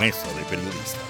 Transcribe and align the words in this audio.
Mesa 0.00 0.30
de 0.34 0.42
Periodistas. 0.44 1.00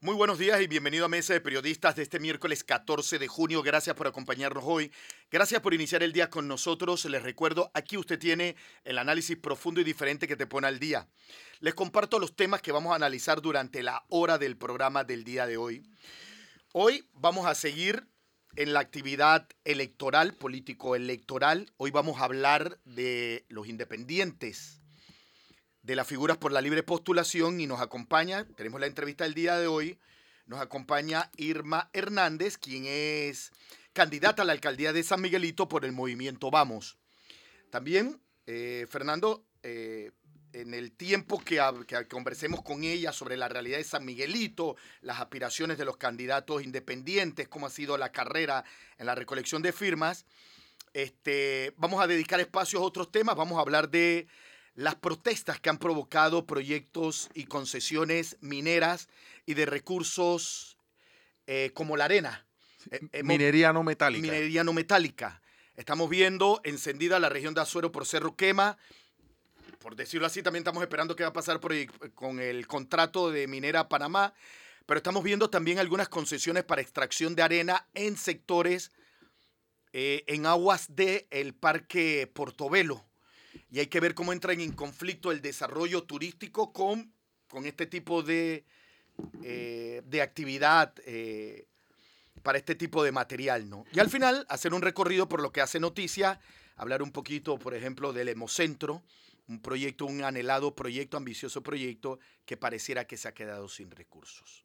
Muy 0.00 0.14
buenos 0.14 0.38
días 0.38 0.60
y 0.60 0.68
bienvenido 0.68 1.04
a 1.04 1.08
Mesa 1.08 1.32
de 1.32 1.40
Periodistas 1.40 1.96
de 1.96 2.04
este 2.04 2.20
miércoles 2.20 2.62
14 2.62 3.18
de 3.18 3.26
junio. 3.26 3.60
Gracias 3.60 3.96
por 3.96 4.06
acompañarnos 4.06 4.62
hoy. 4.64 4.92
Gracias 5.32 5.60
por 5.60 5.74
iniciar 5.74 6.04
el 6.04 6.12
día 6.12 6.30
con 6.30 6.46
nosotros. 6.46 7.04
Les 7.06 7.24
recuerdo, 7.24 7.72
aquí 7.74 7.96
usted 7.96 8.20
tiene 8.20 8.54
el 8.84 8.98
análisis 8.98 9.36
profundo 9.36 9.80
y 9.80 9.84
diferente 9.84 10.28
que 10.28 10.36
te 10.36 10.46
pone 10.46 10.68
al 10.68 10.78
día. 10.78 11.08
Les 11.58 11.74
comparto 11.74 12.20
los 12.20 12.36
temas 12.36 12.62
que 12.62 12.70
vamos 12.70 12.92
a 12.92 12.96
analizar 12.96 13.42
durante 13.42 13.82
la 13.82 14.04
hora 14.10 14.38
del 14.38 14.56
programa 14.56 15.02
del 15.02 15.24
día 15.24 15.44
de 15.48 15.56
hoy. 15.56 15.82
Hoy 16.72 17.08
vamos 17.14 17.46
a 17.46 17.56
seguir 17.56 18.06
en 18.56 18.72
la 18.72 18.80
actividad 18.80 19.48
electoral, 19.64 20.34
político-electoral. 20.34 21.72
Hoy 21.78 21.90
vamos 21.90 22.20
a 22.20 22.24
hablar 22.24 22.78
de 22.84 23.44
los 23.48 23.66
independientes 23.66 24.80
de 25.82 25.96
las 25.96 26.06
figuras 26.06 26.36
por 26.36 26.52
la 26.52 26.60
libre 26.60 26.82
postulación 26.82 27.60
y 27.60 27.66
nos 27.66 27.80
acompaña, 27.80 28.46
tenemos 28.56 28.80
la 28.80 28.86
entrevista 28.86 29.24
del 29.24 29.34
día 29.34 29.58
de 29.58 29.66
hoy, 29.66 29.98
nos 30.46 30.60
acompaña 30.60 31.30
Irma 31.36 31.90
Hernández, 31.92 32.56
quien 32.56 32.84
es 32.86 33.50
candidata 33.92 34.42
a 34.42 34.44
la 34.44 34.52
alcaldía 34.52 34.92
de 34.92 35.02
San 35.02 35.20
Miguelito 35.20 35.68
por 35.68 35.84
el 35.84 35.92
movimiento 35.92 36.50
Vamos. 36.50 36.98
También, 37.70 38.20
eh, 38.46 38.86
Fernando, 38.88 39.44
eh, 39.62 40.12
en 40.52 40.74
el 40.74 40.92
tiempo 40.92 41.38
que, 41.38 41.60
que, 41.86 42.06
conversemos 42.08 42.62
con 42.62 42.84
ella 42.84 43.12
sobre 43.12 43.36
la 43.36 43.48
realidad 43.48 43.78
de 43.78 43.84
San 43.84 44.04
Miguelito, 44.04 44.76
las 45.00 45.20
aspiraciones 45.20 45.78
de 45.78 45.84
los 45.84 45.96
candidatos 45.96 46.62
independientes, 46.62 47.48
cómo 47.48 47.66
ha 47.66 47.70
sido 47.70 47.96
la 47.98 48.12
carrera 48.12 48.64
en 48.98 49.06
la 49.06 49.14
recolección 49.14 49.62
de 49.62 49.72
firmas, 49.72 50.26
este, 50.94 51.72
vamos 51.76 52.02
a 52.02 52.06
dedicar 52.06 52.40
espacios 52.40 52.82
a 52.82 52.84
otros 52.84 53.10
temas, 53.10 53.36
vamos 53.36 53.58
a 53.58 53.62
hablar 53.62 53.88
de 53.88 54.26
las 54.74 54.94
protestas 54.94 55.60
que 55.60 55.70
han 55.70 55.78
provocado 55.78 56.46
proyectos 56.46 57.30
y 57.34 57.44
concesiones 57.44 58.36
mineras 58.40 59.08
y 59.46 59.54
de 59.54 59.66
recursos 59.66 60.76
eh, 61.46 61.70
como 61.74 61.96
la 61.96 62.06
arena. 62.06 62.46
Eh, 62.90 63.22
minería 63.22 63.72
no 63.72 63.82
metálica. 63.82 64.22
Minería 64.22 64.64
no 64.64 64.72
metálica. 64.72 65.42
Estamos 65.76 66.10
viendo 66.10 66.60
encendida 66.64 67.18
la 67.18 67.28
región 67.28 67.54
de 67.54 67.62
Azuero 67.62 67.92
por 67.92 68.06
Cerro 68.06 68.36
Quema. 68.36 68.76
Por 69.82 69.96
decirlo 69.96 70.26
así, 70.26 70.42
también 70.42 70.62
estamos 70.62 70.82
esperando 70.82 71.16
qué 71.16 71.24
va 71.24 71.30
a 71.30 71.32
pasar 71.32 71.60
con 72.14 72.40
el 72.40 72.66
contrato 72.66 73.30
de 73.30 73.46
Minera 73.46 73.88
Panamá. 73.88 74.32
Pero 74.86 74.98
estamos 74.98 75.22
viendo 75.22 75.50
también 75.50 75.78
algunas 75.78 76.08
concesiones 76.08 76.64
para 76.64 76.82
extracción 76.82 77.34
de 77.34 77.42
arena 77.42 77.86
en 77.94 78.16
sectores, 78.16 78.92
eh, 79.92 80.24
en 80.26 80.46
aguas 80.46 80.94
del 80.94 81.26
el 81.30 81.54
Parque 81.54 82.30
Portobelo 82.32 83.04
y 83.72 83.80
hay 83.80 83.86
que 83.86 84.00
ver 84.00 84.14
cómo 84.14 84.32
entra 84.32 84.52
en 84.52 84.72
conflicto 84.72 85.32
el 85.32 85.40
desarrollo 85.40 86.02
turístico 86.04 86.72
con, 86.72 87.12
con 87.48 87.64
este 87.64 87.86
tipo 87.86 88.22
de, 88.22 88.64
eh, 89.42 90.02
de 90.04 90.22
actividad 90.22 90.92
eh, 91.06 91.66
para 92.42 92.58
este 92.58 92.74
tipo 92.74 93.02
de 93.02 93.12
material, 93.12 93.68
¿no? 93.70 93.84
Y 93.92 94.00
al 94.00 94.10
final, 94.10 94.44
hacer 94.50 94.74
un 94.74 94.82
recorrido 94.82 95.26
por 95.26 95.40
lo 95.40 95.52
que 95.52 95.62
hace 95.62 95.80
noticia, 95.80 96.38
hablar 96.76 97.02
un 97.02 97.12
poquito, 97.12 97.58
por 97.58 97.74
ejemplo, 97.74 98.12
del 98.12 98.28
Hemocentro, 98.28 99.02
un 99.48 99.60
proyecto, 99.60 100.06
un 100.06 100.24
anhelado 100.24 100.74
proyecto, 100.74 101.16
ambicioso 101.16 101.62
proyecto 101.62 102.18
que 102.44 102.56
pareciera 102.56 103.06
que 103.06 103.16
se 103.16 103.28
ha 103.28 103.34
quedado 103.34 103.68
sin 103.68 103.90
recursos. 103.90 104.64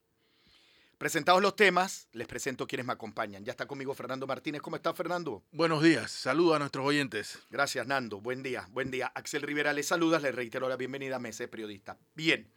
Presentados 0.97 1.43
los 1.43 1.55
temas, 1.55 2.07
les 2.13 2.25
presento 2.25 2.65
quienes 2.65 2.87
me 2.87 2.93
acompañan. 2.93 3.45
Ya 3.45 3.51
está 3.51 3.67
conmigo 3.67 3.93
Fernando 3.93 4.25
Martínez. 4.25 4.63
¿Cómo 4.63 4.77
está 4.77 4.95
Fernando? 4.95 5.43
Buenos 5.51 5.83
días, 5.83 6.09
saludo 6.09 6.55
a 6.55 6.59
nuestros 6.59 6.87
oyentes. 6.87 7.37
Gracias 7.51 7.85
Nando, 7.85 8.19
buen 8.19 8.41
día, 8.41 8.67
buen 8.71 8.89
día. 8.89 9.11
Axel 9.13 9.43
Rivera 9.43 9.73
les 9.73 9.87
saluda, 9.87 10.19
les 10.19 10.33
reitero 10.33 10.67
la 10.67 10.75
bienvenida 10.75 11.17
a 11.17 11.19
Mesa 11.19 11.47
Periodista. 11.47 11.99
Bien, 12.15 12.51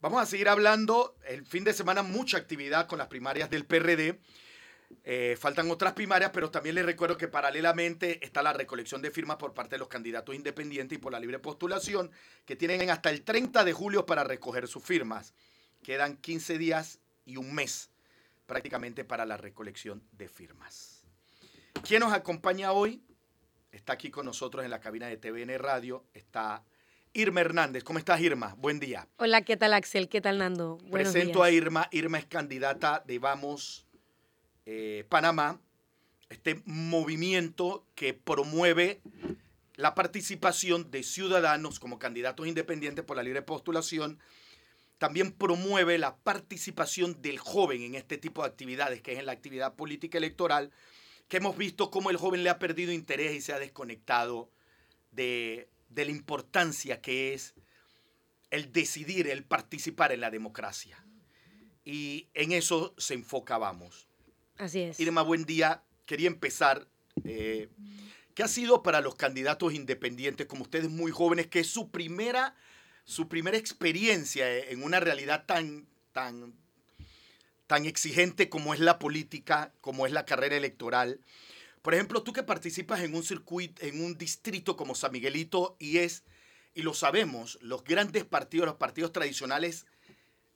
vamos 0.00 0.20
a 0.20 0.26
seguir 0.26 0.50
hablando. 0.50 1.16
El 1.26 1.46
fin 1.46 1.64
de 1.64 1.72
semana 1.72 2.02
mucha 2.02 2.36
actividad 2.36 2.86
con 2.86 2.98
las 2.98 3.08
primarias 3.08 3.48
del 3.48 3.64
PRD. 3.64 4.20
Eh, 5.04 5.36
faltan 5.38 5.70
otras 5.70 5.92
primarias, 5.92 6.30
pero 6.32 6.50
también 6.50 6.74
les 6.74 6.84
recuerdo 6.84 7.16
que 7.16 7.28
paralelamente 7.28 8.24
está 8.24 8.42
la 8.42 8.52
recolección 8.52 9.00
de 9.00 9.10
firmas 9.10 9.36
por 9.36 9.54
parte 9.54 9.76
de 9.76 9.78
los 9.78 9.88
candidatos 9.88 10.34
independientes 10.34 10.98
y 10.98 11.00
por 11.00 11.12
la 11.12 11.20
libre 11.20 11.38
postulación, 11.38 12.10
que 12.44 12.56
tienen 12.56 12.90
hasta 12.90 13.10
el 13.10 13.22
30 13.22 13.64
de 13.64 13.72
julio 13.72 14.04
para 14.04 14.24
recoger 14.24 14.68
sus 14.68 14.82
firmas. 14.82 15.32
Quedan 15.82 16.16
15 16.16 16.58
días 16.58 16.98
y 17.24 17.36
un 17.36 17.54
mes 17.54 17.90
prácticamente 18.46 19.04
para 19.04 19.24
la 19.24 19.36
recolección 19.36 20.02
de 20.12 20.28
firmas. 20.28 21.04
¿Quién 21.86 22.00
nos 22.00 22.12
acompaña 22.12 22.72
hoy? 22.72 23.02
Está 23.72 23.92
aquí 23.92 24.10
con 24.10 24.26
nosotros 24.26 24.64
en 24.64 24.70
la 24.70 24.80
cabina 24.80 25.06
de 25.06 25.16
TVN 25.16 25.56
Radio, 25.58 26.04
está 26.12 26.64
Irma 27.12 27.40
Hernández. 27.40 27.84
¿Cómo 27.84 27.98
estás, 27.98 28.20
Irma? 28.20 28.54
Buen 28.58 28.80
día. 28.80 29.06
Hola, 29.16 29.42
¿qué 29.42 29.56
tal, 29.56 29.72
Axel? 29.72 30.08
¿Qué 30.08 30.20
tal, 30.20 30.38
Nando? 30.38 30.78
Buenos 30.88 31.12
Presento 31.12 31.42
a 31.42 31.50
Irma. 31.50 31.88
Irma 31.92 32.18
es 32.18 32.26
candidata 32.26 33.02
de 33.06 33.18
Vamos 33.18 33.86
eh, 34.72 35.04
Panamá, 35.08 35.60
este 36.28 36.62
movimiento 36.64 37.84
que 37.96 38.14
promueve 38.14 39.00
la 39.74 39.96
participación 39.96 40.92
de 40.92 41.02
ciudadanos 41.02 41.80
como 41.80 41.98
candidatos 41.98 42.46
independientes 42.46 43.04
por 43.04 43.16
la 43.16 43.24
libre 43.24 43.42
postulación 43.42 44.20
también 44.98 45.32
promueve 45.32 45.98
la 45.98 46.16
participación 46.18 47.20
del 47.20 47.40
joven 47.40 47.82
en 47.82 47.96
este 47.96 48.16
tipo 48.16 48.42
de 48.42 48.48
actividades, 48.48 49.02
que 49.02 49.14
es 49.14 49.18
en 49.18 49.26
la 49.26 49.32
actividad 49.32 49.74
política 49.74 50.18
electoral, 50.18 50.70
que 51.26 51.38
hemos 51.38 51.56
visto 51.56 51.90
cómo 51.90 52.10
el 52.10 52.16
joven 52.16 52.44
le 52.44 52.50
ha 52.50 52.60
perdido 52.60 52.92
interés 52.92 53.34
y 53.34 53.40
se 53.40 53.52
ha 53.52 53.58
desconectado 53.58 54.52
de, 55.10 55.68
la 55.92 56.04
importancia 56.04 57.00
que 57.00 57.34
es 57.34 57.54
el 58.50 58.70
decidir, 58.72 59.26
el 59.26 59.42
participar 59.42 60.12
en 60.12 60.20
la 60.20 60.30
democracia. 60.30 61.04
Y 61.84 62.28
en 62.34 62.52
eso 62.52 62.94
se 62.98 63.14
enfoca 63.14 63.58
Vamos. 63.58 64.09
Así 64.60 64.82
es. 64.82 65.00
Irma, 65.00 65.22
buen 65.22 65.44
día. 65.44 65.82
Quería 66.04 66.26
empezar. 66.26 66.86
Eh, 67.24 67.70
¿Qué 68.34 68.42
ha 68.42 68.48
sido 68.48 68.82
para 68.82 69.00
los 69.00 69.14
candidatos 69.14 69.72
independientes 69.72 70.46
como 70.46 70.62
ustedes 70.62 70.90
muy 70.90 71.10
jóvenes, 71.10 71.46
que 71.46 71.60
es 71.60 71.66
su 71.66 71.90
primera 71.90 72.54
su 73.04 73.26
primera 73.28 73.56
experiencia 73.56 74.56
en 74.56 74.84
una 74.84 75.00
realidad 75.00 75.44
tan, 75.46 75.88
tan, 76.12 76.54
tan 77.66 77.86
exigente 77.86 78.48
como 78.48 78.72
es 78.72 78.78
la 78.78 79.00
política, 79.00 79.72
como 79.80 80.06
es 80.06 80.12
la 80.12 80.24
carrera 80.24 80.56
electoral. 80.56 81.18
Por 81.82 81.94
ejemplo, 81.94 82.22
tú 82.22 82.32
que 82.32 82.42
participas 82.42 83.00
en 83.00 83.14
un 83.14 83.24
circuito, 83.24 83.84
en 83.84 84.04
un 84.04 84.16
distrito 84.16 84.76
como 84.76 84.94
San 84.94 85.10
Miguelito, 85.10 85.74
y 85.80 85.98
es, 85.98 86.22
y 86.74 86.82
lo 86.82 86.94
sabemos, 86.94 87.58
los 87.62 87.82
grandes 87.82 88.24
partidos, 88.24 88.66
los 88.66 88.76
partidos 88.76 89.12
tradicionales, 89.12 89.86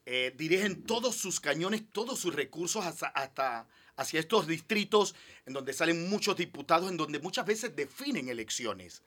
eh, 0.06 0.32
dirigen 0.36 0.84
todos 0.84 1.16
sus 1.16 1.40
cañones, 1.40 1.82
todos 1.90 2.20
sus 2.20 2.36
recursos 2.36 2.84
hasta 2.84 3.66
hacia 3.96 4.20
estos 4.20 4.46
distritos 4.46 5.14
en 5.46 5.52
donde 5.52 5.72
salen 5.72 6.08
muchos 6.08 6.36
diputados, 6.36 6.90
en 6.90 6.96
donde 6.96 7.18
muchas 7.18 7.46
veces 7.46 7.74
definen 7.76 8.28
elecciones. 8.28 9.02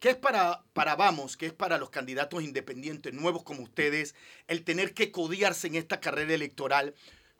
¿Qué 0.00 0.10
es 0.10 0.16
para, 0.16 0.62
para 0.72 0.96
Vamos, 0.96 1.36
qué 1.36 1.46
es 1.46 1.52
para 1.52 1.78
los 1.78 1.90
candidatos 1.90 2.42
independientes 2.42 3.14
nuevos 3.14 3.42
como 3.42 3.62
ustedes, 3.62 4.14
el 4.48 4.64
tener 4.64 4.92
que 4.92 5.10
codiarse 5.10 5.66
en 5.66 5.76
esta 5.76 6.00
carrera 6.00 6.34
electoral 6.34 6.94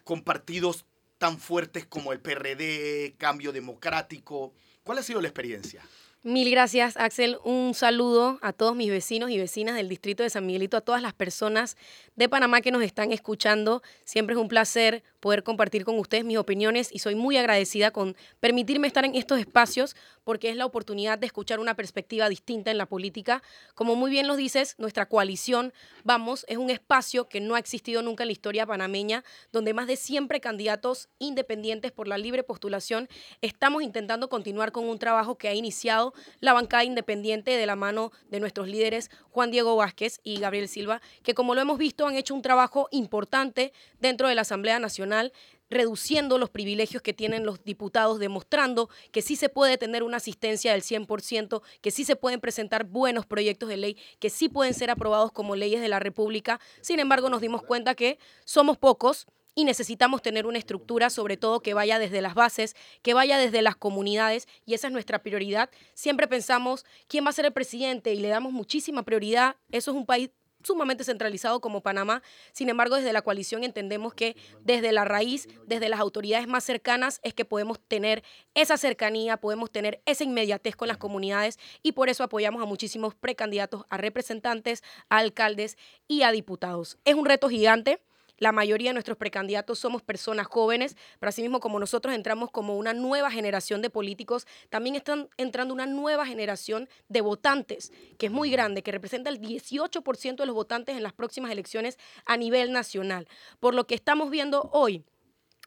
con 0.05 0.23
partidos 0.23 0.87
tan 1.19 1.39
fuertes 1.39 1.87
como 1.87 2.13
el 2.13 2.21
PRD, 2.21 3.17
Cambio 3.19 3.53
Democrático? 3.53 4.55
¿Cuál 4.83 4.99
ha 4.99 5.03
sido 5.03 5.21
la 5.21 5.29
experiencia? 5.29 5.83
Mil 6.27 6.51
gracias, 6.51 6.97
Axel. 6.97 7.37
Un 7.45 7.75
saludo 7.75 8.39
a 8.41 8.55
todos 8.55 8.75
mis 8.75 8.89
vecinos 8.89 9.29
y 9.29 9.37
vecinas 9.37 9.77
del 9.77 9.91
distrito 9.91 10.23
de 10.23 10.31
San 10.31 10.47
Miguelito, 10.47 10.79
a 10.79 10.81
todas 10.81 11.03
las 11.03 11.13
personas 11.13 11.77
de 12.17 12.31
Panamá 12.31 12.63
que 12.63 12.71
nos 12.71 12.83
están 12.83 13.13
escuchando. 13.13 13.83
Siempre 14.07 14.35
es 14.35 14.41
un 14.41 14.49
placer 14.49 15.03
poder 15.21 15.43
compartir 15.43 15.85
con 15.85 15.99
ustedes 15.99 16.25
mis 16.25 16.39
opiniones 16.39 16.89
y 16.91 17.01
soy 17.01 17.15
muy 17.15 17.37
agradecida 17.37 17.91
con 17.91 18.17
permitirme 18.41 18.87
estar 18.87 19.05
en 19.05 19.15
estos 19.17 19.39
espacios 19.39 19.97
porque 20.25 20.51
es 20.51 20.57
la 20.57 20.67
oportunidad 20.67 21.19
de 21.19 21.27
escuchar 21.27 21.61
una 21.61 21.75
perspectiva 21.75 22.29
distinta 22.29 22.71
en 22.71 22.79
la 22.79 22.87
política. 22.87 23.43
Como 23.75 23.95
muy 23.95 24.11
bien 24.11 24.27
lo 24.27 24.37
dices, 24.37 24.75
nuestra 24.79 25.07
coalición, 25.07 25.73
vamos, 26.03 26.45
es 26.49 26.57
un 26.57 26.71
espacio 26.71 27.29
que 27.29 27.41
no 27.41 27.55
ha 27.55 27.59
existido 27.59 28.03
nunca 28.03 28.25
en 28.25 28.29
la 28.29 28.33
historia 28.33 28.67
panameña, 28.67 29.25
donde 29.53 29.75
más 29.75 29.87
de 29.87 29.97
siempre 29.97 30.41
candidatos 30.41 31.09
independientes 31.19 31.93
por 31.93 32.09
la 32.09 32.19
libre 32.19 32.43
postulación 32.43 33.09
estamos 33.41 33.83
intentando 33.83 34.29
continuar 34.29 34.73
con 34.73 34.89
un 34.89 34.99
trabajo 34.99 35.37
que 35.37 35.49
ha 35.49 35.55
iniciado 35.55 36.15
la 36.41 36.53
bancada 36.53 36.85
independiente 36.85 37.53
de 37.53 37.67
la 37.67 37.77
mano 37.77 38.13
de 38.31 38.41
nuestros 38.41 38.69
líderes 38.69 39.11
Juan 39.31 39.51
Diego 39.51 39.77
Vázquez 39.77 40.21
y 40.23 40.39
Gabriel 40.41 40.69
Silva, 40.69 41.01
que 41.23 41.35
como 41.35 41.55
lo 41.55 41.61
hemos 41.61 41.79
visto 41.79 42.07
han 42.07 42.17
hecho 42.17 42.35
un 42.35 42.43
trabajo 42.43 42.89
importante 42.91 43.73
dentro 44.01 44.29
de 44.29 44.35
la 44.35 44.43
Asamblea 44.43 44.79
Nacional 44.79 45.33
reduciendo 45.71 46.39
los 46.39 46.51
privilegios 46.51 47.03
que 47.03 47.13
tienen 47.13 47.45
los 47.45 47.65
diputados, 47.65 48.19
demostrando 48.19 48.89
que 49.13 49.23
sí 49.23 49.37
se 49.37 49.49
puede 49.49 49.79
tener 49.79 50.03
una 50.03 50.19
asistencia 50.19 50.73
del 50.73 50.83
100%, 50.83 51.63
que 51.81 51.91
sí 51.91 52.05
se 52.05 52.17
pueden 52.17 52.41
presentar 52.41 52.85
buenos 52.85 53.27
proyectos 53.27 53.69
de 53.69 53.77
ley, 53.77 53.97
que 54.19 54.31
sí 54.31 54.49
pueden 54.49 54.75
ser 54.75 54.91
aprobados 54.91 55.33
como 55.33 55.57
leyes 55.57 55.81
de 55.81 55.89
la 55.89 56.01
República. 56.01 56.61
Sin 56.81 57.01
embargo, 57.01 57.31
nos 57.31 57.41
dimos 57.41 57.63
cuenta 57.63 57.95
que 57.95 58.19
somos 58.45 58.79
pocos 58.79 59.27
y 59.55 59.65
necesitamos 59.65 60.21
tener 60.21 60.47
una 60.47 60.59
estructura, 60.59 61.11
sobre 61.11 61.37
todo 61.37 61.61
que 61.61 61.75
vaya 61.75 61.99
desde 61.99 62.21
las 62.21 62.35
bases, 62.35 62.75
que 63.03 63.15
vaya 63.15 63.39
desde 63.39 63.63
las 63.63 63.77
comunidades, 63.77 64.49
y 64.67 64.75
esa 64.75 64.89
es 64.89 64.93
nuestra 64.93 65.23
prioridad. 65.23 65.71
Siempre 65.95 66.27
pensamos 66.27 66.85
quién 67.07 67.25
va 67.25 67.31
a 67.31 67.35
ser 67.35 67.45
el 67.45 67.53
presidente 67.53 68.13
y 68.13 68.21
le 68.21 68.29
damos 68.29 68.53
muchísima 68.53 69.05
prioridad. 69.05 69.57
Eso 69.71 69.93
es 69.93 69.97
un 69.97 70.07
país 70.07 70.31
sumamente 70.65 71.05
centralizado 71.05 71.61
como 71.61 71.83
Panamá. 71.83 72.23
Sin 72.53 72.69
embargo, 72.69 72.97
desde 72.97 73.13
la 73.13 73.23
coalición 73.23 73.65
entendemos 73.65 74.15
que 74.15 74.37
desde 74.63 74.93
la 74.93 75.05
raíz, 75.05 75.49
desde 75.67 75.89
las 75.89 76.01
autoridades 76.01 76.49
más 76.49 76.65
cercanas, 76.65 77.21
es 77.23 77.35
que 77.35 77.45
podemos 77.45 77.79
tener 77.81 78.25
esa 78.55 78.77
cercanía, 78.77 79.37
podemos 79.37 79.71
tener 79.71 80.03
esa 80.07 80.25
inmediatez 80.25 80.77
con 80.77 80.89
las 80.89 80.99
comunidades 80.99 81.59
y 81.83 81.93
por 81.93 82.09
eso 82.09 82.25
apoyamos 82.25 82.63
a 82.63 82.67
muchísimos 82.67 83.15
precandidatos 83.15 83.85
a 83.89 83.97
representantes, 83.97 84.83
a 85.09 85.19
alcaldes 85.19 85.77
y 86.09 86.23
a 86.23 86.33
diputados. 86.33 86.99
Es 87.05 87.15
un 87.15 87.27
reto 87.27 87.49
gigante. 87.49 88.01
La 88.39 88.53
mayoría 88.53 88.91
de 88.91 88.95
nuestros 88.95 89.17
precandidatos 89.17 89.79
somos 89.79 90.03
personas 90.03 90.47
jóvenes, 90.47 90.97
pero 91.21 91.29
asimismo 91.29 91.61
como 91.61 91.79
nosotros 91.79 92.15
entramos 92.15 92.51
como 92.51 92.77
una 92.77 92.93
nueva 92.93 93.31
generación 93.31 93.81
de 93.81 93.91
políticos, 93.91 94.47
también 94.71 94.97
están 94.97 95.29
entrando 95.37 95.73
una 95.73 95.87
nueva 95.87 96.27
generación 96.27 96.89
de 97.09 97.21
votantes, 97.21 97.93
que 98.19 98.27
es 98.27 98.33
muy 98.33 98.51
grande, 98.51 98.83
que 98.83 98.93
representa 98.93 99.31
el 99.31 99.41
18% 99.41 100.37
de 100.37 100.47
los 100.47 100.55
votantes 100.55 100.97
en 100.97 101.03
las 101.03 101.13
próximas 101.13 101.53
elecciones 101.53 101.99
a 102.25 102.37
nivel 102.37 102.73
nacional. 102.73 103.29
Por 103.61 103.75
lo 103.75 103.87
que 103.87 103.95
estamos 103.95 104.31
viendo 104.31 104.69
hoy 104.73 105.05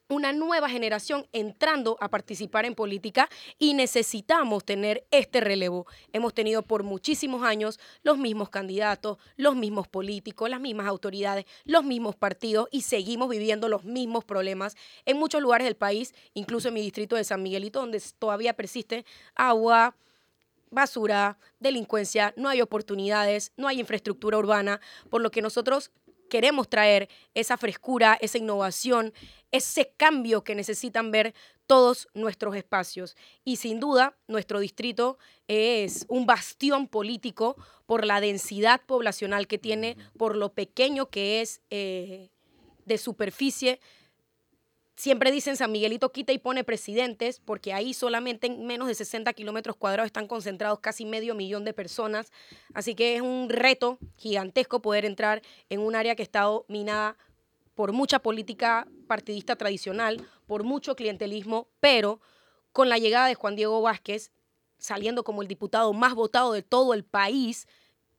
una 0.09 0.31
nueva 0.31 0.69
generación 0.69 1.27
entrando 1.33 1.97
a 1.99 2.09
participar 2.09 2.65
en 2.65 2.75
política 2.75 3.29
y 3.57 3.73
necesitamos 3.73 4.63
tener 4.63 5.05
este 5.11 5.41
relevo. 5.41 5.85
Hemos 6.13 6.33
tenido 6.33 6.61
por 6.61 6.83
muchísimos 6.83 7.43
años 7.43 7.79
los 8.03 8.17
mismos 8.17 8.49
candidatos, 8.49 9.17
los 9.35 9.55
mismos 9.55 9.87
políticos, 9.87 10.49
las 10.49 10.61
mismas 10.61 10.87
autoridades, 10.87 11.45
los 11.65 11.83
mismos 11.83 12.15
partidos 12.15 12.69
y 12.71 12.81
seguimos 12.81 13.29
viviendo 13.29 13.67
los 13.67 13.83
mismos 13.83 14.23
problemas 14.23 14.75
en 15.05 15.17
muchos 15.17 15.41
lugares 15.41 15.65
del 15.65 15.75
país, 15.75 16.13
incluso 16.33 16.69
en 16.69 16.75
mi 16.75 16.81
distrito 16.81 17.15
de 17.15 17.23
San 17.23 17.43
Miguelito, 17.43 17.79
donde 17.79 18.01
todavía 18.17 18.53
persiste 18.53 19.05
agua, 19.35 19.95
basura, 20.69 21.37
delincuencia, 21.59 22.33
no 22.37 22.49
hay 22.49 22.61
oportunidades, 22.61 23.51
no 23.57 23.67
hay 23.67 23.79
infraestructura 23.79 24.37
urbana, 24.37 24.79
por 25.09 25.21
lo 25.21 25.31
que 25.31 25.41
nosotros 25.41 25.91
queremos 26.29 26.69
traer 26.69 27.09
esa 27.33 27.57
frescura, 27.57 28.17
esa 28.21 28.37
innovación, 28.37 29.13
ese 29.51 29.93
cambio 29.97 30.43
que 30.43 30.55
necesitan 30.55 31.11
ver 31.11 31.33
todos 31.65 32.07
nuestros 32.13 32.55
espacios. 32.55 33.15
Y 33.43 33.57
sin 33.57 33.79
duda, 33.79 34.17
nuestro 34.27 34.59
distrito 34.59 35.17
es 35.47 36.05
un 36.09 36.25
bastión 36.25 36.87
político 36.87 37.55
por 37.85 38.05
la 38.05 38.21
densidad 38.21 38.81
poblacional 38.85 39.47
que 39.47 39.57
tiene, 39.57 39.97
por 40.17 40.35
lo 40.35 40.53
pequeño 40.53 41.09
que 41.09 41.41
es 41.41 41.61
eh, 41.69 42.29
de 42.85 42.97
superficie, 42.97 43.79
Siempre 44.97 45.31
dicen 45.31 45.57
San 45.57 45.71
Miguelito 45.71 46.11
quita 46.11 46.33
y 46.33 46.39
pone 46.39 46.63
presidentes, 46.63 47.39
porque 47.39 47.71
ahí 47.71 47.93
solamente 47.93 48.47
en 48.47 48.65
menos 48.65 48.87
de 48.87 48.95
60 48.95 49.31
kilómetros 49.33 49.75
cuadrados 49.75 50.07
están 50.07 50.27
concentrados 50.27 50.79
casi 50.79 51.05
medio 51.05 51.35
millón 51.35 51.63
de 51.65 51.73
personas. 51.73 52.31
Así 52.73 52.95
que 52.95 53.15
es 53.15 53.21
un 53.21 53.47
reto 53.49 53.99
gigantesco 54.15 54.81
poder 54.81 55.05
entrar 55.05 55.43
en 55.69 55.81
un 55.81 55.95
área 55.95 56.15
que 56.15 56.23
está 56.23 56.41
dominada 56.41 57.15
por 57.75 57.93
mucha 57.93 58.17
política 58.17 58.87
partidista 59.05 59.55
tradicional, 59.55 60.27
por 60.47 60.63
mucho 60.63 60.95
clientelismo, 60.95 61.67
pero 61.79 62.19
con 62.71 62.89
la 62.89 62.97
llegada 62.97 63.27
de 63.27 63.35
Juan 63.35 63.55
Diego 63.55 63.79
Vázquez, 63.83 64.31
saliendo 64.79 65.23
como 65.23 65.43
el 65.43 65.47
diputado 65.47 65.93
más 65.93 66.15
votado 66.15 66.53
de 66.53 66.63
todo 66.63 66.95
el 66.95 67.03
país 67.03 67.67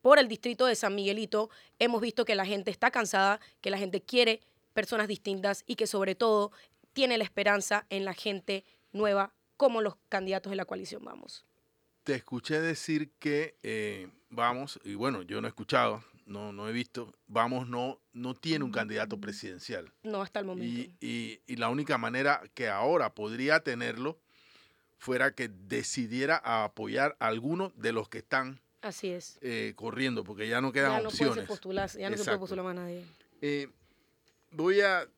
por 0.00 0.20
el 0.20 0.28
distrito 0.28 0.66
de 0.66 0.76
San 0.76 0.94
Miguelito, 0.94 1.50
hemos 1.80 2.00
visto 2.00 2.24
que 2.24 2.36
la 2.36 2.46
gente 2.46 2.70
está 2.70 2.92
cansada, 2.92 3.40
que 3.60 3.70
la 3.70 3.78
gente 3.78 4.00
quiere 4.00 4.42
personas 4.78 5.08
distintas 5.08 5.64
y 5.66 5.74
que 5.74 5.88
sobre 5.88 6.14
todo 6.14 6.52
tiene 6.92 7.18
la 7.18 7.24
esperanza 7.24 7.84
en 7.90 8.04
la 8.04 8.14
gente 8.14 8.64
nueva 8.92 9.34
como 9.56 9.82
los 9.82 9.96
candidatos 10.08 10.50
de 10.50 10.56
la 10.56 10.66
coalición 10.66 11.04
Vamos. 11.04 11.44
Te 12.04 12.14
escuché 12.14 12.60
decir 12.60 13.10
que 13.18 13.58
eh, 13.64 14.08
Vamos, 14.30 14.78
y 14.84 14.94
bueno, 14.94 15.22
yo 15.22 15.40
no 15.40 15.48
he 15.48 15.50
escuchado, 15.50 16.04
no, 16.26 16.52
no 16.52 16.68
he 16.68 16.72
visto, 16.72 17.12
Vamos 17.26 17.66
no, 17.66 18.00
no 18.12 18.36
tiene 18.36 18.64
un 18.64 18.70
candidato 18.70 19.20
presidencial. 19.20 19.92
No, 20.04 20.22
hasta 20.22 20.38
el 20.38 20.44
momento. 20.44 20.88
Y, 21.00 21.40
y, 21.44 21.56
la 21.56 21.70
única 21.70 21.98
manera 21.98 22.40
que 22.54 22.68
ahora 22.68 23.16
podría 23.16 23.58
tenerlo 23.64 24.20
fuera 24.96 25.34
que 25.34 25.48
decidiera 25.48 26.40
apoyar 26.44 27.16
a 27.18 27.26
alguno 27.26 27.72
de 27.74 27.90
los 27.90 28.08
que 28.08 28.18
están 28.18 28.60
Así 28.80 29.08
es. 29.08 29.40
Eh, 29.40 29.72
corriendo, 29.74 30.22
porque 30.22 30.48
ya 30.48 30.60
no 30.60 30.70
quedan 30.70 30.92
ya 30.92 31.00
no 31.00 31.08
opciones. 31.08 31.46
Postular, 31.48 31.90
ya 31.90 32.10
no 32.10 32.16
se 32.16 32.22
puede 32.22 32.38
postular 32.38 32.64
más 32.64 32.76
nadie. 32.76 33.04
Eh, 33.40 33.68
voy 34.50 34.80
a, 34.80 35.08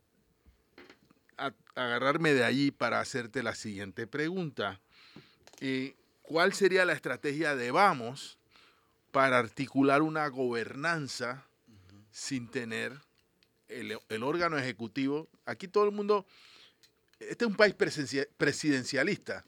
agarrarme 1.74 2.34
de 2.34 2.44
allí 2.44 2.70
para 2.70 3.00
hacerte 3.00 3.42
la 3.42 3.54
siguiente 3.54 4.06
pregunta. 4.06 4.80
Eh, 5.60 5.94
¿Cuál 6.20 6.52
sería 6.52 6.84
la 6.84 6.92
estrategia 6.92 7.56
de 7.56 7.70
Vamos 7.70 8.38
para 9.10 9.38
articular 9.38 10.02
una 10.02 10.28
gobernanza 10.28 11.46
sin 12.10 12.50
tener 12.50 13.00
el, 13.68 14.22
órgano 14.22 14.58
ejecutivo? 14.58 15.28
Aquí 15.46 15.66
todo 15.66 15.86
el 15.86 15.92
mundo, 15.92 16.26
este 17.18 17.44
es 17.44 17.50
un 17.50 17.56
país 17.56 17.74
presidencialista. 18.36 19.44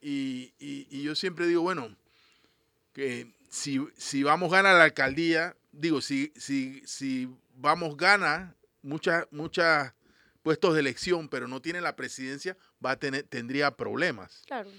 Y, 0.00 1.02
yo 1.02 1.14
siempre 1.14 1.46
digo, 1.46 1.62
bueno, 1.62 1.96
que 2.92 3.32
si, 3.48 3.80
si 3.96 4.24
Vamos 4.24 4.50
gana 4.50 4.72
la 4.72 4.84
alcaldía, 4.84 5.56
digo, 5.70 6.00
si, 6.00 6.32
si, 6.36 6.82
si 6.84 7.28
Vamos 7.54 7.96
gana 7.96 8.55
muchas 8.86 9.26
muchas 9.30 9.92
puestos 10.42 10.74
de 10.74 10.80
elección, 10.80 11.28
pero 11.28 11.48
no 11.48 11.60
tiene 11.60 11.80
la 11.80 11.96
presidencia, 11.96 12.56
va 12.84 12.92
a 12.92 12.96
tener, 12.98 13.24
tendría 13.24 13.72
problemas. 13.72 14.44
Claro. 14.46 14.70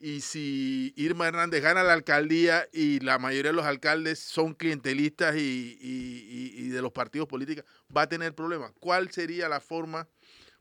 Y 0.00 0.20
si 0.20 0.92
Irma 0.96 1.26
Hernández 1.26 1.62
gana 1.62 1.84
la 1.84 1.92
alcaldía 1.92 2.68
y 2.72 3.00
la 3.00 3.18
mayoría 3.18 3.50
de 3.50 3.56
los 3.56 3.64
alcaldes 3.64 4.18
son 4.18 4.54
clientelistas 4.54 5.36
y, 5.36 6.68
de 6.68 6.82
los 6.82 6.92
partidos 6.92 7.28
políticos, 7.28 7.64
va 7.96 8.02
a 8.02 8.08
tener 8.08 8.34
problemas. 8.34 8.72
¿Cuál 8.80 9.10
sería 9.10 9.48
la 9.48 9.60
forma 9.60 10.08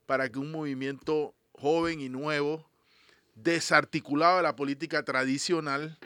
para 0.05 0.29
que 0.29 0.39
un 0.39 0.51
movimiento 0.51 1.35
joven 1.53 1.99
y 1.99 2.09
nuevo, 2.09 2.69
desarticulado 3.35 4.37
de 4.37 4.43
la 4.43 4.55
política 4.55 5.03
tradicional, 5.03 5.97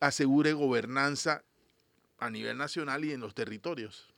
asegure 0.00 0.52
gobernanza 0.52 1.44
a 2.18 2.30
nivel 2.30 2.56
nacional 2.56 3.04
y 3.04 3.12
en 3.12 3.20
los 3.20 3.34
territorios? 3.34 4.13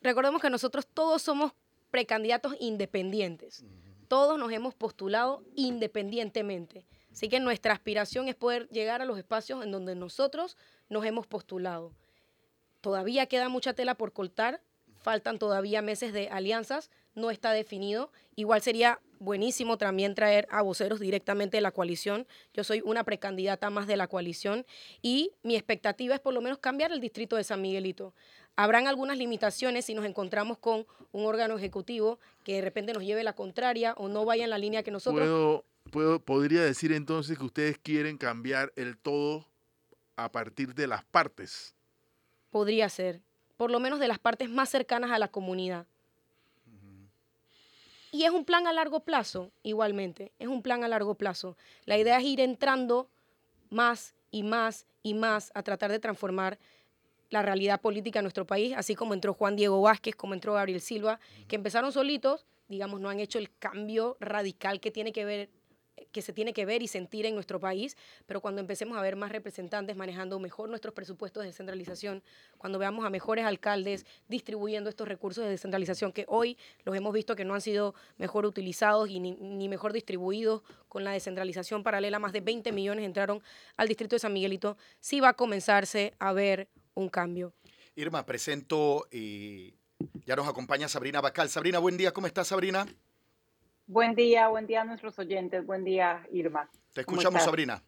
Recordemos 0.00 0.40
que 0.40 0.50
nosotros 0.50 0.86
todos 0.86 1.22
somos 1.22 1.52
precandidatos 1.90 2.54
independientes. 2.60 3.64
Todos 4.08 4.38
nos 4.38 4.52
hemos 4.52 4.74
postulado 4.74 5.42
independientemente. 5.54 6.86
Así 7.12 7.28
que 7.28 7.40
nuestra 7.40 7.72
aspiración 7.72 8.28
es 8.28 8.34
poder 8.34 8.68
llegar 8.68 9.02
a 9.02 9.04
los 9.04 9.18
espacios 9.18 9.64
en 9.64 9.70
donde 9.70 9.94
nosotros 9.94 10.56
nos 10.88 11.04
hemos 11.04 11.26
postulado. 11.26 11.92
Todavía 12.80 13.26
queda 13.26 13.48
mucha 13.48 13.74
tela 13.74 13.96
por 13.96 14.12
cortar, 14.12 14.60
faltan 15.00 15.38
todavía 15.38 15.82
meses 15.82 16.12
de 16.12 16.28
alianzas, 16.28 16.90
no 17.14 17.30
está 17.30 17.52
definido. 17.52 18.12
Igual 18.36 18.62
sería 18.62 19.00
buenísimo 19.18 19.78
también 19.78 20.14
traer 20.14 20.46
a 20.50 20.62
voceros 20.62 21.00
directamente 21.00 21.56
de 21.56 21.60
la 21.60 21.72
coalición. 21.72 22.26
Yo 22.54 22.64
soy 22.64 22.82
una 22.84 23.04
precandidata 23.04 23.70
más 23.70 23.86
de 23.86 23.96
la 23.96 24.06
coalición 24.06 24.64
y 25.02 25.32
mi 25.42 25.56
expectativa 25.56 26.14
es 26.14 26.20
por 26.20 26.34
lo 26.34 26.40
menos 26.40 26.58
cambiar 26.58 26.92
el 26.92 27.00
distrito 27.00 27.36
de 27.36 27.44
San 27.44 27.60
Miguelito. 27.60 28.14
Habrán 28.60 28.88
algunas 28.88 29.16
limitaciones 29.16 29.84
si 29.84 29.94
nos 29.94 30.04
encontramos 30.04 30.58
con 30.58 30.84
un 31.12 31.26
órgano 31.26 31.56
ejecutivo 31.56 32.18
que 32.42 32.54
de 32.54 32.60
repente 32.60 32.92
nos 32.92 33.04
lleve 33.04 33.22
la 33.22 33.32
contraria 33.32 33.94
o 33.96 34.08
no 34.08 34.24
vaya 34.24 34.42
en 34.42 34.50
la 34.50 34.58
línea 34.58 34.82
que 34.82 34.90
nosotros... 34.90 35.20
Puedo, 35.20 35.64
puedo, 35.92 36.18
podría 36.18 36.64
decir 36.64 36.90
entonces 36.90 37.38
que 37.38 37.44
ustedes 37.44 37.78
quieren 37.78 38.18
cambiar 38.18 38.72
el 38.74 38.98
todo 38.98 39.46
a 40.16 40.32
partir 40.32 40.74
de 40.74 40.88
las 40.88 41.04
partes. 41.04 41.72
Podría 42.50 42.88
ser, 42.88 43.20
por 43.56 43.70
lo 43.70 43.78
menos 43.78 44.00
de 44.00 44.08
las 44.08 44.18
partes 44.18 44.50
más 44.50 44.68
cercanas 44.68 45.12
a 45.12 45.20
la 45.20 45.28
comunidad. 45.28 45.86
Y 48.10 48.24
es 48.24 48.32
un 48.32 48.44
plan 48.44 48.66
a 48.66 48.72
largo 48.72 48.98
plazo, 48.98 49.52
igualmente, 49.62 50.32
es 50.40 50.48
un 50.48 50.62
plan 50.62 50.82
a 50.82 50.88
largo 50.88 51.14
plazo. 51.14 51.56
La 51.84 51.96
idea 51.96 52.18
es 52.18 52.24
ir 52.24 52.40
entrando 52.40 53.08
más 53.70 54.16
y 54.32 54.42
más 54.42 54.84
y 55.04 55.14
más 55.14 55.52
a 55.54 55.62
tratar 55.62 55.92
de 55.92 56.00
transformar 56.00 56.58
la 57.30 57.42
realidad 57.42 57.80
política 57.80 58.18
de 58.20 58.22
nuestro 58.22 58.46
país, 58.46 58.74
así 58.76 58.94
como 58.94 59.14
entró 59.14 59.34
Juan 59.34 59.56
Diego 59.56 59.80
Vázquez, 59.80 60.16
como 60.16 60.34
entró 60.34 60.54
Gabriel 60.54 60.80
Silva, 60.80 61.20
que 61.46 61.56
empezaron 61.56 61.92
solitos, 61.92 62.46
digamos, 62.68 63.00
no 63.00 63.08
han 63.08 63.20
hecho 63.20 63.38
el 63.38 63.50
cambio 63.58 64.16
radical 64.20 64.80
que 64.80 64.90
tiene 64.90 65.12
que 65.12 65.24
ver 65.24 65.50
que 66.12 66.22
se 66.22 66.32
tiene 66.32 66.52
que 66.52 66.66
ver 66.66 66.82
y 66.82 66.88
sentir 66.88 67.26
en 67.26 67.34
nuestro 67.34 67.60
país, 67.60 67.96
pero 68.26 68.40
cuando 68.40 68.60
empecemos 68.60 68.96
a 68.96 69.02
ver 69.02 69.16
más 69.16 69.32
representantes 69.32 69.96
manejando 69.96 70.38
mejor 70.38 70.68
nuestros 70.68 70.94
presupuestos 70.94 71.42
de 71.42 71.48
descentralización, 71.48 72.22
cuando 72.56 72.78
veamos 72.78 73.04
a 73.04 73.10
mejores 73.10 73.44
alcaldes 73.44 74.06
distribuyendo 74.28 74.88
estos 74.90 75.08
recursos 75.08 75.44
de 75.44 75.50
descentralización 75.50 76.12
que 76.12 76.24
hoy 76.28 76.56
los 76.84 76.96
hemos 76.96 77.12
visto 77.12 77.36
que 77.36 77.44
no 77.44 77.54
han 77.54 77.60
sido 77.60 77.94
mejor 78.16 78.46
utilizados 78.46 79.08
y 79.10 79.20
ni, 79.20 79.32
ni 79.32 79.68
mejor 79.68 79.92
distribuidos 79.92 80.62
con 80.88 81.04
la 81.04 81.12
descentralización 81.12 81.82
paralela, 81.82 82.18
más 82.18 82.32
de 82.32 82.40
20 82.40 82.72
millones 82.72 83.04
entraron 83.04 83.42
al 83.76 83.88
distrito 83.88 84.16
de 84.16 84.20
San 84.20 84.32
Miguelito, 84.32 84.76
sí 85.00 85.20
va 85.20 85.30
a 85.30 85.34
comenzarse 85.34 86.14
a 86.18 86.32
ver 86.32 86.68
un 86.98 87.08
cambio. 87.08 87.52
Irma, 87.94 88.24
presento 88.26 89.06
eh, 89.10 89.72
Ya 90.26 90.36
nos 90.36 90.48
acompaña 90.48 90.88
Sabrina 90.88 91.20
Bacal. 91.20 91.48
Sabrina, 91.48 91.78
buen 91.78 91.96
día. 91.96 92.12
¿Cómo 92.12 92.26
estás, 92.26 92.48
Sabrina? 92.48 92.86
Buen 93.86 94.14
día, 94.14 94.48
buen 94.48 94.66
día 94.66 94.82
a 94.82 94.84
nuestros 94.84 95.18
oyentes. 95.18 95.64
Buen 95.64 95.84
día, 95.84 96.26
Irma. 96.32 96.68
Te 96.92 97.00
escuchamos, 97.00 97.42
Sabrina. 97.42 97.82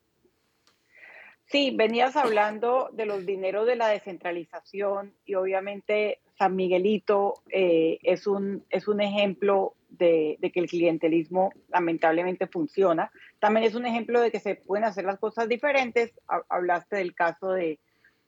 Sí, 1.47 1.73
venías 1.77 2.17
hablando 2.17 2.91
de 2.93 3.07
los 3.07 3.27
dineros 3.27 3.67
de 3.67 3.75
la 3.75 3.89
descentralización 3.89 5.13
y 5.25 5.35
obviamente 5.35 6.21
San 6.39 6.55
Miguelito 6.55 7.43
eh, 7.51 7.99
es, 8.03 8.29
un, 8.29 8.65
es 8.71 8.87
un 8.87 9.01
ejemplo 9.01 9.75
de, 9.89 10.39
que 10.41 10.61
el 10.61 10.69
clientelismo 10.69 11.53
lamentablemente 11.69 12.47
funciona. 12.47 13.11
También 13.41 13.67
es 13.67 13.75
un 13.75 13.85
ejemplo 13.85 14.21
de 14.21 14.31
que 14.31 14.39
se 14.39 14.55
pueden 14.55 14.85
hacer 14.85 15.05
las 15.05 15.19
cosas 15.19 15.49
diferentes. 15.49 16.13
Hablaste 16.49 16.97
del 16.97 17.15
caso 17.15 17.51
de, 17.51 17.81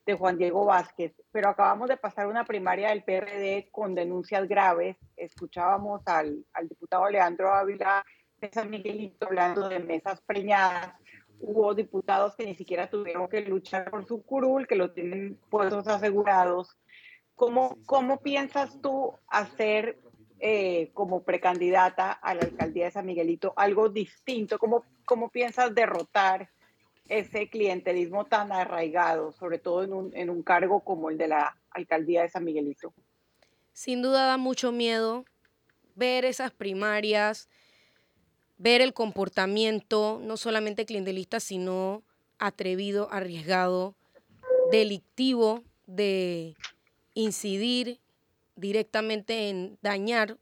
de 0.05 0.15
Juan 0.15 0.37
Diego 0.37 0.65
Vázquez, 0.65 1.15
pero 1.31 1.49
acabamos 1.49 1.89
de 1.89 1.97
pasar 1.97 2.27
una 2.27 2.45
primaria 2.45 2.89
del 2.89 3.05
PRD 3.05 3.69
con 3.71 3.95
denuncias 3.95 4.49
graves. 4.49 4.97
Escuchábamos 5.17 6.03
al, 6.07 6.45
al 6.53 6.69
diputado 6.69 7.09
Leandro 7.09 7.53
Ávila 7.53 8.05
de 8.41 8.51
San 8.53 8.71
Miguelito 8.71 9.27
hablando 9.27 9.69
de 9.69 9.79
mesas 9.79 10.21
preñadas 10.23 10.95
hubo 11.43 11.75
diputados 11.75 12.37
que 12.37 12.47
ni 12.47 12.55
siquiera 12.55 12.89
tuvieron 12.89 13.29
que 13.29 13.41
luchar 13.43 13.91
por 13.91 14.07
su 14.07 14.23
curul, 14.23 14.67
que 14.67 14.77
lo 14.77 14.93
tienen 14.93 15.39
puestos 15.51 15.87
asegurados. 15.89 16.77
¿Cómo, 17.35 17.77
cómo 17.85 18.21
piensas 18.21 18.81
tú 18.81 19.19
hacer 19.27 19.99
eh, 20.39 20.91
como 20.95 21.25
precandidata 21.25 22.13
a 22.13 22.35
la 22.35 22.43
alcaldía 22.43 22.87
de 22.87 22.93
San 22.93 23.07
Miguelito 23.07 23.53
algo 23.57 23.89
distinto? 23.89 24.59
¿Cómo, 24.59 24.85
cómo 25.05 25.31
piensas 25.31 25.75
derrotar 25.75 26.49
ese 27.09 27.49
clientelismo 27.49 28.27
tan 28.27 28.53
arraigado, 28.53 29.33
sobre 29.33 29.59
todo 29.59 29.85
en 29.85 29.93
un, 29.93 30.17
en 30.17 30.31
un 30.31 30.43
cargo 30.43 30.81
como 30.81 31.11
el 31.11 31.19
de 31.19 31.29
la 31.29 31.57
alcaldía 31.71 32.23
de 32.23 32.29
San 32.29 32.45
Miguelito? 32.45 32.95
Sin 33.73 34.03
duda 34.03 34.27
da 34.27 34.37
mucho 34.37 34.73
miedo 34.73 35.25
ver 35.95 36.25
esas 36.25 36.53
primarias, 36.53 37.49
ver 38.59 38.81
el 38.81 38.95
comportamiento 38.95 40.21
no 40.23 40.37
solamente 40.37 40.87
clientelista, 40.87 41.41
sino 41.41 42.03
atrevido, 42.39 43.09
arriesgado, 43.11 43.95
delictivo 44.71 45.63
de 45.87 46.55
incidir 47.15 48.01
directamente 48.57 49.49
en 49.49 49.79
dañar 49.83 50.39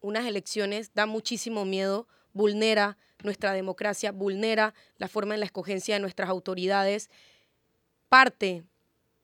unas 0.00 0.26
elecciones, 0.26 0.92
da 0.94 1.06
muchísimo 1.06 1.64
miedo, 1.64 2.06
vulnera 2.32 2.96
nuestra 3.22 3.52
democracia, 3.52 4.12
vulnera 4.12 4.74
la 4.96 5.08
forma 5.08 5.34
en 5.34 5.40
la 5.40 5.46
escogencia 5.46 5.94
de 5.94 6.00
nuestras 6.00 6.28
autoridades. 6.28 7.10
Parte 8.08 8.64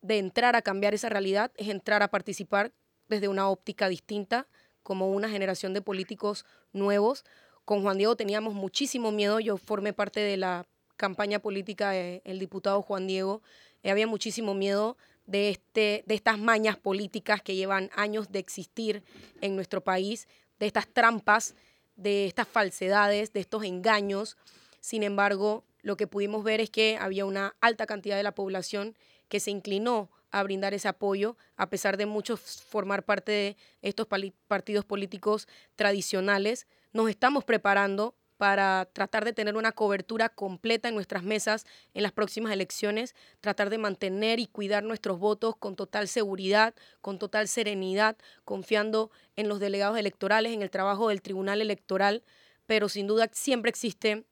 de 0.03 0.19
entrar 0.19 0.57
a 0.57 0.63
cambiar 0.63 0.95
esa 0.95 1.09
realidad 1.09 1.53
es 1.57 1.69
entrar 1.69 2.03
a 2.03 2.09
participar 2.09 2.73
desde 3.09 3.29
una 3.29 3.49
óptica 3.49 3.89
distinta, 3.89 4.47
como 4.83 5.11
una 5.11 5.29
generación 5.31 5.73
de 5.73 5.81
políticos 5.81 6.45
nuevos, 6.73 7.25
con 7.65 7.83
Juan 7.83 7.97
Diego 7.97 8.15
teníamos 8.17 8.55
muchísimo 8.55 9.11
miedo. 9.11 9.41
Yo 9.41 9.57
formé 9.57 9.93
parte 9.93 10.21
de 10.21 10.37
la 10.37 10.67
campaña 10.97 11.39
política 11.39 11.91
del 11.91 12.39
diputado 12.39 12.83
Juan 12.83 13.07
Diego. 13.07 13.43
Eh, 13.83 13.91
había 13.91 14.07
muchísimo 14.07 14.55
miedo 14.55 14.97
de, 15.27 15.51
este, 15.51 16.05
de 16.07 16.15
estas 16.15 16.39
mañas 16.39 16.77
políticas 16.77 17.43
que 17.43 17.55
llevan 17.55 17.91
años 17.97 18.31
de 18.31 18.39
existir 18.39 19.03
en 19.41 19.57
nuestro 19.57 19.83
país, 19.83 20.29
de 20.59 20.67
estas 20.67 20.87
trampas, 20.87 21.55
de 21.97 22.27
estas 22.27 22.49
falsedades, 22.49 23.33
de 23.33 23.41
estos 23.41 23.65
engaños. 23.65 24.37
Sin 24.81 25.03
embargo, 25.03 25.65
lo 25.83 25.97
que 25.97 26.07
pudimos 26.07 26.45
ver 26.45 26.61
es 26.61 26.71
que 26.71 26.97
había 27.01 27.25
una 27.25 27.55
alta 27.61 27.87
cantidad 27.87 28.17
de 28.17 28.23
la 28.23 28.35
población 28.35 28.97
que 29.29 29.41
se 29.41 29.51
inclinó 29.51 30.11
a 30.31 30.43
brindar 30.43 30.75
ese 30.75 30.89
apoyo, 30.89 31.37
a 31.57 31.71
pesar 31.71 31.97
de 31.97 32.07
muchos 32.07 32.41
formar 32.69 33.05
parte 33.05 33.31
de 33.31 33.57
estos 33.83 34.09
partidos 34.49 34.85
políticos 34.85 35.47
tradicionales. 35.77 36.67
Nos 36.93 37.09
estamos 37.09 37.45
preparando 37.45 38.15
para 38.37 38.89
tratar 38.93 39.25
de 39.25 39.33
tener 39.33 39.57
una 39.57 39.73
cobertura 39.73 40.29
completa 40.29 40.89
en 40.89 40.95
nuestras 40.95 41.23
mesas 41.23 41.65
en 41.95 42.03
las 42.03 42.13
próximas 42.13 42.53
elecciones, 42.53 43.15
tratar 43.41 43.71
de 43.71 43.79
mantener 43.79 44.41
y 44.41 44.47
cuidar 44.47 44.83
nuestros 44.83 45.19
votos 45.19 45.57
con 45.57 45.77
total 45.77 46.09
seguridad, 46.09 46.75
con 47.01 47.19
total 47.19 47.49
serenidad, 47.49 48.17
confiando 48.45 49.11
en 49.37 49.49
los 49.49 49.61
delegados 49.61 49.99
electorales, 49.99 50.53
en 50.53 50.63
el 50.63 50.71
trabajo 50.71 51.09
del 51.09 51.23
Tribunal 51.23 51.61
Electoral, 51.63 52.23
pero 52.67 52.89
sin 52.89 53.07
duda 53.07 53.29
siempre 53.33 53.69
existe 53.69 54.25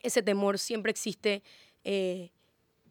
ese 0.00 0.22
temor, 0.22 0.58
siempre 0.58 0.90
existe 0.90 1.42
eh, 1.82 2.30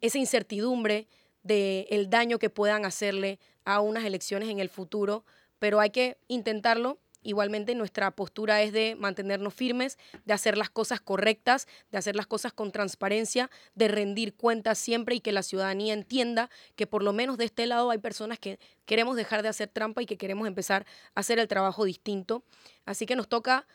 esa 0.00 0.18
incertidumbre 0.18 1.08
del 1.42 2.10
daño 2.10 2.38
que 2.38 2.50
puedan 2.50 2.84
hacerle 2.84 3.38
a 3.64 3.80
unas 3.80 4.04
elecciones 4.04 4.48
en 4.48 4.60
el 4.60 4.68
futuro, 4.68 5.24
pero 5.58 5.80
hay 5.80 5.90
que 5.90 6.18
intentarlo. 6.28 6.98
Igualmente 7.24 7.74
nuestra 7.74 8.10
postura 8.10 8.62
es 8.62 8.72
de 8.72 8.96
mantenernos 8.96 9.54
firmes, 9.54 9.98
de 10.26 10.34
hacer 10.34 10.58
las 10.58 10.70
cosas 10.70 11.00
correctas, 11.00 11.66
de 11.90 11.98
hacer 11.98 12.14
las 12.14 12.26
cosas 12.26 12.52
con 12.52 12.70
transparencia, 12.70 13.50
de 13.74 13.88
rendir 13.88 14.34
cuentas 14.34 14.78
siempre 14.78 15.16
y 15.16 15.20
que 15.20 15.32
la 15.32 15.42
ciudadanía 15.42 15.94
entienda 15.94 16.50
que 16.76 16.86
por 16.86 17.02
lo 17.02 17.14
menos 17.14 17.38
de 17.38 17.46
este 17.46 17.66
lado 17.66 17.90
hay 17.90 17.98
personas 17.98 18.38
que 18.38 18.60
queremos 18.84 19.16
dejar 19.16 19.42
de 19.42 19.48
hacer 19.48 19.68
trampa 19.68 20.02
y 20.02 20.06
que 20.06 20.18
queremos 20.18 20.46
empezar 20.46 20.84
a 21.14 21.20
hacer 21.20 21.38
el 21.38 21.48
trabajo 21.48 21.84
distinto. 21.84 22.44
Así 22.84 23.06
que 23.06 23.16
nos 23.16 23.28
toca 23.28 23.66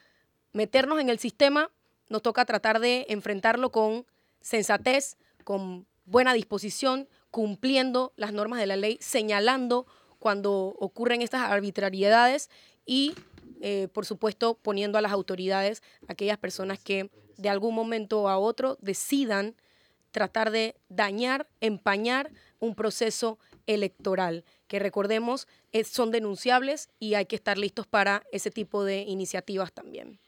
meternos 0.54 1.00
en 1.00 1.10
el 1.10 1.18
sistema, 1.18 1.72
nos 2.08 2.22
toca 2.22 2.46
tratar 2.46 2.80
de 2.80 3.08
enfrentarlo 3.10 3.72
con 3.72 4.06
sensatez, 4.42 5.18
con 5.44 5.88
buena 6.06 6.34
disposición, 6.34 7.10
cumpliendo 7.32 8.14
las 8.16 8.32
normas 8.32 8.60
de 8.60 8.68
la 8.68 8.76
ley, 8.76 9.00
señalando 9.02 9.88
cuando 10.20 10.76
ocurren 10.80 11.22
estas 11.22 11.42
arbitrariedades 11.42 12.50
y, 12.86 13.16
eh, 13.62 13.88
por 13.94 14.06
supuesto, 14.06 14.56
poniendo 14.56 14.98
a 14.98 15.02
las 15.02 15.12
autoridades, 15.12 15.82
aquellas 16.08 16.38
personas 16.38 16.80
que 16.80 17.10
de 17.38 17.50
algún 17.50 17.76
momento 17.76 18.30
a 18.30 18.38
otro 18.38 18.78
decidan 18.82 19.56
tratar 20.12 20.52
de 20.52 20.76
dañar, 20.90 21.48
empañar 21.62 22.32
un 22.60 22.76
proceso 22.76 23.38
electoral, 23.68 24.44
que 24.68 24.80
recordemos 24.80 25.48
son 25.86 26.12
denunciables 26.12 26.90
y 27.00 27.14
hay 27.14 27.26
que 27.26 27.36
estar 27.36 27.58
listos 27.58 27.88
para 27.88 28.24
ese 28.32 28.52
tipo 28.52 28.84
de 28.84 29.02
iniciativas 29.02 29.72
también. 29.72 30.20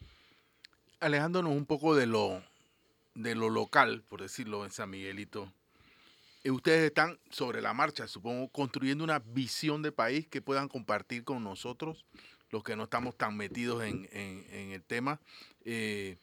Alejándonos 1.00 1.52
un 1.52 1.66
poco 1.66 1.96
de 1.96 2.06
lo, 2.06 2.42
de 3.14 3.34
lo 3.34 3.50
local, 3.50 4.02
por 4.08 4.22
decirlo 4.22 4.64
en 4.64 4.70
San 4.70 4.90
Miguelito, 4.90 5.52
eh, 6.44 6.50
ustedes 6.50 6.84
están 6.84 7.18
sobre 7.30 7.60
la 7.60 7.72
marcha, 7.72 8.08
supongo, 8.08 8.48
construyendo 8.48 9.04
una 9.04 9.20
visión 9.20 9.82
de 9.82 9.92
país 9.92 10.26
que 10.28 10.42
puedan 10.42 10.68
compartir 10.68 11.24
con 11.24 11.44
nosotros, 11.44 12.04
los 12.52 12.62
que 12.62 12.76
no 12.76 12.84
estamos 12.84 13.16
tan 13.16 13.36
metidos 13.36 13.82
en, 13.82 14.08
el 14.12 14.82
tema. 14.84 15.20
Eh, 15.64 16.18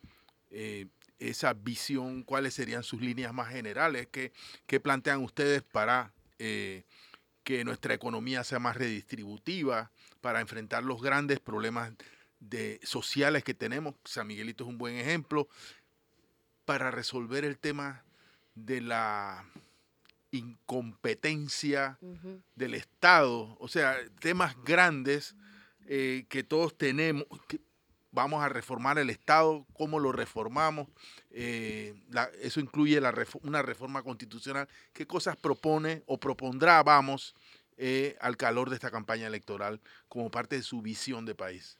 eh, 0.51 0.87
esa 1.17 1.53
visión, 1.53 2.23
cuáles 2.23 2.53
serían 2.53 2.83
sus 2.83 3.01
líneas 3.01 3.33
más 3.33 3.49
generales, 3.49 4.07
qué, 4.09 4.31
qué 4.65 4.79
plantean 4.79 5.21
ustedes 5.21 5.63
para 5.63 6.13
que 6.37 7.65
nuestra 7.65 7.93
economía 7.93 8.43
sea 8.45 8.59
más 8.59 8.77
redistributiva, 8.77 9.91
para 10.21 10.39
enfrentar 10.39 10.83
los 10.83 11.01
grandes 11.01 11.39
problemas 11.39 11.91
de, 12.39 12.79
sociales 12.83 13.43
que 13.43 13.53
tenemos. 13.53 13.95
San 14.05 14.27
Miguelito 14.27 14.63
es 14.63 14.69
un 14.69 14.77
buen 14.77 14.95
ejemplo, 14.95 15.49
para 16.63 16.91
resolver 16.91 17.43
el 17.43 17.57
tema 17.57 18.03
de 18.53 18.81
la 18.81 19.45
incompetencia 20.31 21.97
del 22.55 22.75
Estado, 22.75 23.57
o 23.59 23.67
sea, 23.67 23.97
temas 24.19 24.55
grandes 24.63 25.35
eh, 25.91 26.27
que 26.29 26.43
todos 26.43 26.77
tenemos. 26.77 27.25
vamos 28.11 28.43
a 28.43 28.49
reformar 28.49 28.99
el 28.99 29.09
Estado, 29.09 29.65
cómo 29.73 29.99
lo 29.99 30.11
reformamos, 30.11 30.87
eh, 31.31 31.95
eso 32.41 32.59
incluye 32.59 33.01
la, 33.01 33.11
una 33.41 33.63
reforma 33.63 34.03
constitucional. 34.03 34.67
¿Qué 34.93 35.07
cosas 35.07 35.35
propone 35.35 36.03
o 36.05 36.19
propondrá, 36.19 36.83
vamos, 36.83 37.33
eh, 37.75 38.15
al 38.21 38.37
calor 38.37 38.69
de 38.69 38.75
esta 38.75 38.91
campaña 38.91 39.25
electoral 39.25 39.81
como 40.07 40.29
parte 40.29 40.57
de 40.57 40.61
su 40.61 40.83
visión 40.83 41.25
de 41.25 41.33
país? 41.33 41.79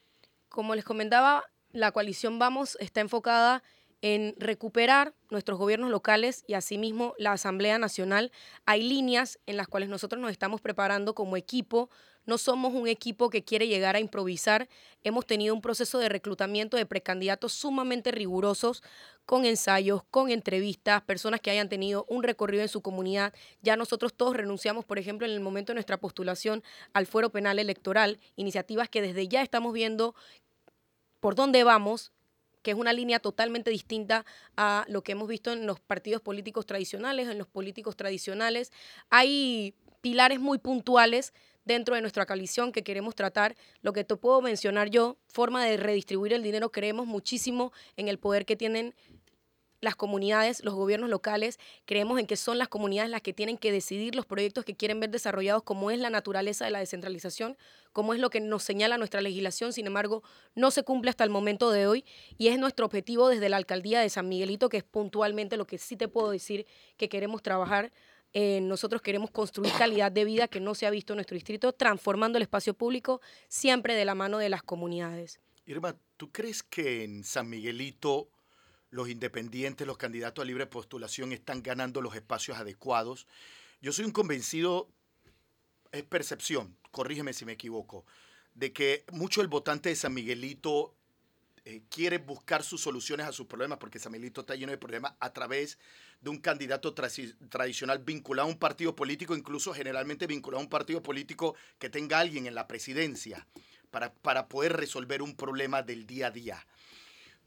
Como 0.49 0.73
les 0.73 0.85
comentaba, 0.85 1.43
la 1.71 1.91
coalición 1.91 2.39
Vamos 2.39 2.77
está 2.79 3.01
enfocada 3.01 3.61
en 4.01 4.35
recuperar 4.37 5.13
nuestros 5.29 5.59
gobiernos 5.59 5.89
locales 5.89 6.43
y 6.47 6.53
asimismo 6.53 7.13
la 7.17 7.33
Asamblea 7.33 7.77
Nacional. 7.77 8.31
Hay 8.65 8.83
líneas 8.83 9.39
en 9.45 9.57
las 9.57 9.67
cuales 9.67 9.89
nosotros 9.89 10.21
nos 10.21 10.31
estamos 10.31 10.61
preparando 10.61 11.13
como 11.13 11.37
equipo. 11.37 11.89
No 12.25 12.37
somos 12.37 12.73
un 12.73 12.87
equipo 12.87 13.29
que 13.29 13.43
quiere 13.43 13.67
llegar 13.67 13.95
a 13.95 13.99
improvisar. 13.99 14.69
Hemos 15.03 15.25
tenido 15.25 15.53
un 15.53 15.61
proceso 15.61 15.99
de 15.99 16.09
reclutamiento 16.09 16.77
de 16.77 16.85
precandidatos 16.85 17.53
sumamente 17.53 18.11
rigurosos, 18.11 18.83
con 19.25 19.45
ensayos, 19.45 20.03
con 20.09 20.29
entrevistas, 20.29 21.01
personas 21.01 21.41
que 21.41 21.51
hayan 21.51 21.69
tenido 21.69 22.05
un 22.07 22.23
recorrido 22.23 22.63
en 22.63 22.69
su 22.69 22.81
comunidad. 22.81 23.33
Ya 23.61 23.75
nosotros 23.75 24.13
todos 24.13 24.35
renunciamos, 24.35 24.85
por 24.85 24.99
ejemplo, 24.99 25.27
en 25.27 25.33
el 25.33 25.39
momento 25.39 25.71
de 25.71 25.75
nuestra 25.75 25.97
postulación 25.97 26.63
al 26.93 27.05
fuero 27.05 27.31
penal 27.31 27.59
electoral, 27.59 28.19
iniciativas 28.35 28.89
que 28.89 29.01
desde 29.01 29.27
ya 29.27 29.41
estamos 29.41 29.73
viendo 29.73 30.15
por 31.19 31.35
dónde 31.35 31.63
vamos, 31.63 32.13
que 32.61 32.71
es 32.71 32.77
una 32.77 32.93
línea 32.93 33.19
totalmente 33.19 33.71
distinta 33.71 34.25
a 34.57 34.85
lo 34.87 35.03
que 35.03 35.13
hemos 35.13 35.27
visto 35.27 35.51
en 35.51 35.65
los 35.65 35.79
partidos 35.79 36.21
políticos 36.21 36.65
tradicionales, 36.65 37.27
en 37.27 37.37
los 37.37 37.47
políticos 37.47 37.95
tradicionales. 37.95 38.71
Hay 39.09 39.73
pilares 40.01 40.39
muy 40.39 40.57
puntuales 40.57 41.33
dentro 41.65 41.95
de 41.95 42.01
nuestra 42.01 42.25
coalición 42.25 42.71
que 42.71 42.83
queremos 42.83 43.15
tratar. 43.15 43.55
Lo 43.81 43.93
que 43.93 44.03
te 44.03 44.15
puedo 44.15 44.41
mencionar 44.41 44.89
yo, 44.89 45.17
forma 45.27 45.63
de 45.65 45.77
redistribuir 45.77 46.33
el 46.33 46.43
dinero, 46.43 46.71
creemos 46.71 47.05
muchísimo 47.05 47.71
en 47.95 48.07
el 48.07 48.17
poder 48.17 48.45
que 48.45 48.55
tienen 48.55 48.95
las 49.81 49.95
comunidades, 49.95 50.63
los 50.63 50.73
gobiernos 50.73 51.09
locales, 51.09 51.59
creemos 51.85 52.19
en 52.19 52.27
que 52.27 52.35
son 52.35 52.57
las 52.57 52.67
comunidades 52.67 53.09
las 53.09 53.21
que 53.21 53.33
tienen 53.33 53.57
que 53.57 53.71
decidir 53.71 54.15
los 54.15 54.25
proyectos 54.25 54.65
que 54.65 54.75
quieren 54.75 54.99
ver 54.99 55.09
desarrollados, 55.09 55.63
como 55.63 55.91
es 55.91 55.99
la 55.99 56.09
naturaleza 56.09 56.65
de 56.65 56.71
la 56.71 56.79
descentralización, 56.79 57.57
como 57.93 58.13
es 58.13 58.19
lo 58.19 58.29
que 58.29 58.39
nos 58.39 58.63
señala 58.63 58.97
nuestra 58.97 59.21
legislación, 59.21 59.73
sin 59.73 59.87
embargo, 59.87 60.23
no 60.55 60.71
se 60.71 60.83
cumple 60.83 61.09
hasta 61.09 61.23
el 61.23 61.29
momento 61.29 61.71
de 61.71 61.87
hoy 61.87 62.05
y 62.37 62.47
es 62.47 62.59
nuestro 62.59 62.85
objetivo 62.85 63.29
desde 63.29 63.49
la 63.49 63.57
alcaldía 63.57 63.99
de 64.01 64.09
San 64.09 64.27
Miguelito, 64.27 64.69
que 64.69 64.77
es 64.77 64.83
puntualmente 64.83 65.57
lo 65.57 65.65
que 65.65 65.77
sí 65.77 65.95
te 65.95 66.07
puedo 66.07 66.31
decir 66.31 66.65
que 66.97 67.09
queremos 67.09 67.41
trabajar. 67.41 67.91
Eh, 68.33 68.61
nosotros 68.61 69.01
queremos 69.01 69.31
construir 69.31 69.73
calidad 69.73 70.11
de 70.11 70.23
vida 70.23 70.47
que 70.47 70.59
no 70.59 70.75
se 70.75 70.85
ha 70.85 70.91
visto 70.91 71.13
en 71.13 71.17
nuestro 71.17 71.35
distrito, 71.35 71.73
transformando 71.73 72.37
el 72.37 72.43
espacio 72.43 72.75
público 72.75 73.21
siempre 73.47 73.95
de 73.95 74.05
la 74.05 74.13
mano 74.13 74.37
de 74.37 74.49
las 74.49 74.61
comunidades. 74.61 75.39
Irma, 75.65 75.95
¿tú 76.17 76.31
crees 76.31 76.61
que 76.61 77.03
en 77.03 77.23
San 77.23 77.49
Miguelito 77.49 78.29
los 78.91 79.09
independientes, 79.09 79.85
los 79.85 79.97
candidatos 79.97 80.43
a 80.43 80.45
libre 80.45 80.65
postulación 80.65 81.31
están 81.31 81.61
ganando 81.61 82.01
los 82.01 82.15
espacios 82.15 82.57
adecuados. 82.57 83.27
Yo 83.81 83.91
soy 83.91 84.05
un 84.05 84.11
convencido, 84.11 84.89
es 85.91 86.03
percepción, 86.03 86.75
corrígeme 86.91 87.33
si 87.33 87.45
me 87.45 87.53
equivoco, 87.53 88.05
de 88.55 88.73
que 88.73 89.05
mucho 89.11 89.41
el 89.41 89.47
votante 89.47 89.89
de 89.89 89.95
San 89.95 90.13
Miguelito 90.13 90.95
eh, 91.65 91.83
quiere 91.89 92.17
buscar 92.17 92.63
sus 92.63 92.81
soluciones 92.81 93.27
a 93.27 93.31
sus 93.31 93.45
problemas, 93.45 93.77
porque 93.77 93.99
San 93.99 94.11
Miguelito 94.11 94.41
está 94.41 94.55
lleno 94.55 94.71
de 94.71 94.77
problemas 94.77 95.13
a 95.19 95.31
través 95.33 95.77
de 96.19 96.29
un 96.29 96.39
candidato 96.39 96.93
tradicional 96.93 97.99
vinculado 97.99 98.47
a 98.47 98.51
un 98.51 98.57
partido 98.57 98.95
político, 98.95 99.35
incluso 99.35 99.73
generalmente 99.73 100.25
vinculado 100.25 100.59
a 100.59 100.63
un 100.63 100.69
partido 100.69 101.01
político 101.03 101.55
que 101.77 101.89
tenga 101.89 102.19
alguien 102.19 102.47
en 102.47 102.55
la 102.55 102.67
presidencia 102.67 103.47
para, 103.91 104.13
para 104.13 104.47
poder 104.47 104.73
resolver 104.73 105.21
un 105.21 105.35
problema 105.35 105.83
del 105.83 106.05
día 106.05 106.27
a 106.27 106.31
día. 106.31 106.67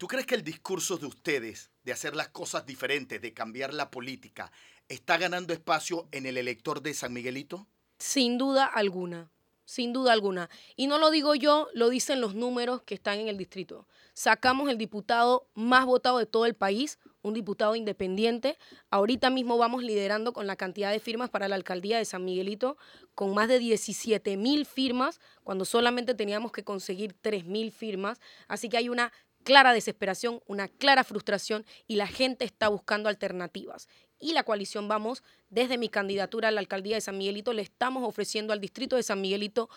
¿Tú 0.03 0.09
crees 0.09 0.27
que 0.27 0.35
el 0.35 0.43
discurso 0.43 0.99
de 0.99 1.07
ustedes 1.07 1.71
de 1.85 1.93
hacer 1.93 2.17
las 2.17 2.27
cosas 2.27 2.67
diferentes, 2.67 3.23
de 3.23 3.33
cambiar 3.33 3.73
la 3.73 3.89
política, 3.89 4.51
está 4.89 5.17
ganando 5.17 5.53
espacio 5.53 6.09
en 6.11 6.27
el 6.27 6.39
elector 6.39 6.83
de 6.83 6.93
San 6.93 7.13
Miguelito? 7.13 7.69
Sin 8.01 8.37
duda 8.37 8.67
alguna, 8.67 9.31
sin 9.65 9.93
duda 9.93 10.13
alguna. 10.13 10.51
Y 10.75 10.89
no 10.89 10.99
lo 10.99 11.13
digo 11.13 11.37
yo, 11.37 11.69
lo 11.73 11.89
dicen 11.89 12.21
los 12.21 12.35
números 12.35 12.83
que 12.83 12.97
están 12.97 13.21
en 13.21 13.29
el 13.29 13.39
distrito. 13.39 13.87
Sacamos 14.13 14.69
el 14.71 14.77
diputado 14.77 15.47
más 15.55 15.87
votado 15.87 16.19
de 16.19 16.27
todo 16.27 16.47
el 16.47 16.55
país, 16.55 16.99
un 17.23 17.33
diputado 17.33 17.77
independiente. 17.77 18.59
Ahorita 18.91 19.31
mismo 19.31 19.57
vamos 19.57 19.85
liderando 19.85 20.33
con 20.33 20.49
la 20.49 20.57
cantidad 20.57 20.91
de 20.91 20.99
firmas 20.99 21.31
para 21.31 21.47
la 21.47 21.55
alcaldía 21.55 21.99
de 21.99 22.05
San 22.05 22.25
Miguelito, 22.25 22.77
con 23.15 23.35
más 23.35 23.47
de 23.47 23.61
17 23.61 24.37
mil 24.37 24.67
firmas, 24.67 25.21
cuando 25.45 25.65
solamente 25.65 26.15
teníamos 26.15 26.51
que 26.51 26.65
conseguir 26.65 27.15
3 27.21 27.45
mil 27.45 27.71
firmas. 27.71 28.21
Así 28.49 28.69
que 28.69 28.79
hay 28.79 28.89
una 28.89 29.13
clara 29.43 29.73
desesperación, 29.73 30.41
una 30.47 30.69
clara 30.69 31.05
frustración 31.05 31.65
y 31.87 31.97
la 31.97 32.07
gente 32.07 32.45
está 32.45 32.69
buscando 32.69 33.09
alternativas. 33.09 33.89
Y 34.19 34.35
la 34.35 34.45
coalición 34.45 34.89
Vamos, 34.89 35.25
desde 35.51 35.79
mi 35.79 35.89
candidatura 35.89 36.49
a 36.49 36.51
la 36.53 36.61
alcaldía 36.61 36.95
de 36.95 37.01
San 37.01 37.19
Miguelito, 37.19 37.53
le 37.53 37.63
estamos 37.63 38.07
ofreciendo 38.07 38.53
al 38.53 38.61
distrito 38.61 38.97
de 38.97 39.03
San 39.03 39.21
Miguelito 39.21 39.69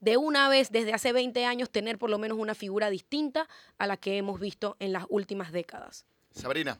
de 0.00 0.16
una 0.16 0.48
vez, 0.48 0.70
desde 0.70 0.92
hace 0.92 1.12
20 1.12 1.44
años, 1.44 1.70
tener 1.70 1.98
por 1.98 2.08
lo 2.08 2.18
menos 2.18 2.38
una 2.38 2.54
figura 2.54 2.90
distinta 2.90 3.48
a 3.78 3.86
la 3.86 3.96
que 3.96 4.16
hemos 4.16 4.38
visto 4.38 4.76
en 4.78 4.92
las 4.92 5.04
últimas 5.08 5.50
décadas. 5.50 6.06
Sabrina. 6.30 6.78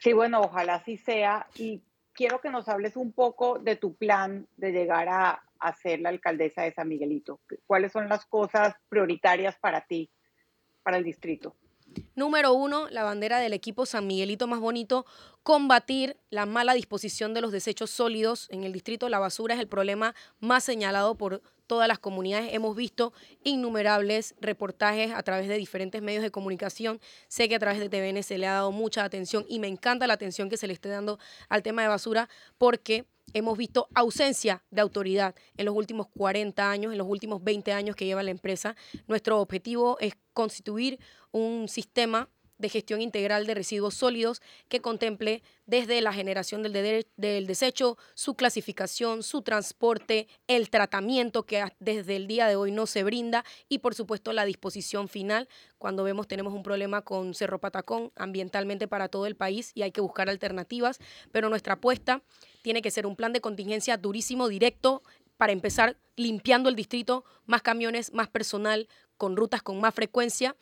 Sí, 0.00 0.12
bueno, 0.12 0.42
ojalá 0.42 0.74
así 0.74 0.98
sea. 0.98 1.46
Y 1.56 1.82
quiero 2.12 2.42
que 2.42 2.50
nos 2.50 2.68
hables 2.68 2.96
un 2.96 3.12
poco 3.12 3.58
de 3.58 3.76
tu 3.76 3.94
plan 3.94 4.46
de 4.58 4.72
llegar 4.72 5.08
a, 5.08 5.42
a 5.58 5.72
ser 5.72 6.00
la 6.00 6.10
alcaldesa 6.10 6.62
de 6.62 6.74
San 6.74 6.88
Miguelito. 6.88 7.40
¿Cuáles 7.66 7.92
son 7.92 8.10
las 8.10 8.26
cosas 8.26 8.74
prioritarias 8.90 9.56
para 9.56 9.80
ti 9.86 10.10
para 10.84 10.98
el 10.98 11.04
distrito. 11.04 11.56
Número 12.14 12.52
uno, 12.54 12.88
la 12.90 13.02
bandera 13.02 13.38
del 13.38 13.52
equipo 13.52 13.86
San 13.86 14.06
Miguelito 14.06 14.46
más 14.46 14.60
bonito, 14.60 15.06
combatir 15.42 16.16
la 16.30 16.46
mala 16.46 16.74
disposición 16.74 17.34
de 17.34 17.40
los 17.40 17.52
desechos 17.52 17.90
sólidos 17.90 18.48
en 18.50 18.64
el 18.64 18.72
distrito. 18.72 19.08
La 19.08 19.18
basura 19.18 19.54
es 19.54 19.60
el 19.60 19.68
problema 19.68 20.14
más 20.40 20.64
señalado 20.64 21.16
por 21.16 21.42
todas 21.66 21.88
las 21.88 21.98
comunidades. 21.98 22.52
Hemos 22.52 22.76
visto 22.76 23.12
innumerables 23.42 24.34
reportajes 24.40 25.12
a 25.12 25.22
través 25.22 25.48
de 25.48 25.56
diferentes 25.56 26.02
medios 26.02 26.22
de 26.22 26.30
comunicación. 26.30 27.00
Sé 27.28 27.48
que 27.48 27.56
a 27.56 27.58
través 27.58 27.80
de 27.80 27.88
TVN 27.88 28.22
se 28.22 28.38
le 28.38 28.46
ha 28.46 28.54
dado 28.54 28.72
mucha 28.72 29.04
atención 29.04 29.44
y 29.48 29.58
me 29.58 29.68
encanta 29.68 30.06
la 30.06 30.14
atención 30.14 30.48
que 30.48 30.56
se 30.56 30.66
le 30.66 30.72
esté 30.72 30.88
dando 30.88 31.18
al 31.48 31.62
tema 31.62 31.82
de 31.82 31.88
basura 31.88 32.28
porque 32.58 33.06
hemos 33.34 33.58
visto 33.58 33.88
ausencia 33.94 34.64
de 34.70 34.80
autoridad 34.80 35.34
en 35.56 35.66
los 35.66 35.74
últimos 35.74 36.06
40 36.08 36.70
años, 36.70 36.92
en 36.92 36.98
los 36.98 37.08
últimos 37.08 37.44
20 37.44 37.72
años 37.72 37.96
que 37.96 38.06
lleva 38.06 38.22
la 38.22 38.30
empresa. 38.30 38.76
Nuestro 39.06 39.40
objetivo 39.40 39.98
es 40.00 40.14
constituir 40.32 40.98
un 41.32 41.68
sistema 41.68 42.30
de 42.58 42.68
gestión 42.68 43.00
integral 43.02 43.46
de 43.46 43.54
residuos 43.54 43.94
sólidos 43.94 44.40
que 44.68 44.80
contemple 44.80 45.42
desde 45.66 46.00
la 46.00 46.12
generación 46.12 46.62
del, 46.62 47.06
del, 47.16 47.46
desecho, 47.46 47.98
su 48.14 48.34
clasificación, 48.34 49.22
su 49.22 49.42
transporte, 49.42 50.28
el 50.46 50.70
tratamiento 50.70 51.44
que 51.44 51.64
desde 51.80 52.16
el 52.16 52.26
día 52.26 52.46
de 52.46 52.56
hoy 52.56 52.70
no 52.70 52.86
se 52.86 53.02
brinda 53.02 53.44
y 53.68 53.78
por 53.78 53.94
supuesto 53.94 54.32
la 54.32 54.44
disposición 54.44 55.08
final. 55.08 55.48
Cuando 55.78 56.04
vemos 56.04 56.28
tenemos 56.28 56.52
un 56.52 56.62
problema 56.62 57.02
con 57.02 57.34
Cerro 57.34 57.60
Patacón 57.60 58.12
ambientalmente 58.16 58.88
para 58.88 59.08
todo 59.08 59.26
el 59.26 59.36
país 59.36 59.72
y 59.74 59.82
hay 59.82 59.90
que 59.90 60.00
buscar 60.00 60.28
alternativas, 60.28 60.98
pero 61.32 61.48
nuestra 61.48 61.74
apuesta 61.74 62.22
tiene 62.62 62.82
que 62.82 62.90
ser 62.90 63.06
un 63.06 63.16
plan 63.16 63.32
de 63.32 63.40
contingencia 63.40 63.96
durísimo, 63.96 64.48
directo, 64.48 65.02
para 65.36 65.52
empezar 65.52 65.96
limpiando 66.16 66.68
el 66.68 66.76
distrito, 66.76 67.24
más 67.44 67.62
camiones, 67.62 68.12
más 68.12 68.28
personal, 68.28 68.88
con 69.16 69.36
rutas 69.36 69.62
con 69.62 69.80
más 69.80 69.94
frecuencia 69.94 70.56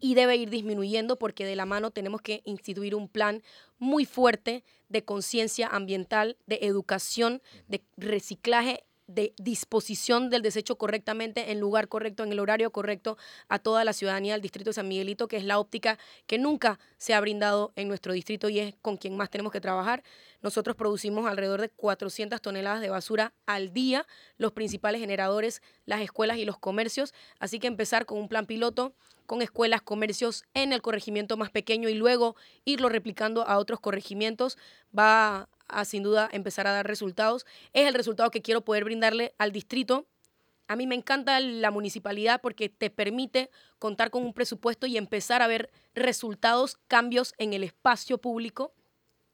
y 0.00 0.14
debe 0.14 0.36
ir 0.36 0.50
disminuyendo 0.50 1.16
porque 1.16 1.44
de 1.44 1.56
la 1.56 1.66
mano 1.66 1.90
tenemos 1.90 2.22
que 2.22 2.42
instituir 2.44 2.94
un 2.94 3.08
plan 3.08 3.42
muy 3.78 4.04
fuerte 4.04 4.64
de 4.88 5.04
conciencia 5.04 5.68
ambiental, 5.68 6.36
de 6.46 6.60
educación, 6.62 7.42
de 7.68 7.82
reciclaje 7.96 8.84
de 9.14 9.34
disposición 9.38 10.30
del 10.30 10.42
desecho 10.42 10.76
correctamente, 10.76 11.50
en 11.50 11.60
lugar 11.60 11.88
correcto, 11.88 12.22
en 12.22 12.32
el 12.32 12.38
horario 12.38 12.70
correcto 12.70 13.16
a 13.48 13.58
toda 13.58 13.84
la 13.84 13.92
ciudadanía 13.92 14.34
del 14.34 14.42
distrito 14.42 14.70
de 14.70 14.74
San 14.74 14.88
Miguelito, 14.88 15.28
que 15.28 15.36
es 15.36 15.44
la 15.44 15.58
óptica 15.58 15.98
que 16.26 16.38
nunca 16.38 16.78
se 16.96 17.14
ha 17.14 17.20
brindado 17.20 17.72
en 17.76 17.88
nuestro 17.88 18.12
distrito 18.12 18.48
y 18.48 18.60
es 18.60 18.74
con 18.82 18.96
quien 18.96 19.16
más 19.16 19.30
tenemos 19.30 19.52
que 19.52 19.60
trabajar. 19.60 20.02
Nosotros 20.42 20.76
producimos 20.76 21.26
alrededor 21.26 21.60
de 21.60 21.68
400 21.68 22.40
toneladas 22.40 22.80
de 22.80 22.90
basura 22.90 23.32
al 23.46 23.72
día, 23.72 24.06
los 24.38 24.52
principales 24.52 25.00
generadores, 25.00 25.62
las 25.86 26.00
escuelas 26.00 26.38
y 26.38 26.44
los 26.44 26.58
comercios, 26.58 27.12
así 27.38 27.58
que 27.58 27.66
empezar 27.66 28.06
con 28.06 28.18
un 28.18 28.28
plan 28.28 28.46
piloto 28.46 28.94
con 29.26 29.42
escuelas, 29.42 29.80
comercios 29.80 30.44
en 30.54 30.72
el 30.72 30.82
corregimiento 30.82 31.36
más 31.36 31.50
pequeño 31.50 31.88
y 31.88 31.94
luego 31.94 32.34
irlo 32.64 32.88
replicando 32.88 33.46
a 33.46 33.58
otros 33.58 33.78
corregimientos 33.78 34.58
va 34.96 35.48
sin 35.84 36.02
duda 36.02 36.28
empezar 36.32 36.66
a 36.66 36.72
dar 36.72 36.86
resultados. 36.86 37.46
Es 37.72 37.86
el 37.86 37.94
resultado 37.94 38.30
que 38.30 38.42
quiero 38.42 38.62
poder 38.62 38.84
brindarle 38.84 39.34
al 39.38 39.52
distrito. 39.52 40.06
A 40.68 40.76
mí 40.76 40.86
me 40.86 40.94
encanta 40.94 41.40
la 41.40 41.70
municipalidad 41.70 42.40
porque 42.40 42.68
te 42.68 42.90
permite 42.90 43.50
contar 43.78 44.10
con 44.10 44.22
un 44.22 44.32
presupuesto 44.32 44.86
y 44.86 44.96
empezar 44.96 45.42
a 45.42 45.48
ver 45.48 45.70
resultados, 45.94 46.78
cambios 46.86 47.34
en 47.38 47.52
el 47.52 47.64
espacio 47.64 48.18
público. 48.18 48.72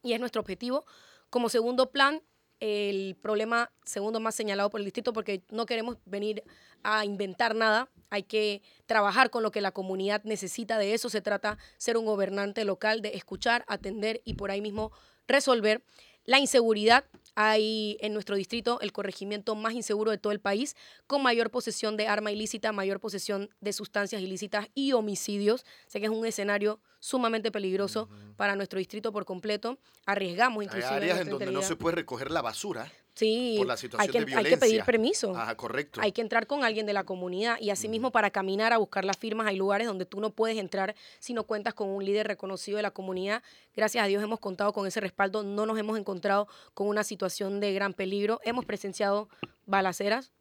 Y 0.01 0.13
es 0.13 0.19
nuestro 0.19 0.41
objetivo. 0.41 0.85
Como 1.29 1.49
segundo 1.49 1.91
plan, 1.91 2.23
el 2.59 3.15
problema 3.21 3.71
segundo 3.83 4.19
más 4.19 4.35
señalado 4.35 4.69
por 4.69 4.79
el 4.79 4.85
distrito 4.85 5.13
porque 5.13 5.43
no 5.51 5.65
queremos 5.65 5.97
venir 6.05 6.43
a 6.83 7.05
inventar 7.05 7.55
nada, 7.55 7.89
hay 8.09 8.23
que 8.23 8.61
trabajar 8.85 9.29
con 9.29 9.43
lo 9.43 9.51
que 9.51 9.61
la 9.61 9.71
comunidad 9.71 10.23
necesita, 10.23 10.77
de 10.77 10.93
eso 10.93 11.09
se 11.09 11.21
trata 11.21 11.57
ser 11.77 11.97
un 11.97 12.05
gobernante 12.05 12.65
local, 12.65 13.01
de 13.01 13.09
escuchar, 13.09 13.63
atender 13.67 14.21
y 14.23 14.35
por 14.35 14.51
ahí 14.51 14.61
mismo 14.61 14.91
resolver. 15.27 15.83
La 16.27 16.39
inseguridad, 16.39 17.05
hay 17.35 17.95
en 18.01 18.13
nuestro 18.13 18.35
distrito 18.35 18.81
el 18.81 18.91
corregimiento 18.91 19.55
más 19.55 19.73
inseguro 19.75 20.11
de 20.11 20.17
todo 20.17 20.33
el 20.33 20.41
país, 20.41 20.75
con 21.07 21.23
mayor 21.23 21.51
posesión 21.51 21.95
de 21.95 22.07
arma 22.07 22.33
ilícita, 22.33 22.73
mayor 22.73 22.99
posesión 22.99 23.49
de 23.61 23.71
sustancias 23.71 24.21
ilícitas 24.21 24.67
y 24.75 24.91
homicidios. 24.91 25.65
Sé 25.87 26.01
que 26.01 26.07
es 26.07 26.11
un 26.11 26.25
escenario 26.25 26.81
sumamente 27.07 27.51
peligroso 27.51 28.09
para 28.35 28.55
nuestro 28.55 28.79
distrito 28.79 29.13
por 29.13 29.23
completo. 29.23 29.77
Arriesgamos 30.05 30.63
inclusive. 30.63 30.89
Hay 30.89 30.97
áreas 30.97 31.21
en 31.21 31.29
donde 31.29 31.51
no 31.51 31.61
se 31.61 31.77
puede 31.77 31.95
recoger 31.95 32.31
la 32.31 32.41
basura. 32.41 32.91
Sí, 33.15 33.55
por 33.57 33.65
la 33.65 33.77
situación 33.77 34.01
hay, 34.01 34.11
que, 34.11 34.19
de 34.19 34.25
violencia. 34.25 34.49
hay 34.49 34.53
que 34.53 34.59
pedir 34.59 34.83
permiso. 34.83 35.33
Ah, 35.35 35.55
correcto. 35.55 36.01
Hay 36.03 36.11
que 36.11 36.21
entrar 36.21 36.45
con 36.45 36.63
alguien 36.63 36.85
de 36.85 36.93
la 36.93 37.03
comunidad 37.03 37.57
y 37.59 37.71
asimismo 37.71 38.11
para 38.11 38.29
caminar 38.29 38.73
a 38.73 38.77
buscar 38.77 39.05
las 39.05 39.17
firmas 39.17 39.47
hay 39.47 39.55
lugares 39.55 39.87
donde 39.87 40.05
tú 40.05 40.19
no 40.19 40.29
puedes 40.29 40.57
entrar 40.57 40.95
si 41.17 41.33
no 41.33 41.45
cuentas 41.45 41.73
con 41.73 41.89
un 41.89 42.05
líder 42.05 42.27
reconocido 42.27 42.75
de 42.75 42.83
la 42.83 42.91
comunidad. 42.91 43.41
Gracias 43.75 44.03
a 44.03 44.07
Dios 44.07 44.21
hemos 44.21 44.39
contado 44.39 44.71
con 44.71 44.85
ese 44.85 44.99
respaldo, 44.99 45.41
no 45.41 45.65
nos 45.65 45.79
hemos 45.79 45.97
encontrado 45.97 46.47
con 46.75 46.87
una 46.87 47.03
situación 47.03 47.59
de 47.59 47.73
gran 47.73 47.93
peligro. 47.93 48.39
Hemos 48.43 48.65
presenciado 48.65 49.29
balaceras, 49.65 50.31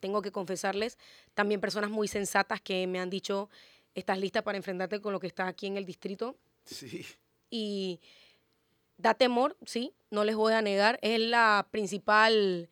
tengo 0.00 0.20
que 0.20 0.32
confesarles, 0.32 0.98
también 1.34 1.60
personas 1.60 1.90
muy 1.90 2.08
sensatas 2.08 2.60
que 2.60 2.86
me 2.86 2.98
han 2.98 3.10
dicho, 3.10 3.50
¿estás 3.96 4.20
lista 4.20 4.44
para 4.44 4.58
enfrentarte 4.58 5.00
con 5.00 5.12
lo 5.12 5.18
que 5.18 5.26
está 5.26 5.48
aquí 5.48 5.66
en 5.66 5.76
el 5.76 5.84
distrito? 5.84 6.36
Sí. 6.64 7.04
Y 7.50 8.00
da 8.98 9.14
temor, 9.14 9.56
sí, 9.64 9.92
no 10.10 10.22
les 10.22 10.36
voy 10.36 10.52
a 10.52 10.62
negar, 10.62 10.98
es 11.02 11.18
la 11.18 11.66
principal 11.70 12.68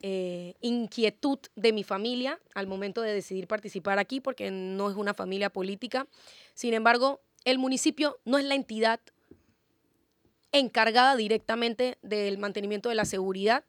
eh, 0.00 0.54
inquietud 0.60 1.38
de 1.54 1.72
mi 1.72 1.84
familia 1.84 2.40
al 2.54 2.66
momento 2.66 3.02
de 3.02 3.12
decidir 3.12 3.46
participar 3.46 3.98
aquí, 3.98 4.20
porque 4.20 4.50
no 4.50 4.90
es 4.90 4.96
una 4.96 5.12
familia 5.12 5.50
política. 5.50 6.06
Sin 6.54 6.74
embargo, 6.74 7.20
el 7.44 7.58
municipio 7.58 8.18
no 8.24 8.38
es 8.38 8.44
la 8.44 8.54
entidad 8.54 9.00
encargada 10.52 11.16
directamente 11.16 11.98
del 12.02 12.38
mantenimiento 12.38 12.88
de 12.88 12.94
la 12.94 13.04
seguridad. 13.04 13.64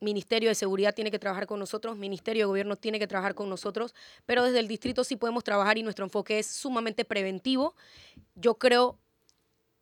Ministerio 0.00 0.48
de 0.48 0.54
Seguridad 0.54 0.94
tiene 0.94 1.10
que 1.10 1.18
trabajar 1.18 1.46
con 1.46 1.58
nosotros, 1.58 1.96
Ministerio 1.96 2.42
de 2.42 2.46
Gobierno 2.46 2.76
tiene 2.76 2.98
que 2.98 3.06
trabajar 3.06 3.34
con 3.34 3.48
nosotros, 3.48 3.94
pero 4.26 4.44
desde 4.44 4.60
el 4.60 4.68
distrito 4.68 5.04
sí 5.04 5.16
podemos 5.16 5.44
trabajar 5.44 5.78
y 5.78 5.82
nuestro 5.82 6.04
enfoque 6.04 6.38
es 6.38 6.46
sumamente 6.46 7.04
preventivo. 7.04 7.74
Yo 8.34 8.54
creo 8.54 8.98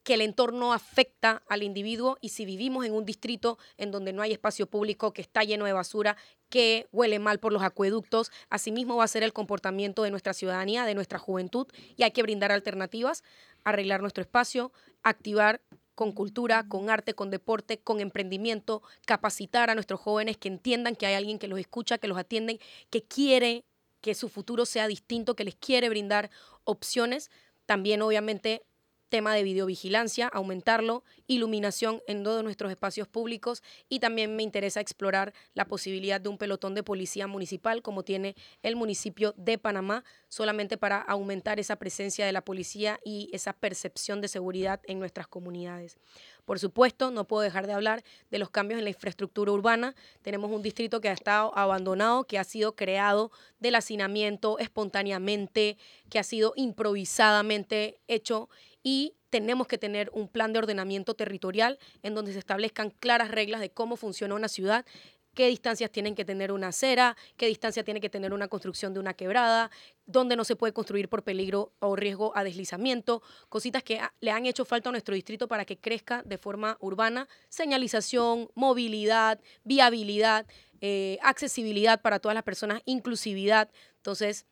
que 0.07 0.14
el 0.14 0.20
entorno 0.20 0.72
afecta 0.72 1.42
al 1.48 1.64
individuo 1.64 2.16
y 2.20 2.29
si 2.29 2.44
vivimos 2.44 2.87
en 2.87 2.92
un 2.92 3.05
distrito 3.05 3.59
en 3.76 3.90
donde 3.90 4.12
no 4.12 4.22
hay 4.22 4.31
espacio 4.31 4.68
público, 4.68 5.12
que 5.12 5.20
está 5.20 5.42
lleno 5.42 5.64
de 5.64 5.72
basura, 5.72 6.16
que 6.48 6.87
huele 6.92 7.18
mal 7.18 7.40
por 7.40 7.52
los 7.52 7.64
acueductos, 7.64 8.31
asimismo 8.48 8.94
va 8.94 9.02
a 9.02 9.09
ser 9.09 9.24
el 9.24 9.33
comportamiento 9.33 10.05
de 10.05 10.12
nuestra 10.12 10.33
ciudadanía, 10.33 10.85
de 10.85 10.94
nuestra 10.94 11.18
juventud 11.18 11.66
y 11.96 12.05
hay 12.05 12.12
que 12.12 12.22
brindar 12.22 12.52
alternativas, 12.52 13.24
arreglar 13.64 14.00
nuestro 14.00 14.22
espacio, 14.22 14.70
activar 15.02 15.61
con 15.96 16.12
cultura, 16.12 16.68
con 16.68 16.88
arte, 16.90 17.14
con 17.14 17.30
deporte, 17.30 17.78
con 17.78 18.00
emprendimiento, 18.00 18.82
capacitar 19.06 19.70
a 19.70 19.74
nuestros 19.74 19.98
jóvenes 19.98 20.37
que 20.37 20.46
entiendan 20.46 20.94
que 20.94 21.06
hay 21.06 21.14
alguien 21.14 21.40
que 21.40 21.48
los 21.48 21.59
escucha, 21.59 21.98
que 21.98 22.06
los 22.06 22.18
atiende, 22.18 22.61
que 22.90 23.02
quiere 23.02 23.64
que 24.02 24.14
su 24.14 24.28
futuro 24.28 24.66
sea 24.66 24.87
distinto, 24.87 25.35
que 25.35 25.42
les 25.42 25.56
quiere 25.56 25.88
brindar 25.88 26.30
opciones. 26.62 27.30
También 27.64 28.02
obviamente 28.02 28.62
tema 29.08 29.34
de 29.34 29.42
videovigilancia, 29.42 30.28
aumentarlo, 30.28 31.04
iluminación 31.26 32.02
en 32.06 32.22
todos 32.22 32.42
nuestros 32.42 32.70
espacios 32.70 33.08
públicos 33.08 33.62
y 33.88 34.00
también 34.00 34.36
me 34.36 34.42
interesa 34.42 34.80
explorar 34.80 35.32
la 35.54 35.66
posibilidad 35.66 36.20
de 36.20 36.28
un 36.28 36.38
pelotón 36.38 36.74
de 36.74 36.82
policía 36.82 37.26
municipal 37.26 37.82
como 37.82 38.02
tiene 38.02 38.34
el 38.62 38.76
municipio 38.76 39.34
de 39.36 39.58
Panamá, 39.58 40.04
solamente 40.28 40.76
para 40.76 41.00
aumentar 41.00 41.60
esa 41.60 41.76
presencia 41.76 42.26
de 42.26 42.32
la 42.32 42.44
policía 42.44 42.98
y 43.04 43.30
esa 43.32 43.52
percepción 43.52 44.20
de 44.20 44.28
seguridad 44.28 44.80
en 44.84 44.98
nuestras 44.98 45.26
comunidades. 45.28 45.98
Por 46.44 46.60
supuesto, 46.60 47.10
no 47.10 47.26
puedo 47.26 47.42
dejar 47.42 47.66
de 47.66 47.72
hablar 47.72 48.04
de 48.30 48.38
los 48.38 48.50
cambios 48.50 48.78
en 48.78 48.84
la 48.84 48.90
infraestructura 48.90 49.50
urbana. 49.50 49.96
Tenemos 50.22 50.50
un 50.50 50.62
distrito 50.62 51.00
que 51.00 51.08
ha 51.08 51.12
estado 51.12 51.56
abandonado, 51.58 52.24
que 52.24 52.38
ha 52.38 52.44
sido 52.44 52.76
creado 52.76 53.32
del 53.58 53.74
hacinamiento 53.74 54.58
espontáneamente, 54.60 55.76
que 56.08 56.20
ha 56.20 56.22
sido 56.22 56.52
improvisadamente 56.54 57.98
hecho 58.06 58.48
y 58.88 59.14
tenemos 59.31 59.66
que 59.66 59.79
tener 59.79 60.12
un 60.12 60.29
plan 60.29 60.53
de 60.53 60.61
ordenamiento 60.61 61.14
territorial 61.14 61.81
en 62.05 62.14
donde 62.14 62.33
se 62.33 62.38
establezcan 62.38 62.90
claras 62.90 63.33
reglas 63.33 63.61
de 63.61 63.68
cómo 63.68 63.96
funciona 63.96 64.37
una 64.37 64.46
ciudad 64.46 64.87
qué 65.35 65.49
distancias 65.49 65.90
tienen 65.90 66.14
que 66.14 66.25
tener 66.25 66.51
una 66.51 66.68
acera, 66.68 67.14
qué 67.37 67.46
distancia 67.46 67.85
tiene 67.85 68.01
que 68.01 68.09
tener 68.09 68.33
una 68.33 68.49
construcción 68.49 68.94
de 68.94 69.01
una 69.01 69.12
quebrada, 69.12 69.70
dónde 70.07 70.35
no 70.35 70.44
se 70.44 70.57
puede 70.57 70.72
construir 70.72 71.11
por 71.11 71.25
peligro 71.25 71.72
o 71.79 71.94
riesgo 71.94 72.33
a 72.35 72.42
deslizamiento, 72.42 73.22
cositas 73.51 73.83
que 73.83 74.01
le 74.20 74.31
han 74.31 74.46
hecho 74.46 74.64
falta 74.64 74.88
a 74.88 74.92
nuestro 74.92 75.14
distrito 75.14 75.46
para 75.46 75.66
que 75.66 75.77
crezca 75.77 76.22
de 76.22 76.38
forma 76.38 76.79
urbana, 76.81 77.29
señalización, 77.51 78.49
movilidad, 78.55 79.38
viabilidad, 79.62 80.46
eh, 80.81 81.18
accesibilidad 81.22 82.01
para 82.01 82.18
todas 82.18 82.35
las 82.35 82.44
personas, 82.44 82.81
inclusividad. 82.87 83.68
Entonces, 83.96 84.46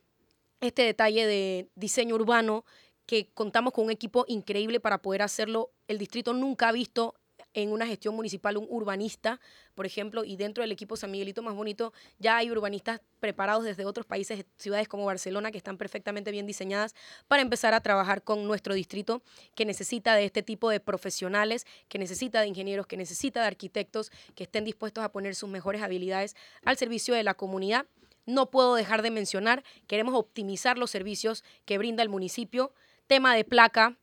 este 0.61 0.83
detalle 0.83 1.27
de 1.27 1.71
diseño 1.77 2.15
urbano 2.15 2.67
que 3.07 3.29
contamos 3.35 3.73
con 3.73 3.85
un 3.85 3.91
equipo 3.91 4.25
increíble 4.29 4.81
para 4.81 4.99
poder 4.99 5.23
hacerlo. 5.23 5.71
El 5.89 5.99
distrito 5.99 6.33
nunca 6.33 6.69
ha 6.69 6.73
visto 6.73 7.15
en 7.55 7.71
una 7.71 7.87
gestión 7.87 8.15
municipal 8.15 8.57
un 8.57 8.67
urbanista, 8.69 9.41
por 9.75 9.87
ejemplo, 9.87 10.25
y 10.25 10.37
dentro 10.37 10.63
del 10.63 10.73
equipo 10.73 10.97
San 10.97 11.11
Miguelito 11.11 11.43
Más 11.43 11.55
Bonito 11.55 11.93
ya 12.19 12.37
hay 12.37 12.51
urbanistas 12.51 13.01
preparados 13.21 13.65
desde 13.65 13.85
otros 13.85 14.07
países, 14.07 14.45
ciudades 14.57 14.89
como 14.89 15.05
Barcelona, 15.05 15.53
que 15.53 15.59
están 15.59 15.79
perfectamente 15.79 16.33
bien 16.33 16.47
diseñadas 16.47 16.95
para 17.29 17.43
empezar 17.43 17.73
a 17.73 17.81
trabajar 17.81 18.23
con 18.23 18.45
nuestro 18.45 18.75
distrito, 18.75 19.23
que 19.55 19.65
necesita 19.65 20.17
de 20.17 20.25
este 20.25 20.43
tipo 20.43 20.69
de 20.69 20.81
profesionales, 20.81 21.65
que 21.89 21.99
necesita 21.99 22.41
de 22.41 22.49
ingenieros, 22.49 22.87
que 22.87 22.97
necesita 22.97 23.41
de 23.41 23.47
arquitectos, 23.47 24.11
que 24.35 24.45
estén 24.45 24.65
dispuestos 24.65 25.05
a 25.05 25.13
poner 25.13 25.35
sus 25.35 25.49
mejores 25.49 25.83
habilidades 25.83 26.35
al 26.65 26.77
servicio 26.77 27.15
de 27.15 27.23
la 27.23 27.35
comunidad. 27.35 27.87
No 28.27 28.51
puedo 28.51 28.75
dejar 28.75 29.03
de 29.03 29.11
mencionar, 29.11 29.63
queremos 29.87 30.15
optimizar 30.15 30.79
los 30.79 30.91
servicios 30.91 31.45
que 31.67 31.79
brinda 31.79 32.03
el 32.03 32.09
municipio 32.09 32.73
tema 33.07 33.35
de 33.35 33.45
placa, 33.45 33.97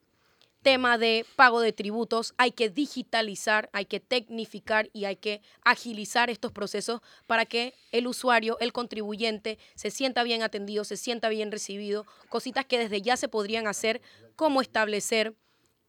tema 0.62 0.98
de 0.98 1.26
pago 1.36 1.60
de 1.60 1.74
tributos, 1.74 2.34
hay 2.38 2.52
que 2.52 2.70
digitalizar, 2.70 3.70
hay 3.74 3.86
que 3.86 4.00
tecnificar 4.00 4.90
y 4.94 5.06
hay 5.06 5.16
que 5.16 5.42
agilizar 5.64 6.30
estos 6.30 6.52
procesos 6.52 7.02
para 7.26 7.46
que 7.46 7.74
el 7.92 8.08
usuario, 8.08 8.58
el 8.60 8.72
contribuyente, 8.72 9.58
se 9.76 9.90
sienta 9.90 10.24
bien 10.24 10.44
atendido, 10.44 10.84
se 10.84 10.98
sienta 10.98 11.30
bien 11.30 11.52
recibido, 11.52 12.06
cositas 12.30 12.66
que 12.66 12.78
desde 12.78 13.02
ya 13.02 13.18
se 13.18 13.28
podrían 13.28 13.68
hacer, 13.68 14.02
como 14.36 14.62
establecer 14.62 15.36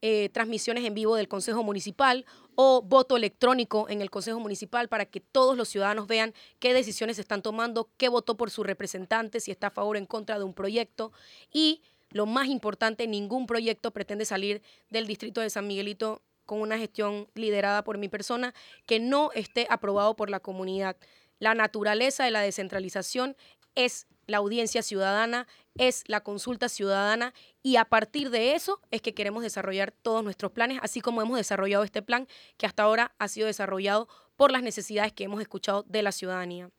eh, 0.05 0.31
transmisiones 0.31 0.85
en 0.85 0.95
vivo 0.95 1.15
del 1.15 1.29
Consejo 1.29 1.63
Municipal 1.63 2.27
o 2.57 2.83
voto 2.83 3.17
electrónico 3.17 3.89
en 3.89 4.03
el 4.03 4.11
Consejo 4.11 4.41
Municipal 4.41 4.89
para 4.89 5.07
que 5.07 5.21
todos 5.21 5.57
los 5.57 5.69
ciudadanos 5.69 6.09
vean 6.09 6.35
qué 6.59 6.75
decisiones 6.75 7.17
se 7.17 7.23
están 7.23 7.41
tomando, 7.41 7.89
qué 7.99 8.09
votó 8.09 8.37
por 8.37 8.51
su 8.51 8.65
representante, 8.65 9.39
si 9.39 9.53
está 9.53 9.69
a 9.69 9.71
favor 9.71 9.97
o 9.97 9.99
en 9.99 10.07
contra 10.07 10.39
de 10.39 10.45
un 10.45 10.55
proyecto. 10.55 11.13
Y 11.53 11.83
lo 12.13 12.27
más 12.27 12.49
importante, 12.49 13.07
ningún 13.07 13.47
proyecto 13.47 13.91
pretende 13.91 14.25
salir 14.25 14.63
del 14.91 15.07
distrito 15.07 15.41
de 15.41 15.51
San 15.51 15.67
Miguelito 15.67 16.23
con 16.47 16.61
una 16.61 16.79
gestión 16.79 17.29
liderada 17.35 17.85
por 17.85 17.99
mi 17.99 18.09
persona 18.09 18.55
que 18.87 19.01
no 19.01 19.31
esté 19.33 19.67
aprobado 19.71 20.17
por 20.17 20.31
la 20.31 20.41
comunidad. 20.41 20.97
La 21.39 21.55
naturaleza 21.55 22.25
de 22.25 22.31
la 22.31 22.41
descentralización 22.41 23.37
es 23.75 24.07
la 24.27 24.39
audiencia 24.39 24.83
ciudadana, 24.83 25.47
es 25.77 26.05
la 26.07 26.23
consulta 26.23 26.69
ciudadana 26.69 27.35
y 27.63 27.77
a 27.77 27.85
partir 27.85 28.31
de 28.31 28.55
eso 28.55 28.81
es 28.91 29.03
que 29.03 29.15
queremos 29.15 29.43
desarrollar 29.43 29.93
todos 29.93 30.23
nuestros 30.23 30.53
planes, 30.53 30.79
así 30.83 31.01
como 31.01 31.23
hemos 31.23 31.39
desarrollado 31.39 31.85
este 31.85 32.03
plan 32.03 32.29
que 32.57 32.67
hasta 32.67 32.83
ahora 32.83 33.15
ha 33.19 33.29
sido 33.29 33.47
desarrollado 33.47 34.09
por 34.37 34.53
las 34.53 34.63
necesidades 34.63 35.13
que 35.13 35.25
hemos 35.25 35.41
escuchado 35.41 35.85
de 35.85 36.03
la 36.03 36.13
ciudadanía. 36.13 36.71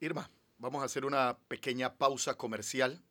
Irma, 0.00 0.30
vamos 0.58 0.82
a 0.82 0.86
hacer 0.86 1.04
una 1.04 1.38
pequeña 1.48 1.94
pausa 1.94 2.34
comercial 2.34 3.02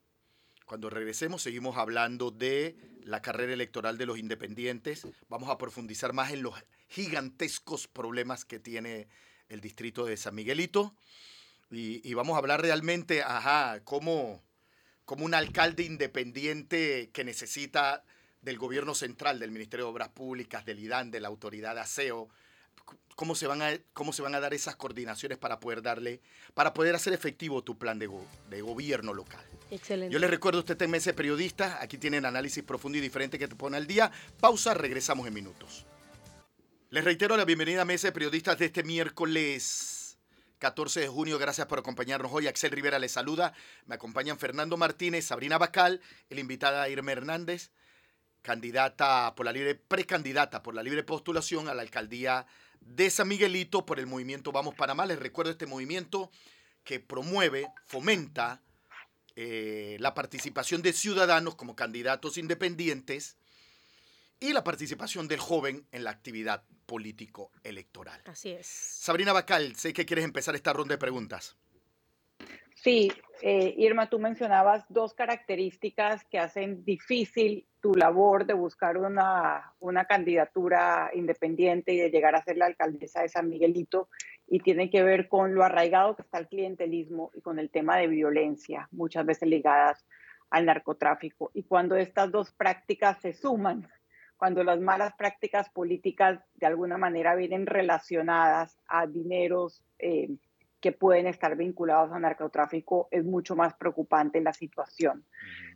cuando 0.70 0.92
regresemos 0.92 1.42
seguimos 1.42 1.78
hablando 1.78 2.30
de 2.30 2.76
la 3.04 3.24
carrera 3.24 3.54
electoral 3.54 3.98
de 3.98 4.06
los 4.06 4.20
independientes. 4.20 5.08
Vamos 5.28 5.50
a 5.50 5.58
profundizar 5.58 6.14
más 6.14 6.32
en 6.32 6.44
los 6.44 6.54
gigantescos 6.88 7.88
problemas 7.88 8.46
que 8.46 8.60
tiene 8.60 9.08
el 9.50 9.62
distrito 9.62 10.06
de 10.06 10.16
San 10.16 10.36
Miguelito. 10.36 10.94
Y, 11.72 12.14
vamos 12.14 12.36
a 12.36 12.38
hablar 12.38 12.62
realmente, 12.62 13.24
ajá, 13.24 13.82
cómo, 13.84 14.44
como 15.06 15.26
un 15.26 15.34
alcalde 15.34 15.82
independiente 15.82 17.10
que 17.14 17.24
necesita 17.24 18.04
del 18.44 18.60
gobierno 18.60 18.94
central, 18.94 19.40
del 19.40 19.50
Ministerio 19.50 19.88
de 19.88 19.92
Obras 19.92 20.10
Públicas, 20.10 20.66
del 20.66 20.80
IDAN, 20.80 21.10
de 21.10 21.20
la 21.20 21.30
Autoridad 21.30 21.74
de 21.74 21.82
Aseo, 21.82 22.30
cómo 23.16 23.34
se 23.34 23.48
van 23.48 23.64
a, 23.64 23.72
cómo 23.94 24.14
se 24.14 24.22
van 24.22 24.36
a 24.36 24.40
dar 24.40 24.54
esas 24.54 24.76
coordinaciones 24.76 25.40
para 25.40 25.60
poder 25.60 25.82
darle, 25.82 26.22
para 26.54 26.76
poder 26.76 26.94
hacer 26.94 27.14
efectivo 27.14 27.64
tu 27.64 27.76
plan 27.76 27.98
de 27.98 28.62
gobierno 28.62 29.16
local. 29.16 29.49
Excelente. 29.72 30.12
Yo 30.12 30.20
les 30.20 30.30
recuerdo, 30.30 30.60
usted 30.60 30.82
es 30.82 30.94
ese 30.94 31.14
periodista, 31.14 31.78
aquí 31.82 31.98
tienen 31.98 32.26
análisis 32.26 32.64
profundo 32.64 32.98
y 32.98 33.02
diferente 33.02 33.38
que 33.38 33.48
te 33.48 33.56
pone 33.56 33.78
al 33.78 33.86
día. 33.86 34.12
Pausa, 34.40 34.74
regresamos 34.74 35.28
en 35.28 35.34
minutos. 35.34 35.86
Les 36.90 37.04
reitero 37.04 37.38
la 37.38 37.46
bienvenida 37.46 37.84
a 37.84 37.86
Mesa 37.86 38.08
de 38.08 38.12
Periodistas 38.14 38.58
de 38.58 38.66
este 38.66 38.84
miércoles 38.84 40.18
14 40.58 41.02
de 41.02 41.08
junio. 41.08 41.38
Gracias 41.38 41.68
por 41.68 41.78
acompañarnos 41.78 42.32
hoy. 42.34 42.48
Axel 42.48 42.72
Rivera 42.72 42.98
les 42.98 43.12
saluda. 43.12 43.54
Me 43.86 43.94
acompañan 43.94 44.40
Fernando 44.40 44.76
Martínez, 44.76 45.26
Sabrina 45.26 45.60
Bacal, 45.60 46.02
el 46.32 46.40
invitada 46.40 46.90
Irma 46.90 47.12
Hernández, 47.12 47.70
candidata 48.42 49.36
por 49.36 49.46
la 49.46 49.52
libre, 49.52 49.76
precandidata 49.76 50.64
por 50.64 50.74
la 50.74 50.82
libre 50.82 51.04
postulación 51.04 51.70
a 51.70 51.76
la 51.76 51.84
alcaldía 51.84 52.48
de 52.82 53.10
San 53.12 53.28
Miguelito 53.28 53.86
por 53.86 54.00
el 54.00 54.08
movimiento 54.08 54.52
Vamos 54.52 54.74
Panamá. 54.74 55.06
Les 55.06 55.20
recuerdo 55.20 55.52
este 55.52 55.68
movimiento 55.68 56.32
que 56.84 57.00
promueve, 57.00 57.68
fomenta 57.86 58.64
eh, 59.42 59.96
la 60.02 60.14
participación 60.14 60.82
de 60.82 60.92
ciudadanos 60.92 61.56
como 61.56 61.74
candidatos 61.74 62.38
independientes 62.38 63.38
y 64.42 64.52
la 64.52 64.66
participación 64.66 65.30
del 65.30 65.40
joven 65.40 65.88
en 65.94 66.04
la 66.04 66.10
actividad 66.12 66.66
político-electoral. 66.86 68.22
Así 68.26 68.50
es. 68.50 68.68
Sabrina 68.68 69.32
Bacal, 69.32 69.78
sé 69.78 69.94
que 69.94 70.06
quieres 70.06 70.26
empezar 70.26 70.56
esta 70.56 70.74
ronda 70.74 70.96
de 70.96 70.98
preguntas. 70.98 71.56
Sí, 72.82 73.12
eh, 73.42 73.74
Irma, 73.78 74.10
tú 74.10 74.20
mencionabas 74.20 74.86
dos 74.88 75.14
características 75.14 76.24
que 76.26 76.40
hacen 76.40 76.86
difícil 76.86 77.68
tu 77.82 77.94
labor 77.94 78.46
de 78.46 78.54
buscar 78.54 78.98
una, 78.98 79.74
una 79.82 80.06
candidatura 80.06 81.12
independiente 81.14 81.92
y 81.92 81.98
de 81.98 82.10
llegar 82.10 82.36
a 82.36 82.44
ser 82.44 82.56
la 82.56 82.68
alcaldesa 82.68 83.22
de 83.22 83.28
San 83.28 83.50
Miguelito 83.50 84.08
y 84.48 84.62
tiene 84.62 84.90
que 84.90 85.04
ver 85.04 85.28
con 85.28 85.56
lo 85.56 85.64
arraigado 85.66 86.16
que 86.16 86.22
está 86.22 86.38
el 86.38 86.48
clientelismo 86.48 87.32
y 87.34 87.42
con 87.42 87.60
el 87.60 87.70
tema 87.70 87.98
de 87.98 88.08
violencia, 88.08 88.88
muchas 88.92 89.26
veces 89.26 89.50
ligadas 89.50 90.06
al 90.50 90.66
narcotráfico. 90.66 91.52
Y 91.54 91.64
cuando 91.64 91.98
estas 91.98 92.32
dos 92.32 92.54
prácticas 92.54 93.20
se 93.20 93.34
suman, 93.34 93.90
cuando 94.38 94.64
las 94.64 94.80
malas 94.80 95.14
prácticas 95.16 95.70
políticas 95.70 96.40
de 96.56 96.68
alguna 96.68 96.98
manera 96.98 97.36
vienen 97.36 97.66
relacionadas 97.66 98.80
a 98.88 99.06
dineros 99.06 99.84
eh, 100.00 100.30
que 100.82 100.92
pueden 100.92 101.28
estar 101.28 101.56
vinculados 101.56 102.12
a 102.12 102.20
narcotráfico, 102.20 103.08
es 103.12 103.26
mucho 103.26 103.56
más 103.56 103.74
preocupante 103.74 104.42
la 104.42 104.54
situación. 104.54 105.26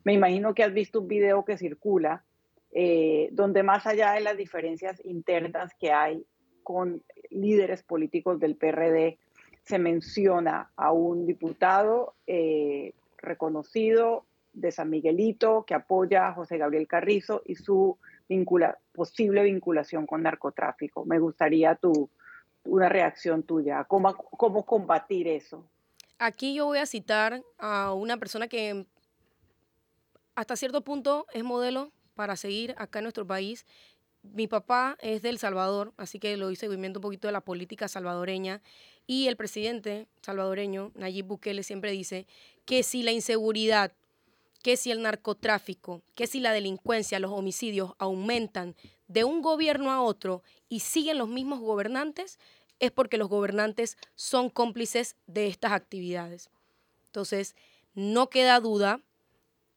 Me 0.04 0.14
imagino 0.14 0.54
que 0.54 0.64
has 0.64 0.74
visto 0.74 1.02
un 1.02 1.08
video 1.08 1.44
que 1.46 1.58
circula 1.58 2.24
eh, 2.72 3.30
donde 3.32 3.62
más 3.62 3.86
allá 3.86 4.14
de 4.14 4.22
las 4.22 4.36
diferencias 4.36 5.00
internas 5.06 5.74
que 5.80 5.92
hay 5.92 6.26
con 6.64 7.04
líderes 7.30 7.84
políticos 7.84 8.40
del 8.40 8.56
PRD, 8.56 9.20
se 9.64 9.78
menciona 9.78 10.72
a 10.76 10.92
un 10.92 11.26
diputado 11.26 12.16
eh, 12.26 12.94
reconocido 13.18 14.26
de 14.54 14.72
San 14.72 14.90
Miguelito 14.90 15.66
que 15.66 15.74
apoya 15.74 16.28
a 16.28 16.34
José 16.34 16.58
Gabriel 16.58 16.88
Carrizo 16.88 17.42
y 17.46 17.56
su 17.56 17.98
posible 18.94 19.44
vinculación 19.44 20.08
con 20.08 20.24
narcotráfico. 20.24 21.06
Me 21.06 21.20
gustaría 21.20 21.76
tu, 21.76 22.10
una 22.66 22.90
reacción 22.90 23.44
tuya, 23.44 23.84
¿Cómo, 23.86 24.16
cómo 24.16 24.66
combatir 24.66 25.28
eso. 25.28 25.66
Aquí 26.18 26.54
yo 26.54 26.66
voy 26.66 26.78
a 26.78 26.86
citar 26.86 27.44
a 27.58 27.94
una 27.94 28.18
persona 28.18 28.48
que 28.48 28.86
hasta 30.36 30.56
cierto 30.56 30.82
punto 30.82 31.28
es 31.34 31.44
modelo 31.44 31.92
para 32.16 32.36
seguir 32.36 32.76
acá 32.78 33.00
en 33.00 33.04
nuestro 33.04 33.28
país. 33.28 33.66
Mi 34.22 34.48
papá 34.48 34.98
es 35.02 35.22
del 35.22 35.38
Salvador, 35.38 35.94
así 35.98 36.20
que 36.20 36.38
lo 36.38 36.50
hice 36.50 36.68
seguimiento 36.68 37.00
un 37.00 37.04
poquito 37.04 37.28
de 37.28 37.34
la 37.34 37.42
política 37.42 37.88
salvadoreña. 37.88 38.62
Y 39.06 39.28
el 39.28 39.36
presidente 39.36 40.08
salvadoreño, 40.22 40.92
Nayib 40.96 41.26
Bukele, 41.26 41.64
siempre 41.64 41.92
dice 41.92 42.26
que 42.66 42.84
si 42.84 43.04
la 43.04 43.12
inseguridad, 43.12 43.92
que 44.62 44.78
si 44.78 44.92
el 44.92 45.02
narcotráfico, 45.02 46.02
que 46.16 46.26
si 46.26 46.40
la 46.40 46.54
delincuencia, 46.54 47.20
los 47.20 47.32
homicidios 47.32 47.94
aumentan 47.98 48.76
de 49.08 49.24
un 49.24 49.42
gobierno 49.42 49.92
a 49.92 50.02
otro 50.02 50.44
y 50.70 50.82
siguen 50.82 51.18
los 51.18 51.28
mismos 51.28 51.60
gobernantes, 51.60 52.40
es 52.80 52.92
porque 52.92 53.18
los 53.18 53.30
gobernantes 53.30 53.98
son 54.16 54.50
cómplices 54.50 55.16
de 55.28 55.48
estas 55.48 55.72
actividades. 55.72 56.50
Entonces, 57.08 57.56
no 57.94 58.30
queda 58.30 58.60
duda 58.60 59.02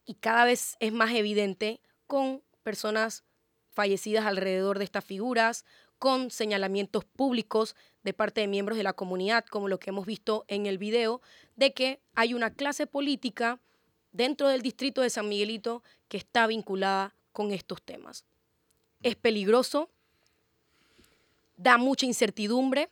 y 0.05 0.15
cada 0.15 0.45
vez 0.45 0.75
es 0.79 0.91
más 0.91 1.11
evidente 1.13 1.79
con 2.07 2.41
personas 2.63 3.23
fallecidas 3.69 4.25
alrededor 4.25 4.79
de 4.79 4.85
estas 4.85 5.05
figuras, 5.05 5.65
con 5.99 6.31
señalamientos 6.31 7.05
públicos 7.05 7.75
de 8.03 8.13
parte 8.13 8.41
de 8.41 8.47
miembros 8.47 8.77
de 8.77 8.83
la 8.83 8.93
comunidad, 8.93 9.45
como 9.45 9.67
lo 9.67 9.79
que 9.79 9.89
hemos 9.89 10.05
visto 10.05 10.45
en 10.47 10.65
el 10.65 10.77
video, 10.77 11.21
de 11.55 11.73
que 11.73 12.01
hay 12.15 12.33
una 12.33 12.53
clase 12.53 12.87
política 12.87 13.59
dentro 14.11 14.47
del 14.47 14.61
distrito 14.61 15.01
de 15.01 15.09
San 15.09 15.29
Miguelito 15.29 15.83
que 16.07 16.17
está 16.17 16.47
vinculada 16.47 17.15
con 17.31 17.51
estos 17.51 17.81
temas. 17.81 18.25
Es 19.01 19.15
peligroso, 19.15 19.89
da 21.55 21.77
mucha 21.77 22.05
incertidumbre. 22.05 22.89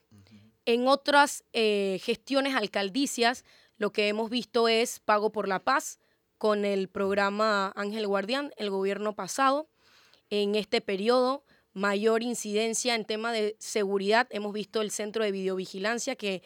En 0.66 0.88
otras 0.88 1.44
eh, 1.54 2.00
gestiones 2.04 2.56
alcaldicias, 2.56 3.44
lo 3.78 3.92
que 3.92 4.08
hemos 4.08 4.30
visto 4.30 4.68
es 4.68 5.00
pago 5.00 5.32
por 5.32 5.48
la 5.48 5.60
paz 5.60 6.00
con 6.38 6.66
el 6.66 6.88
programa 6.88 7.72
Ángel 7.76 8.08
Guardián, 8.08 8.52
el 8.58 8.70
gobierno 8.70 9.14
pasado. 9.16 9.68
En 10.30 10.56
este 10.56 10.82
periodo 10.82 11.44
mayor 11.76 12.24
incidencia 12.24 12.96
en 12.96 13.06
tema 13.06 13.32
de 13.32 13.56
seguridad. 13.60 14.28
Hemos 14.32 14.54
visto 14.54 14.82
el 14.82 14.92
centro 14.92 15.24
de 15.24 15.32
videovigilancia 15.32 16.16
que 16.16 16.42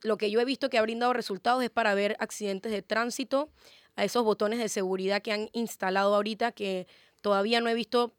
lo 0.00 0.16
que 0.16 0.30
yo 0.30 0.40
he 0.40 0.44
visto 0.44 0.70
que 0.70 0.78
ha 0.78 0.82
brindado 0.82 1.12
resultados 1.12 1.62
es 1.62 1.70
para 1.70 1.94
ver 1.94 2.16
accidentes 2.18 2.72
de 2.72 2.82
tránsito, 2.82 3.50
a 3.94 4.04
esos 4.04 4.24
botones 4.24 4.58
de 4.58 4.70
seguridad 4.70 5.20
que 5.20 5.32
han 5.32 5.50
instalado 5.52 6.14
ahorita, 6.14 6.52
que 6.52 6.86
todavía 7.20 7.60
no 7.60 7.68
he 7.68 7.74
visto 7.74 8.14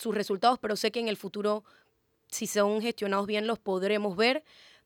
sus 0.00 0.14
resultados, 0.14 0.58
pero 0.58 0.76
sé 0.76 0.90
que 0.90 1.00
en 1.00 1.08
el 1.08 1.16
futuro, 1.16 1.62
si 2.28 2.46
son 2.46 2.80
gestionados 2.80 3.26
bien, 3.26 3.46
los 3.46 3.58
podremos 3.58 4.16
ver. 4.16 4.42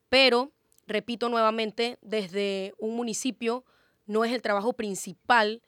Pero, 0.09 0.51
repito 0.87 1.29
nuevamente, 1.29 1.97
desde 2.01 2.73
un 2.77 2.95
municipio 2.95 3.63
no 4.05 4.25
es 4.25 4.33
el 4.33 4.41
trabajo 4.41 4.73
principal 4.73 5.61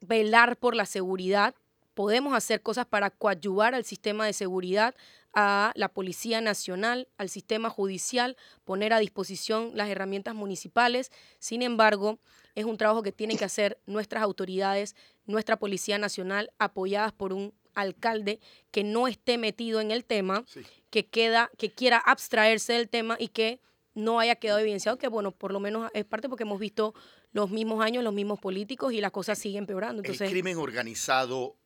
velar 0.00 0.56
por 0.56 0.74
la 0.74 0.84
seguridad, 0.84 1.54
podemos 1.94 2.34
hacer 2.34 2.60
cosas 2.60 2.84
para 2.86 3.10
coadyuvar 3.10 3.74
al 3.74 3.84
sistema 3.84 4.26
de 4.26 4.32
seguridad, 4.34 4.94
a 5.32 5.72
la 5.74 5.88
Policía 5.88 6.40
Nacional, 6.40 7.08
al 7.18 7.28
sistema 7.28 7.68
judicial, 7.68 8.36
poner 8.64 8.92
a 8.92 8.98
disposición 8.98 9.72
las 9.74 9.90
herramientas 9.90 10.34
municipales. 10.34 11.12
Sin 11.38 11.60
embargo, 11.60 12.18
es 12.54 12.64
un 12.64 12.78
trabajo 12.78 13.02
que 13.02 13.12
tienen 13.12 13.36
que 13.36 13.44
hacer 13.44 13.78
nuestras 13.86 14.22
autoridades, 14.22 14.96
nuestra 15.26 15.58
Policía 15.58 15.98
Nacional, 15.98 16.52
apoyadas 16.58 17.12
por 17.12 17.34
un 17.34 17.52
alcalde 17.76 18.40
que 18.72 18.82
no 18.82 19.06
esté 19.06 19.38
metido 19.38 19.80
en 19.80 19.92
el 19.92 20.04
tema, 20.04 20.44
que 20.90 21.06
queda, 21.06 21.50
que 21.56 21.70
quiera 21.70 21.98
abstraerse 21.98 22.72
del 22.72 22.88
tema 22.88 23.16
y 23.20 23.28
que 23.28 23.60
no 23.94 24.20
haya 24.20 24.36
quedado 24.36 24.58
evidenciado, 24.58 24.98
que 24.98 25.08
bueno, 25.08 25.30
por 25.30 25.52
lo 25.52 25.60
menos 25.60 25.90
es 25.94 26.04
parte 26.04 26.28
porque 26.28 26.42
hemos 26.42 26.58
visto 26.58 26.94
los 27.32 27.50
mismos 27.50 27.82
años, 27.84 28.02
los 28.02 28.14
mismos 28.14 28.40
políticos 28.40 28.92
y 28.92 29.00
las 29.00 29.10
cosas 29.10 29.38
siguen 29.38 29.60
empeorando. 29.60 30.00
Entonces, 30.00 30.22
el 30.22 30.30
crimen 30.30 30.56
organizado 30.56 31.56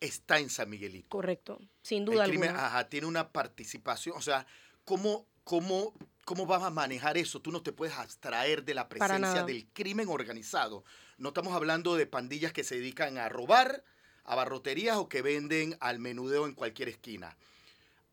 está 0.00 0.38
en 0.38 0.50
San 0.50 0.70
Miguelito. 0.70 1.08
Correcto, 1.08 1.58
sin 1.82 2.04
duda 2.04 2.24
el 2.24 2.30
crimen, 2.30 2.50
alguna. 2.50 2.66
Ajá, 2.66 2.88
tiene 2.88 3.06
una 3.06 3.32
participación, 3.32 4.16
o 4.16 4.22
sea, 4.22 4.46
¿cómo, 4.84 5.26
cómo, 5.44 5.94
¿cómo 6.24 6.46
vas 6.46 6.62
a 6.62 6.70
manejar 6.70 7.16
eso? 7.16 7.40
Tú 7.40 7.52
no 7.52 7.62
te 7.62 7.72
puedes 7.72 7.96
abstraer 7.96 8.64
de 8.64 8.74
la 8.74 8.88
presencia 8.88 9.44
del 9.44 9.66
crimen 9.72 10.08
organizado. 10.08 10.84
No 11.18 11.28
estamos 11.28 11.54
hablando 11.54 11.96
de 11.96 12.06
pandillas 12.06 12.52
que 12.52 12.64
se 12.64 12.76
dedican 12.76 13.18
a 13.18 13.28
robar, 13.28 13.84
a 14.24 14.34
barroterías 14.34 14.96
o 14.96 15.08
que 15.08 15.22
venden 15.22 15.76
al 15.80 15.98
menudeo 15.98 16.46
en 16.46 16.54
cualquier 16.54 16.88
esquina. 16.88 17.36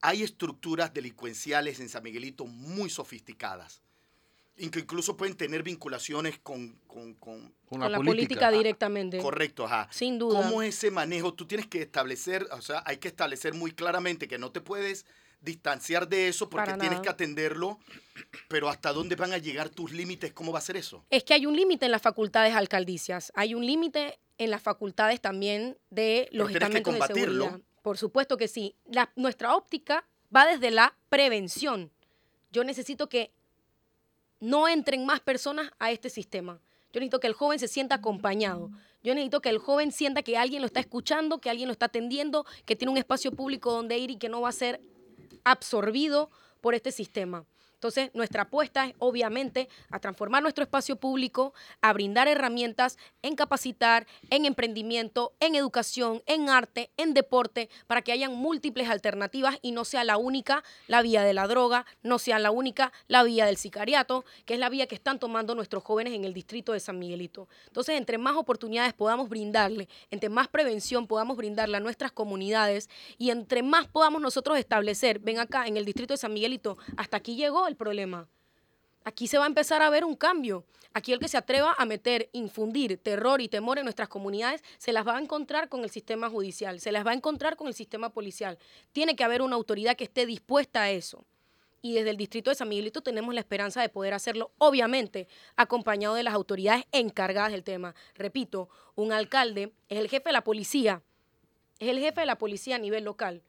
Hay 0.01 0.23
estructuras 0.23 0.93
delincuenciales 0.93 1.79
en 1.79 1.89
San 1.89 2.03
Miguelito 2.03 2.45
muy 2.45 2.89
sofisticadas 2.89 3.81
que 4.69 4.79
incluso 4.79 5.15
pueden 5.15 5.35
tener 5.35 5.63
vinculaciones 5.63 6.37
con, 6.39 6.77
con, 6.85 7.13
con, 7.13 7.53
la, 7.79 7.97
política. 7.97 8.51
directamente. 8.51 9.19
Correcto, 9.19 9.63
ajá. 9.63 9.87
Sin 9.89 10.19
duda. 10.19 10.41
¿Cómo 10.41 10.61
ese 10.61 10.91
manejo? 10.91 11.33
Tú 11.33 11.45
tienes 11.45 11.67
que 11.67 11.81
establecer, 11.81 12.45
o 12.51 12.61
sea, 12.61 12.83
hay 12.85 12.97
que 12.97 13.07
establecer 13.07 13.53
muy 13.53 13.71
claramente 13.71 14.27
que 14.27 14.37
no 14.37 14.51
te 14.51 14.59
puedes 14.59 15.05
distanciar 15.41 16.07
de 16.07 16.27
eso 16.27 16.49
porque 16.49 16.73
tienes 16.73 16.99
que 16.99 17.09
atenderlo, 17.09 17.79
pero 18.47 18.69
¿hasta 18.69 18.91
dónde 18.93 19.15
van 19.15 19.33
a 19.33 19.37
llegar 19.37 19.69
tus 19.69 19.91
límites? 19.91 20.33
¿Cómo 20.33 20.51
va 20.51 20.59
a 20.59 20.61
ser 20.61 20.77
eso? 20.77 21.05
Es 21.09 21.23
que 21.23 21.33
hay 21.33 21.45
un 21.45 21.55
límite 21.55 21.85
en 21.85 21.91
las 21.91 22.01
facultades 22.01 22.53
alcaldicias, 22.55 23.31
hay 23.35 23.53
un 23.53 23.65
límite 23.65 24.19
en 24.37 24.51
las 24.51 24.61
facultades 24.61 25.21
también 25.21 25.77
de 25.89 26.29
los 26.31 26.49
estamentos 26.49 26.93
de 26.93 27.01
seguridad. 27.01 27.59
Por 27.81 27.97
supuesto 27.97 28.37
que 28.37 28.47
sí. 28.47 28.75
La, 28.85 29.11
nuestra 29.15 29.55
óptica 29.55 30.05
va 30.35 30.45
desde 30.45 30.71
la 30.71 30.95
prevención. 31.09 31.91
Yo 32.51 32.63
necesito 32.63 33.09
que 33.09 33.31
no 34.39 34.67
entren 34.67 35.05
más 35.05 35.19
personas 35.19 35.71
a 35.79 35.91
este 35.91 36.09
sistema. 36.09 36.61
Yo 36.91 36.99
necesito 36.99 37.19
que 37.19 37.27
el 37.27 37.33
joven 37.33 37.59
se 37.59 37.67
sienta 37.67 37.95
acompañado. 37.95 38.71
Yo 39.03 39.13
necesito 39.13 39.41
que 39.41 39.49
el 39.49 39.59
joven 39.59 39.91
sienta 39.91 40.23
que 40.23 40.37
alguien 40.37 40.61
lo 40.61 40.65
está 40.65 40.79
escuchando, 40.79 41.39
que 41.39 41.49
alguien 41.49 41.67
lo 41.67 41.73
está 41.73 41.85
atendiendo, 41.85 42.45
que 42.65 42.75
tiene 42.75 42.91
un 42.91 42.97
espacio 42.97 43.31
público 43.31 43.71
donde 43.71 43.97
ir 43.97 44.11
y 44.11 44.17
que 44.17 44.29
no 44.29 44.41
va 44.41 44.49
a 44.49 44.53
ser 44.53 44.81
absorbido 45.43 46.29
por 46.61 46.75
este 46.75 46.91
sistema. 46.91 47.45
Entonces, 47.79 48.11
nuestra 48.13 48.41
apuesta 48.41 48.87
es 48.87 48.95
obviamente 48.99 49.69
a 49.89 49.99
transformar 49.99 50.43
nuestro 50.43 50.65
espacio 50.65 50.97
público, 50.97 51.53
a 51.81 51.93
brindar 51.93 52.27
herramientas 52.27 52.97
en 53.21 53.37
capacitar, 53.37 54.05
en 54.29 54.43
emprendimiento, 54.43 55.31
en 55.39 55.55
educación, 55.55 56.21
en 56.25 56.49
arte, 56.49 56.91
en 56.97 57.13
deporte, 57.13 57.69
para 57.87 58.01
que 58.01 58.11
hayan 58.11 58.35
múltiples 58.35 58.89
alternativas 58.89 59.57
y 59.61 59.71
no 59.71 59.85
sea 59.85 60.03
la 60.03 60.17
única 60.17 60.61
la 60.87 61.01
vía 61.01 61.23
de 61.23 61.33
la 61.33 61.47
droga, 61.47 61.85
no 62.03 62.19
sea 62.19 62.37
la 62.37 62.51
única 62.51 62.91
la 63.07 63.23
vía 63.23 63.45
del 63.45 63.55
sicariato, 63.55 64.25
que 64.43 64.55
es 64.55 64.59
la 64.59 64.67
vía 64.67 64.87
que 64.87 64.95
están 64.95 65.17
tomando 65.17 65.55
nuestros 65.55 65.81
jóvenes 65.81 66.11
en 66.11 66.25
el 66.25 66.33
distrito 66.33 66.73
de 66.73 66.81
San 66.81 66.99
Miguelito. 66.99 67.47
Entonces, 67.67 67.95
entre 67.95 68.17
más 68.17 68.35
oportunidades 68.35 68.93
podamos 68.93 69.29
brindarle, 69.29 69.87
entre 70.11 70.27
más 70.27 70.49
prevención 70.49 71.07
podamos 71.07 71.37
brindarle 71.37 71.77
a 71.77 71.79
nuestras 71.79 72.11
comunidades 72.11 72.89
y 73.17 73.29
entre 73.29 73.63
más 73.63 73.87
podamos 73.87 74.21
nosotros 74.21 74.57
establecer, 74.57 75.19
ven 75.19 75.39
acá 75.39 75.65
en 75.65 75.77
el 75.77 75.85
distrito 75.85 76.13
de 76.13 76.17
San 76.17 76.33
Miguelito, 76.33 76.77
hasta 76.97 77.15
aquí 77.15 77.37
llegó 77.37 77.68
el 77.69 77.77
problema. 77.77 78.27
Aquí 79.05 79.27
se 79.27 79.37
va 79.37 79.45
a 79.45 79.47
empezar 79.47 79.81
a 79.81 79.89
ver 79.89 80.03
un 80.03 80.15
cambio. 80.15 80.65
Aquí 80.93 81.13
el 81.13 81.19
que 81.19 81.27
se 81.27 81.37
atreva 81.37 81.75
a 81.77 81.85
meter, 81.85 82.29
infundir 82.33 82.97
terror 82.97 83.41
y 83.41 83.47
temor 83.47 83.77
en 83.77 83.85
nuestras 83.85 84.09
comunidades, 84.09 84.63
se 84.77 84.91
las 84.91 85.07
va 85.07 85.17
a 85.17 85.21
encontrar 85.21 85.69
con 85.69 85.83
el 85.83 85.89
sistema 85.89 86.29
judicial, 86.29 86.79
se 86.79 86.91
las 86.91 87.05
va 87.05 87.11
a 87.11 87.13
encontrar 87.13 87.55
con 87.55 87.67
el 87.67 87.73
sistema 87.73 88.09
policial. 88.09 88.57
Tiene 88.91 89.15
que 89.15 89.23
haber 89.23 89.41
una 89.41 89.55
autoridad 89.55 89.95
que 89.95 90.03
esté 90.03 90.25
dispuesta 90.25 90.81
a 90.81 90.91
eso. 90.91 91.25
Y 91.81 91.93
desde 91.93 92.09
el 92.09 92.17
distrito 92.17 92.49
de 92.49 92.55
San 92.55 92.67
Miguelito 92.67 93.01
tenemos 93.01 93.33
la 93.33 93.39
esperanza 93.39 93.81
de 93.81 93.87
poder 93.87 94.13
hacerlo, 94.13 94.51
obviamente, 94.57 95.27
acompañado 95.55 96.15
de 96.15 96.23
las 96.23 96.33
autoridades 96.33 96.83
encargadas 96.91 97.51
del 97.51 97.63
tema. 97.63 97.95
Repito, 98.15 98.67
un 98.95 99.13
alcalde 99.13 99.71
es 99.87 99.99
el 99.99 100.09
jefe 100.09 100.29
de 100.29 100.33
la 100.33 100.43
policía, 100.43 101.01
es 101.79 101.87
el 101.87 101.99
jefe 101.99 102.21
de 102.21 102.27
la 102.27 102.37
policía 102.37 102.75
a 102.75 102.79
nivel 102.79 103.05
local 103.05 103.43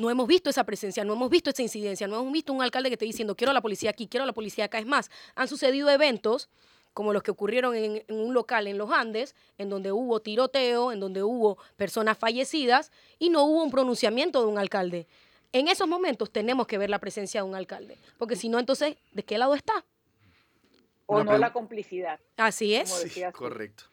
no 0.00 0.10
hemos 0.10 0.26
visto 0.26 0.50
esa 0.50 0.64
presencia, 0.64 1.04
no 1.04 1.12
hemos 1.12 1.30
visto 1.30 1.50
esa 1.50 1.62
incidencia, 1.62 2.08
no 2.08 2.20
hemos 2.20 2.32
visto 2.32 2.52
un 2.52 2.62
alcalde 2.62 2.88
que 2.88 2.94
esté 2.94 3.04
diciendo 3.04 3.36
quiero 3.36 3.52
la 3.52 3.60
policía 3.60 3.90
aquí, 3.90 4.08
quiero 4.08 4.26
la 4.26 4.32
policía 4.32 4.64
acá. 4.64 4.78
Es 4.78 4.86
más, 4.86 5.10
han 5.34 5.46
sucedido 5.46 5.90
eventos 5.90 6.48
como 6.92 7.12
los 7.12 7.22
que 7.22 7.30
ocurrieron 7.30 7.74
en, 7.76 8.04
un 8.08 8.34
local 8.34 8.66
en 8.66 8.76
los 8.76 8.90
Andes, 8.90 9.36
en 9.58 9.68
donde 9.68 9.92
hubo 9.92 10.20
tiroteo, 10.20 10.90
en 10.90 10.98
donde 10.98 11.22
hubo 11.22 11.58
personas 11.76 12.18
fallecidas 12.18 12.90
y 13.18 13.30
no 13.30 13.44
hubo 13.44 13.62
un 13.62 13.70
pronunciamiento 13.70 14.40
de 14.40 14.46
un 14.48 14.58
alcalde. 14.58 15.06
En 15.52 15.68
esos 15.68 15.86
momentos 15.86 16.30
tenemos 16.30 16.66
que 16.66 16.78
ver 16.78 16.90
la 16.90 16.98
presencia 16.98 17.42
de 17.42 17.48
un 17.48 17.54
alcalde, 17.54 17.96
porque 18.18 18.34
si 18.36 18.48
no, 18.48 18.58
entonces, 18.58 18.96
¿de 19.12 19.22
qué 19.22 19.38
lado 19.38 19.54
está? 19.54 19.84
o 21.10 21.24
no 21.24 21.36
la 21.38 21.52
complicidad. 21.52 22.20
Así 22.36 22.74
es. 22.74 22.88
Sí, 22.88 23.22
correcto. 23.32 23.84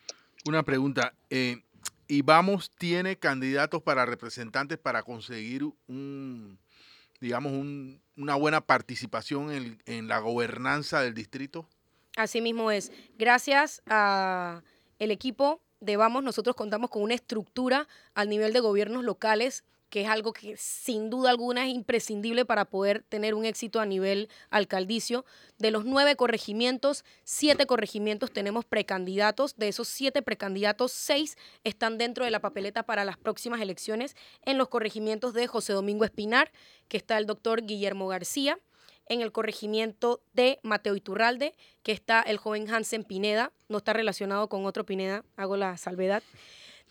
Una 0.46 0.64
pregunta. 0.64 1.14
Eh, 1.30 1.64
¿Y 2.08 2.22
Vamos 2.22 2.72
tiene 2.78 3.18
candidatos 3.18 3.82
para 3.82 4.06
representantes 4.06 4.78
para 4.78 5.04
conseguir 5.04 5.64
un, 5.88 6.58
digamos, 7.20 7.52
una 8.16 8.36
buena 8.36 8.62
participación 8.62 9.52
en, 9.52 9.82
en 9.86 10.08
la 10.08 10.20
gobernanza 10.20 11.02
del 11.02 11.14
distrito? 11.14 11.68
Así 12.16 12.42
mismo 12.42 12.72
es. 12.72 12.92
Gracias 13.18 13.82
a 13.88 14.62
el 15.00 15.12
equipo 15.12 15.62
de 15.80 15.98
Vamos, 15.98 16.24
nosotros 16.24 16.56
contamos 16.56 16.90
con 16.90 17.04
una 17.04 17.14
estructura 17.14 17.88
al 18.16 18.30
nivel 18.30 18.54
de 18.54 18.60
gobiernos 18.60 19.04
locales 19.04 19.64
que 19.90 20.02
es 20.02 20.10
algo 20.10 20.34
que 20.34 20.58
sin 20.58 21.10
duda 21.10 21.30
alguna 21.30 21.66
es 21.66 21.74
imprescindible 21.74 22.46
para 22.46 22.66
poder 22.66 23.04
tener 23.08 23.34
un 23.34 23.46
éxito 23.46 23.80
a 23.80 23.86
nivel 23.86 24.30
alcaldicio. 24.50 25.26
De 25.58 25.72
los 25.72 25.86
nueve 25.86 26.16
corregimientos, 26.16 27.06
siete 27.24 27.66
corregimientos 27.66 28.32
tenemos 28.32 28.66
precandidatos. 28.66 29.56
De 29.56 29.70
esos 29.70 29.88
siete 29.88 30.22
precandidatos, 30.22 30.92
seis 30.92 31.38
están 31.64 31.98
dentro 31.98 32.26
de 32.26 32.32
la 32.32 32.42
papeleta 32.42 32.84
para 32.84 33.06
las 33.06 33.18
próximas 33.18 33.62
elecciones 33.62 34.16
en 34.44 34.58
los 34.58 34.68
corregimientos 34.68 35.34
de 35.34 35.48
José 35.48 35.74
Domingo 35.74 36.04
Espinar, 36.04 36.52
que 36.88 36.98
está 36.98 37.18
el 37.18 37.26
doctor 37.26 37.66
Guillermo 37.66 38.08
García, 38.08 38.60
en 39.10 39.22
el 39.22 39.32
corregimiento 39.32 40.22
de 40.34 40.60
Mateo 40.64 40.96
Iturralde, 40.96 41.56
que 41.82 41.94
está 41.94 42.22
el 42.22 42.38
joven 42.38 42.70
Hansen 42.70 43.04
Pineda, 43.04 43.54
no 43.70 43.78
está 43.78 43.94
relacionado 43.94 44.50
con 44.50 44.66
otro 44.66 44.86
Pineda, 44.86 45.24
hago 45.38 45.56
la 45.56 45.78
salvedad. 45.78 46.24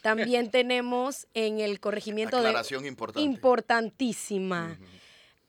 También 0.07 0.51
tenemos 0.53 1.27
en 1.35 1.59
el 1.59 1.81
corregimiento 1.81 2.37
Aclaración 2.37 2.83
de... 2.83 2.89
Importante. 2.89 3.21
Importantísima. 3.23 4.79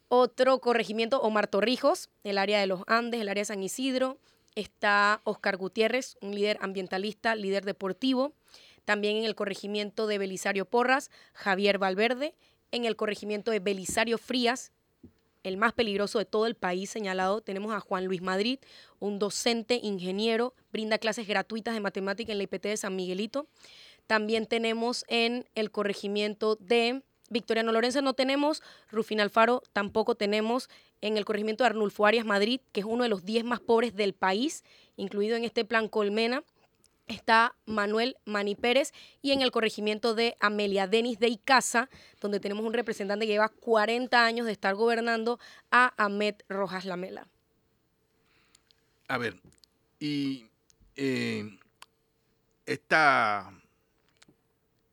Otro 0.09 0.59
corregimiento, 0.59 1.21
Omar 1.21 1.47
Torrijos, 1.47 2.09
el 2.23 2.39
área 2.39 2.59
de 2.59 2.65
los 2.65 2.81
Andes, 2.87 3.21
el 3.21 3.29
área 3.29 3.41
de 3.41 3.45
San 3.45 3.61
Isidro. 3.61 4.17
Está 4.55 5.21
Oscar 5.25 5.57
Gutiérrez, 5.57 6.17
un 6.21 6.33
líder 6.33 6.57
ambientalista, 6.61 7.35
líder 7.35 7.65
deportivo. 7.65 8.33
También 8.83 9.17
en 9.17 9.25
el 9.25 9.35
corregimiento 9.35 10.07
de 10.07 10.17
Belisario 10.17 10.65
Porras, 10.65 11.11
Javier 11.33 11.77
Valverde. 11.77 12.33
En 12.71 12.85
el 12.85 12.95
corregimiento 12.95 13.51
de 13.51 13.59
Belisario 13.59 14.17
Frías, 14.17 14.71
el 15.43 15.57
más 15.57 15.73
peligroso 15.73 16.19
de 16.19 16.25
todo 16.25 16.47
el 16.47 16.55
país 16.55 16.89
señalado, 16.89 17.41
tenemos 17.41 17.73
a 17.73 17.79
Juan 17.79 18.05
Luis 18.05 18.21
Madrid, 18.21 18.59
un 18.99 19.19
docente, 19.19 19.79
ingeniero, 19.81 20.53
brinda 20.71 20.97
clases 20.97 21.27
gratuitas 21.27 21.73
de 21.73 21.79
matemática 21.79 22.31
en 22.31 22.39
la 22.39 22.45
IPT 22.45 22.63
de 22.63 22.77
San 22.77 22.95
Miguelito. 22.95 23.47
También 24.07 24.47
tenemos 24.47 25.05
en 25.07 25.45
el 25.55 25.71
corregimiento 25.71 26.55
de 26.55 27.03
Victoriano 27.29 27.71
Lorenzo 27.71 28.01
no 28.01 28.13
tenemos, 28.13 28.63
Rufín 28.89 29.19
Alfaro 29.19 29.61
tampoco 29.73 30.15
tenemos, 30.15 30.69
en 31.01 31.17
el 31.17 31.25
corregimiento 31.25 31.63
de 31.63 31.69
Arnulfo 31.69 32.05
Arias 32.05 32.25
Madrid, 32.25 32.61
que 32.71 32.79
es 32.79 32.85
uno 32.85 33.03
de 33.03 33.09
los 33.09 33.25
10 33.25 33.43
más 33.43 33.59
pobres 33.59 33.95
del 33.95 34.13
país, 34.13 34.63
incluido 34.95 35.35
en 35.35 35.43
este 35.43 35.65
plan 35.65 35.89
Colmena, 35.89 36.43
está 37.07 37.55
Manuel 37.65 38.17
Mani 38.25 38.55
Pérez 38.55 38.93
y 39.21 39.31
en 39.31 39.41
el 39.41 39.51
corregimiento 39.51 40.13
de 40.13 40.35
Amelia 40.39 40.87
Denis 40.87 41.19
de 41.19 41.27
Icaza, 41.27 41.89
donde 42.19 42.39
tenemos 42.39 42.65
un 42.65 42.73
representante 42.73 43.25
que 43.25 43.33
lleva 43.33 43.49
40 43.49 44.25
años 44.25 44.45
de 44.45 44.51
estar 44.51 44.75
gobernando, 44.75 45.39
a 45.71 45.93
Ahmed 46.03 46.35
Rojas 46.49 46.85
Lamela. 46.85 47.27
A 49.07 49.17
ver, 49.17 49.35
y 49.99 50.47
eh, 50.95 51.57
esta 52.65 53.53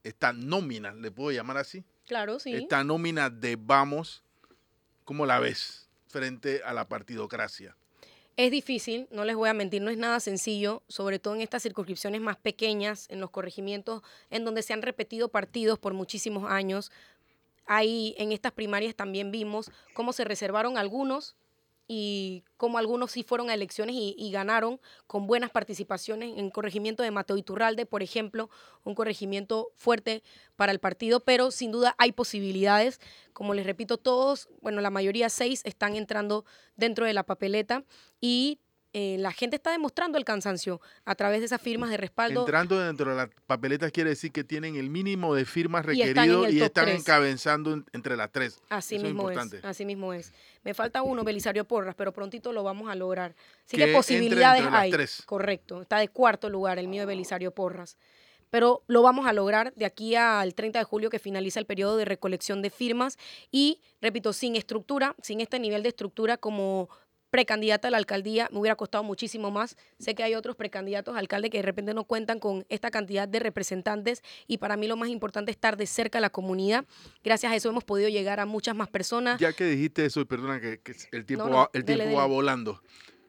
esta 0.05 0.33
nómina, 0.33 0.93
le 0.95 1.11
puedo 1.11 1.33
llamar 1.33 1.57
así. 1.57 1.85
Claro, 2.07 2.39
sí. 2.39 2.55
Esta 2.55 2.85
nómina 2.85 3.31
de 3.31 3.57
Vamos, 3.57 4.23
¿cómo 5.05 5.27
la 5.27 5.41
ves 5.41 5.89
frente 6.07 6.63
a 6.65 6.73
la 6.73 6.87
partidocracia? 6.87 7.77
Es 8.37 8.51
difícil, 8.51 9.07
no 9.11 9.25
les 9.25 9.37
voy 9.37 9.49
a 9.49 9.55
mentir, 9.55 9.81
no 9.81 9.91
es 9.91 9.97
nada 9.97 10.21
sencillo, 10.21 10.83
sobre 10.89 11.19
todo 11.19 11.37
en 11.37 11.41
estas 11.41 11.63
circunscripciones 11.63 12.21
más 12.21 12.37
pequeñas, 12.37 13.07
en 13.09 13.21
los 13.21 13.31
corregimientos, 13.31 14.03
en 14.29 14.45
donde 14.45 14.63
se 14.63 14.73
han 14.73 14.83
repetido 14.83 15.29
partidos 15.29 15.79
por 15.79 15.95
muchísimos 15.95 16.51
años. 16.51 16.91
Ahí 17.67 18.15
en 18.19 18.33
estas 18.33 18.53
primarias 18.53 18.95
también 18.95 19.31
vimos 19.31 19.71
cómo 19.95 20.13
se 20.13 20.25
reservaron 20.25 20.77
algunos 20.77 21.37
y 21.87 22.45
como 22.57 22.79
algunos 22.79 23.13
sí 23.13 23.23
fueron 23.23 23.51
a 23.51 23.55
elecciones 23.55 23.95
y, 23.99 24.31
ganaron 24.31 24.81
con 25.07 25.27
buenas 25.27 25.51
participaciones 25.51 26.39
en 26.39 26.51
corregimiento 26.51 27.03
de 27.03 27.11
Mateo 27.11 27.37
Iturralde, 27.37 27.85
por 27.85 28.03
ejemplo, 28.03 28.49
un 28.85 28.95
corregimiento 28.95 29.71
fuerte 29.75 30.23
para 30.57 30.73
el 30.73 30.81
partido, 30.81 31.21
pero 31.21 31.51
sin 31.51 31.73
duda 31.73 31.95
hay 31.99 32.13
posibilidades. 32.13 33.01
Como 33.33 33.55
les 33.55 33.67
repito, 33.67 33.99
todos, 33.99 34.49
bueno, 34.63 34.81
la 34.81 34.91
mayoría 34.91 35.29
seis 35.29 35.61
están 35.65 35.95
entrando 35.95 36.45
dentro 36.77 37.05
de 37.05 37.13
la 37.13 37.25
papeleta 37.25 37.85
y 38.21 38.59
eh, 38.97 39.17
la 39.19 39.33
gente 39.33 39.57
está 39.57 39.73
demostrando 39.73 40.19
el 40.19 40.25
cansancio 40.25 40.81
a 41.05 41.17
través 41.17 41.41
de 41.41 41.47
esas 41.47 41.61
firmas 41.61 41.91
de 41.91 41.97
respaldo. 41.97 42.43
Entrando 42.43 42.79
dentro 42.79 43.11
de 43.11 43.17
las 43.17 43.29
papeletas 43.45 43.91
quiere 43.91 44.11
decir 44.11 44.31
que 44.31 44.45
tienen 44.45 44.77
el 44.77 44.89
mínimo 44.89 45.35
de 45.35 45.45
firmas 45.45 45.85
requerido 45.85 46.49
y 46.49 46.63
están, 46.63 46.89
encabezando 46.89 47.83
entre 47.93 48.17
las 48.17 48.31
tres. 48.31 48.61
Así 48.69 49.01
mismo 49.01 49.31
es, 49.31 49.65
así 49.65 49.85
mismo 49.85 50.15
es. 50.15 50.33
Me 50.63 50.75
falta 50.75 51.03
uno, 51.03 51.25
Belisario 51.25 51.65
Porras, 51.65 51.97
pero 51.97 52.13
prontito 52.13 52.53
lo 52.53 52.63
vamos 52.63 52.89
a 52.89 52.95
lograr. 52.95 53.35
Así 53.67 53.77
que, 53.77 53.89
posibilidades 53.89 54.65
hay. 54.71 54.93
Correcto. 55.27 55.83
Está 55.83 55.99
de 55.99 56.07
cuarto 56.07 56.49
lugar 56.49 56.79
el 56.79 56.87
mío 56.87 57.03
de 57.03 57.07
Belisario 57.07 57.51
Porras 57.51 57.99
pero 58.55 58.85
lo 58.87 59.03
vamos 59.03 59.27
a 59.27 59.33
lograr 59.33 59.75
de 59.75 59.85
aquí 59.85 60.15
al 60.15 60.55
30 60.55 60.79
de 60.79 60.85
julio 60.85 61.11
que 61.11 61.19
finaliza 61.19 61.59
el 61.59 61.67
periodo 61.67 61.97
de 61.97 62.05
recolección 62.05 62.63
de 62.63 62.71
firmas 62.71 63.19
y, 63.51 63.81
repito, 64.01 64.33
sin 64.33 64.55
estructura, 64.55 65.17
sin 65.21 65.41
este 65.41 65.59
nivel 65.59 65.83
de 65.83 65.89
estructura 65.89 66.37
como 66.37 66.89
precandidata 67.35 67.89
a 67.89 67.91
la 67.91 67.97
alcaldía 67.97 68.49
me 68.53 68.61
hubiera 68.61 68.77
costado 68.77 69.03
muchísimo 69.03 69.51
más. 69.51 69.77
Sé 69.99 70.15
que 70.15 70.23
hay 70.23 70.37
otros 70.37 70.55
precandidatos 70.55 71.17
a 71.17 71.19
alcalde 71.19 71.51
que 71.51 71.59
de 71.59 71.63
repente 71.65 71.93
no 71.93 72.05
cuentan 72.05 72.39
con 72.39 72.65
esta 72.69 72.93
cantidad 72.93 73.27
de 73.27 73.41
representantes 73.41 74.23
y 74.47 74.59
para 74.59 74.77
mí 74.77 74.87
lo 74.87 74.97
más 74.97 75.09
importante 75.09 75.51
es 75.51 75.57
estar 75.57 75.77
de 75.77 75.89
cerca 75.89 76.19
a 76.19 76.21
la 76.21 76.31
comunidad. 76.31 76.85
Gracias 77.25 77.51
a 77.51 77.57
eso 77.57 77.69
hemos 77.69 77.83
podido 77.83 78.09
llegar 78.09 78.39
a 78.39 78.47
muchas 78.47 78.77
más 78.77 78.87
personas. 78.87 79.41
Ya 79.41 79.53
que 79.53 79.65
dijiste 79.65 80.05
eso, 80.05 80.21
y 80.21 80.27
perdona 80.27 80.61
que, 80.61 80.81
el 81.11 81.27
tiempo, 81.27 81.51
va, 81.51 81.71
el 81.73 81.85
tiempo 81.85 82.15
va 82.15 82.27
volando. 82.27 82.81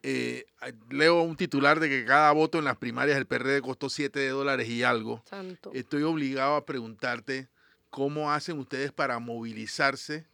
Eh, 0.03 0.45
leo 0.91 1.23
un 1.23 1.35
titular 1.35 1.79
de 1.79 1.89
que 1.89 2.05
cada 2.05 2.31
voto 2.31 2.59
en 2.59 2.65
las 2.65 2.77
primarias 2.77 3.17
del 3.17 3.25
PRD 3.25 3.59
costó 3.63 3.89
7 3.89 4.29
dólares 4.29 4.69
y 4.69 4.83
algo. 4.83 5.23
Estoy 5.73 6.03
obligado 6.03 6.57
a 6.57 6.65
preguntarte 6.67 7.49
cómo 7.89 8.31
hacen 8.31 8.59
ustedes 8.59 8.91
para 8.91 9.17
movilizarse 9.17 10.27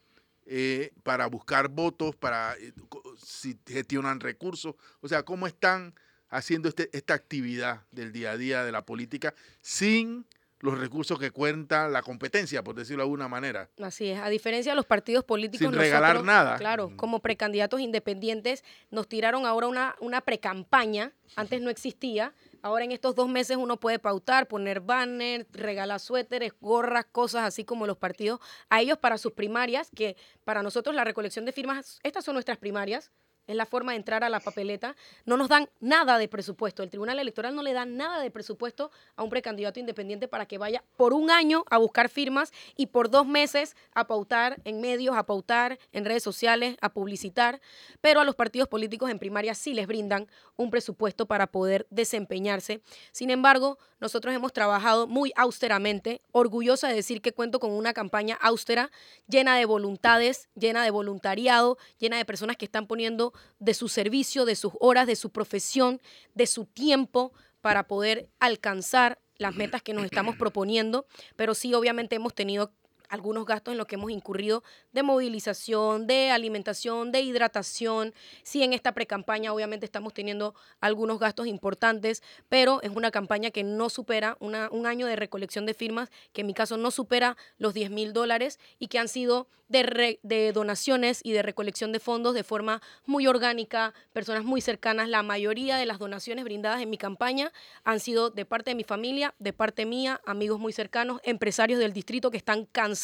eh, 0.53 0.91
para 1.03 1.27
buscar 1.27 1.69
votos, 1.69 2.13
para 2.13 2.57
eh, 2.57 2.73
si 3.17 3.57
gestionan 3.65 4.19
recursos, 4.19 4.75
o 4.99 5.07
sea, 5.07 5.23
cómo 5.23 5.47
están 5.47 5.95
haciendo 6.27 6.67
este, 6.67 6.89
esta 6.91 7.13
actividad 7.13 7.85
del 7.91 8.11
día 8.11 8.31
a 8.31 8.37
día 8.37 8.65
de 8.65 8.73
la 8.73 8.85
política 8.85 9.33
sin 9.61 10.25
los 10.59 10.77
recursos 10.77 11.17
que 11.17 11.31
cuenta 11.31 11.87
la 11.87 12.01
competencia, 12.01 12.65
por 12.65 12.75
decirlo 12.75 13.03
de 13.03 13.05
alguna 13.05 13.29
manera. 13.29 13.69
Así 13.81 14.09
es, 14.09 14.19
a 14.19 14.27
diferencia 14.27 14.73
de 14.73 14.75
los 14.75 14.85
partidos 14.85 15.23
políticos. 15.23 15.69
Sin 15.69 15.73
regalar 15.73 16.21
nada. 16.21 16.57
Claro, 16.57 16.91
como 16.97 17.21
precandidatos 17.21 17.79
independientes 17.79 18.65
nos 18.89 19.07
tiraron 19.07 19.45
ahora 19.45 19.67
una, 19.67 19.95
una 20.01 20.19
precampaña, 20.19 21.13
antes 21.37 21.61
no 21.61 21.69
existía, 21.69 22.33
Ahora 22.61 22.85
en 22.85 22.91
estos 22.91 23.15
dos 23.15 23.27
meses 23.27 23.57
uno 23.57 23.79
puede 23.79 23.97
pautar, 23.97 24.47
poner 24.47 24.81
banner, 24.81 25.47
regalar 25.51 25.99
suéteres, 25.99 26.53
gorras, 26.59 27.05
cosas 27.11 27.43
así 27.43 27.65
como 27.65 27.87
los 27.87 27.97
partidos 27.97 28.39
a 28.69 28.81
ellos 28.81 28.97
para 28.99 29.17
sus 29.17 29.33
primarias, 29.33 29.89
que 29.95 30.15
para 30.43 30.61
nosotros 30.61 30.95
la 30.95 31.03
recolección 31.03 31.45
de 31.45 31.51
firmas, 31.51 31.99
estas 32.03 32.23
son 32.23 32.35
nuestras 32.35 32.57
primarias, 32.59 33.11
es 33.47 33.55
la 33.55 33.65
forma 33.65 33.91
de 33.91 33.97
entrar 33.97 34.23
a 34.23 34.29
la 34.29 34.39
papeleta. 34.39 34.95
No 35.25 35.37
nos 35.37 35.49
dan 35.49 35.69
nada 35.79 36.17
de 36.17 36.27
presupuesto. 36.27 36.83
El 36.83 36.89
Tribunal 36.89 37.19
Electoral 37.19 37.55
no 37.55 37.63
le 37.63 37.73
da 37.73 37.85
nada 37.85 38.19
de 38.19 38.31
presupuesto 38.31 38.91
a 39.15 39.23
un 39.23 39.29
precandidato 39.29 39.79
independiente 39.79 40.27
para 40.27 40.45
que 40.45 40.57
vaya 40.57 40.83
por 40.97 41.13
un 41.13 41.31
año 41.31 41.63
a 41.69 41.77
buscar 41.77 42.09
firmas 42.09 42.51
y 42.75 42.87
por 42.87 43.09
dos 43.09 43.25
meses 43.25 43.75
a 43.93 44.07
pautar 44.07 44.61
en 44.65 44.81
medios, 44.81 45.15
a 45.15 45.25
pautar 45.25 45.79
en 45.91 46.05
redes 46.05 46.23
sociales, 46.23 46.77
a 46.81 46.89
publicitar. 46.89 47.61
Pero 47.99 48.19
a 48.19 48.25
los 48.25 48.35
partidos 48.35 48.67
políticos 48.67 49.09
en 49.09 49.19
primaria 49.19 49.55
sí 49.55 49.73
les 49.73 49.87
brindan 49.87 50.27
un 50.55 50.69
presupuesto 50.69 51.25
para 51.25 51.47
poder 51.47 51.87
desempeñarse. 51.89 52.81
Sin 53.11 53.29
embargo, 53.29 53.77
nosotros 53.99 54.33
hemos 54.33 54.53
trabajado 54.53 55.07
muy 55.07 55.31
austeramente, 55.35 56.21
orgullosa 56.31 56.87
de 56.87 56.95
decir 56.95 57.21
que 57.21 57.33
cuento 57.33 57.59
con 57.59 57.71
una 57.71 57.93
campaña 57.93 58.35
austera, 58.41 58.89
llena 59.27 59.55
de 59.55 59.65
voluntades, 59.65 60.49
llena 60.55 60.83
de 60.83 60.91
voluntariado, 60.91 61.77
llena 61.99 62.17
de 62.17 62.25
personas 62.25 62.57
que 62.57 62.65
están 62.65 62.87
poniendo 62.87 63.33
de 63.59 63.73
su 63.73 63.89
servicio, 63.89 64.45
de 64.45 64.55
sus 64.55 64.73
horas, 64.79 65.07
de 65.07 65.15
su 65.15 65.31
profesión, 65.31 66.01
de 66.33 66.47
su 66.47 66.65
tiempo 66.65 67.33
para 67.61 67.87
poder 67.87 68.29
alcanzar 68.39 69.19
las 69.37 69.55
metas 69.55 69.81
que 69.81 69.93
nos 69.93 70.05
estamos 70.05 70.35
proponiendo, 70.35 71.05
pero 71.35 71.55
sí 71.55 71.73
obviamente 71.73 72.15
hemos 72.15 72.33
tenido 72.33 72.73
algunos 73.11 73.45
gastos 73.45 73.73
en 73.73 73.77
los 73.77 73.85
que 73.85 73.95
hemos 73.95 74.09
incurrido 74.09 74.63
de 74.93 75.03
movilización, 75.03 76.07
de 76.07 76.31
alimentación, 76.31 77.11
de 77.11 77.21
hidratación. 77.21 78.13
Sí, 78.41 78.63
en 78.63 78.73
esta 78.73 78.93
precampaña 78.93 79.53
obviamente 79.53 79.85
estamos 79.85 80.13
teniendo 80.13 80.55
algunos 80.79 81.19
gastos 81.19 81.45
importantes, 81.45 82.23
pero 82.49 82.81
es 82.81 82.89
una 82.89 83.11
campaña 83.11 83.51
que 83.51 83.63
no 83.63 83.89
supera 83.89 84.37
un 84.39 84.85
año 84.87 85.05
de 85.05 85.15
recolección 85.17 85.65
de 85.65 85.73
firmas, 85.73 86.09
que 86.31 86.41
en 86.41 86.47
mi 86.47 86.53
caso 86.53 86.77
no 86.77 86.89
supera 86.89 87.35
los 87.57 87.73
10 87.73 87.91
mil 87.91 88.13
dólares 88.13 88.59
y 88.79 88.87
que 88.87 88.97
han 88.97 89.09
sido 89.09 89.47
de 89.69 90.51
donaciones 90.53 91.21
y 91.23 91.31
de 91.31 91.41
recolección 91.41 91.93
de 91.93 92.01
fondos 92.01 92.33
de 92.33 92.43
forma 92.43 92.81
muy 93.05 93.25
orgánica, 93.25 93.93
personas 94.11 94.43
muy 94.43 94.59
cercanas. 94.59 95.07
La 95.07 95.23
mayoría 95.23 95.77
de 95.77 95.85
las 95.85 95.97
donaciones 95.97 96.43
brindadas 96.43 96.81
en 96.81 96.89
mi 96.89 96.97
campaña 96.97 97.53
han 97.85 98.01
sido 98.01 98.29
de 98.29 98.45
parte 98.45 98.71
de 98.71 98.75
mi 98.75 98.83
familia, 98.83 99.33
de 99.39 99.53
parte 99.53 99.85
mía, 99.85 100.19
amigos 100.25 100.59
muy 100.59 100.73
cercanos, 100.73 101.21
empresarios 101.23 101.79
del 101.79 101.93
distrito 101.93 102.31
que 102.31 102.37
están 102.37 102.65
cansados 102.65 103.00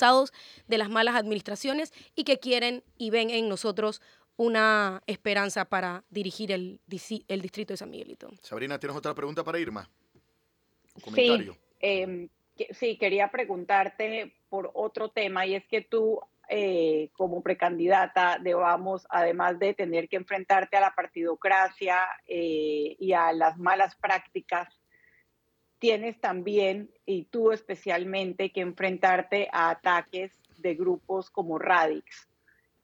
de 0.67 0.77
las 0.77 0.89
malas 0.89 1.15
administraciones 1.15 1.93
y 2.15 2.23
que 2.23 2.39
quieren 2.39 2.83
y 2.97 3.09
ven 3.09 3.29
en 3.29 3.49
nosotros 3.49 4.01
una 4.37 5.01
esperanza 5.07 5.65
para 5.65 6.03
dirigir 6.09 6.51
el, 6.51 6.79
el 7.27 7.41
distrito 7.41 7.73
de 7.73 7.77
San 7.77 7.89
Miguelito. 7.89 8.29
Sabrina, 8.41 8.79
¿tienes 8.79 8.95
otra 8.95 9.13
pregunta 9.15 9.43
para 9.43 9.59
Irma? 9.59 9.89
Sí, 11.13 11.51
em, 11.79 12.29
sí, 12.71 12.97
quería 12.97 13.29
preguntarte 13.29 14.33
por 14.49 14.71
otro 14.73 15.09
tema 15.09 15.45
y 15.45 15.55
es 15.55 15.65
que 15.65 15.81
tú 15.81 16.19
eh, 16.49 17.09
como 17.17 17.41
precandidata 17.41 18.39
de 18.39 18.53
Vamos, 18.53 19.05
además 19.09 19.59
de 19.59 19.73
tener 19.73 20.07
que 20.07 20.15
enfrentarte 20.15 20.77
a 20.77 20.81
la 20.81 20.95
partidocracia 20.95 21.99
eh, 22.25 22.95
y 22.97 23.11
a 23.11 23.33
las 23.33 23.57
malas 23.57 23.95
prácticas 23.95 24.69
tienes 25.79 26.19
también, 26.19 26.91
y 27.05 27.25
tú 27.25 27.51
especialmente, 27.51 28.51
que 28.51 28.61
enfrentarte 28.61 29.47
a 29.51 29.69
ataques 29.69 30.31
de 30.57 30.75
grupos 30.75 31.29
como 31.29 31.59
Radix, 31.59 32.27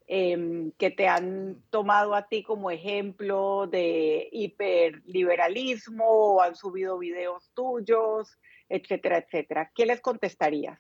em, 0.08 0.72
que 0.78 0.92
te 0.92 1.08
han 1.08 1.62
tomado 1.70 2.14
a 2.14 2.28
ti 2.28 2.44
como 2.44 2.70
ejemplo 2.70 3.68
de 3.68 4.30
hiperliberalismo, 4.32 6.06
o 6.06 6.42
han 6.42 6.56
subido 6.56 6.98
videos 6.98 7.50
tuyos, 7.54 8.38
etcétera, 8.70 9.18
etcétera. 9.18 9.72
¿Qué 9.74 9.86
les 9.86 10.02
contestarías? 10.02 10.80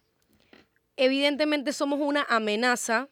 Evidentemente 0.95 1.73
somos 1.73 1.99
una 1.99 2.23
amenaza 2.29 3.09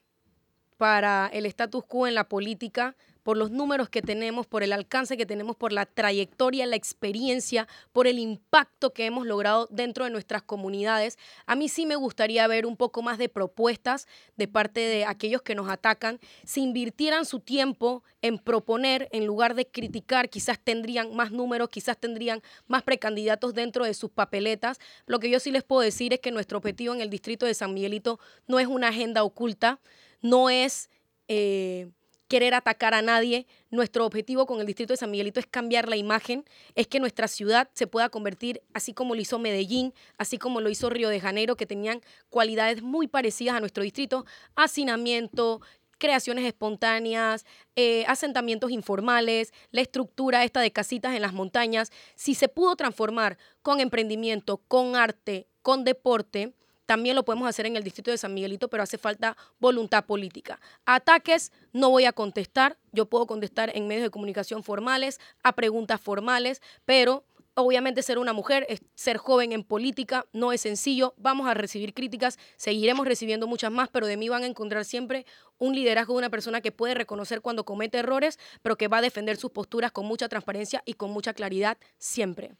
para 0.77 1.29
el 1.33 1.45
status 1.45 1.83
quo 1.85 2.07
en 2.07 2.15
la 2.15 2.27
política 2.27 2.95
por 3.24 3.38
los 3.38 3.51
números 3.51 3.89
que 3.89 4.01
tenemos, 4.01 4.47
por 4.47 4.63
el 4.63 4.74
alcance 4.74 5.17
que 5.17 5.26
tenemos, 5.26 5.55
por 5.55 5.72
la 5.72 5.86
trayectoria, 5.86 6.65
la 6.65 6.76
experiencia, 6.76 7.67
por 7.91 8.07
el 8.07 8.19
impacto 8.19 8.93
que 8.93 9.05
hemos 9.05 9.26
logrado 9.26 9.67
dentro 9.72 10.05
de 10.05 10.11
nuestras 10.11 10.41
comunidades. 10.41 11.17
A 11.45 11.55
mí 11.55 11.69
sí 11.69 11.86
me 11.86 11.95
gustaría 11.95 12.47
ver 12.47 12.65
un 12.65 12.78
poco 12.78 13.01
más 13.01 13.17
de 13.17 13.30
propuestas 13.30 14.07
de 14.38 14.47
parte 14.47 14.80
de 14.80 15.05
aquellos 15.05 15.41
que 15.41 15.55
nos 15.55 15.69
atacan. 15.69 16.19
Si 16.45 16.61
invirtieran 16.61 17.26
su 17.26 17.39
tiempo 17.39 18.03
en 18.22 18.38
proponer 18.38 19.07
en 19.11 19.26
lugar 19.26 19.55
de 19.55 19.67
criticar, 19.67 20.30
quizás 20.30 20.59
tendrían 20.59 21.15
más 21.15 21.32
números, 21.32 21.69
quizás 21.69 21.97
tendrían 21.97 22.41
más 22.67 22.84
precandidatos 22.84 23.53
dentro 23.53 23.86
de 23.86 23.93
sus 23.93 24.09
papeletas. 24.09 24.80
Lo 25.05 25.19
que 25.19 25.30
yo 25.30 25.39
sí 25.39 25.51
les 25.51 25.63
puedo 25.63 25.82
decir 25.82 26.13
es 26.13 26.19
que 26.19 26.32
nuestro 26.32 26.57
objetivo 26.57 26.93
en 26.93 27.01
el 27.01 27.09
distrito 27.09 27.45
de 27.45 27.53
San 27.53 27.74
Miguelito 27.74 28.19
no 28.47 28.59
es 28.59 28.67
una 28.67 28.89
agenda 28.89 29.24
oculta, 29.24 29.80
no 30.22 30.49
es... 30.49 30.89
Eh, 31.28 31.89
querer 32.32 32.53
atacar 32.53 32.93
a 32.93 33.01
nadie. 33.01 33.45
Nuestro 33.71 34.05
objetivo 34.05 34.45
con 34.45 34.61
el 34.61 34.65
distrito 34.65 34.93
de 34.93 34.97
San 34.97 35.11
Miguelito 35.11 35.41
es 35.41 35.45
cambiar 35.45 35.89
la 35.89 35.97
imagen, 35.97 36.45
es 36.75 36.88
que 36.88 37.01
nuestra 37.01 37.27
ciudad 37.27 37.69
se 37.73 37.88
pueda 37.88 38.07
convertir, 38.07 38.61
así 38.73 38.93
como 38.93 39.15
lo 39.15 39.21
hizo 39.21 39.38
Medellín, 39.38 39.93
así 40.17 40.38
como 40.38 40.61
lo 40.61 40.69
hizo 40.69 40.89
Río 40.89 41.09
de 41.09 41.19
Janeiro, 41.19 41.57
que 41.57 41.65
tenían 41.65 41.99
cualidades 42.29 42.84
muy 42.84 43.09
parecidas 43.09 43.55
a 43.55 43.59
nuestro 43.59 43.84
distrito, 43.84 44.25
hacinamiento, 44.55 45.59
creaciones 45.97 46.45
espontáneas, 46.45 47.45
eh, 47.75 48.05
asentamientos 48.07 48.71
informales, 48.71 49.51
la 49.71 49.82
estructura 49.82 50.45
esta 50.45 50.61
de 50.61 50.71
casitas 50.71 51.13
en 51.13 51.23
las 51.23 51.34
montañas, 51.34 51.91
si 52.15 52.34
se 52.34 52.47
pudo 52.47 52.77
transformar 52.77 53.38
con 53.61 53.82
emprendimiento, 53.82 54.61
con 54.69 54.95
arte, 54.95 55.49
con 55.61 55.84
deporte, 55.84 56.53
también 56.91 57.15
lo 57.15 57.23
podemos 57.23 57.47
hacer 57.47 57.65
en 57.65 57.77
el 57.77 57.85
distrito 57.85 58.11
de 58.11 58.17
San 58.17 58.33
Miguelito, 58.33 58.67
pero 58.67 58.83
hace 58.83 58.97
falta 58.97 59.37
voluntad 59.59 60.03
política. 60.03 60.59
Ataques 60.85 61.53
no 61.71 61.89
voy 61.89 62.03
a 62.03 62.11
contestar, 62.11 62.77
yo 62.91 63.05
puedo 63.05 63.27
contestar 63.27 63.71
en 63.73 63.87
medios 63.87 64.03
de 64.03 64.09
comunicación 64.09 64.61
formales, 64.61 65.17
a 65.41 65.53
preguntas 65.53 66.01
formales, 66.01 66.61
pero 66.83 67.23
Obviamente 67.53 68.01
ser 68.01 68.17
una 68.17 68.31
mujer, 68.31 68.65
ser 68.95 69.17
joven 69.17 69.51
en 69.51 69.65
política, 69.65 70.25
no 70.31 70.53
es 70.53 70.61
sencillo. 70.61 71.13
Vamos 71.17 71.49
a 71.49 71.53
recibir 71.53 71.93
críticas, 71.93 72.39
seguiremos 72.55 73.05
recibiendo 73.05 73.45
muchas 73.45 73.71
más, 73.73 73.89
pero 73.89 74.07
de 74.07 74.15
mí 74.15 74.29
van 74.29 74.43
a 74.43 74.47
encontrar 74.47 74.85
siempre 74.85 75.25
un 75.57 75.75
liderazgo 75.75 76.13
de 76.13 76.19
una 76.19 76.29
persona 76.29 76.61
que 76.61 76.71
puede 76.71 76.93
reconocer 76.93 77.41
cuando 77.41 77.65
comete 77.65 77.97
errores, 77.97 78.39
pero 78.61 78.77
que 78.77 78.87
va 78.87 78.99
a 78.99 79.01
defender 79.01 79.35
sus 79.35 79.51
posturas 79.51 79.91
con 79.91 80.05
mucha 80.05 80.29
transparencia 80.29 80.81
y 80.85 80.93
con 80.93 81.11
mucha 81.11 81.33
claridad 81.33 81.77
siempre. 81.97 82.53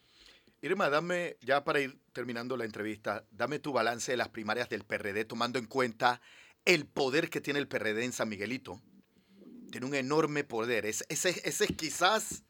Irma, 0.62 0.90
dame, 0.90 1.38
ya 1.42 1.64
para 1.64 1.80
ir 1.80 1.98
terminando 2.14 2.56
la 2.56 2.66
entrevista, 2.66 3.26
dame 3.32 3.58
tu 3.58 3.74
balance 3.74 4.12
de 4.12 4.18
las 4.18 4.30
primarias 4.30 4.70
del 4.70 4.84
PRD, 4.84 5.26
tomando 5.26 5.58
en 5.58 5.66
cuenta 5.66 6.22
el 6.66 6.86
poder 6.86 7.30
que 7.30 7.42
tiene 7.42 7.60
el 7.60 7.68
PRD 7.68 8.04
en 8.04 8.14
San 8.14 8.30
Miguelito. 8.30 8.80
Tiene 9.72 9.88
un 9.88 9.96
enorme 9.96 10.44
poder. 10.44 10.86
ese, 10.86 11.08
es 11.10 11.64
quizás 11.76 12.44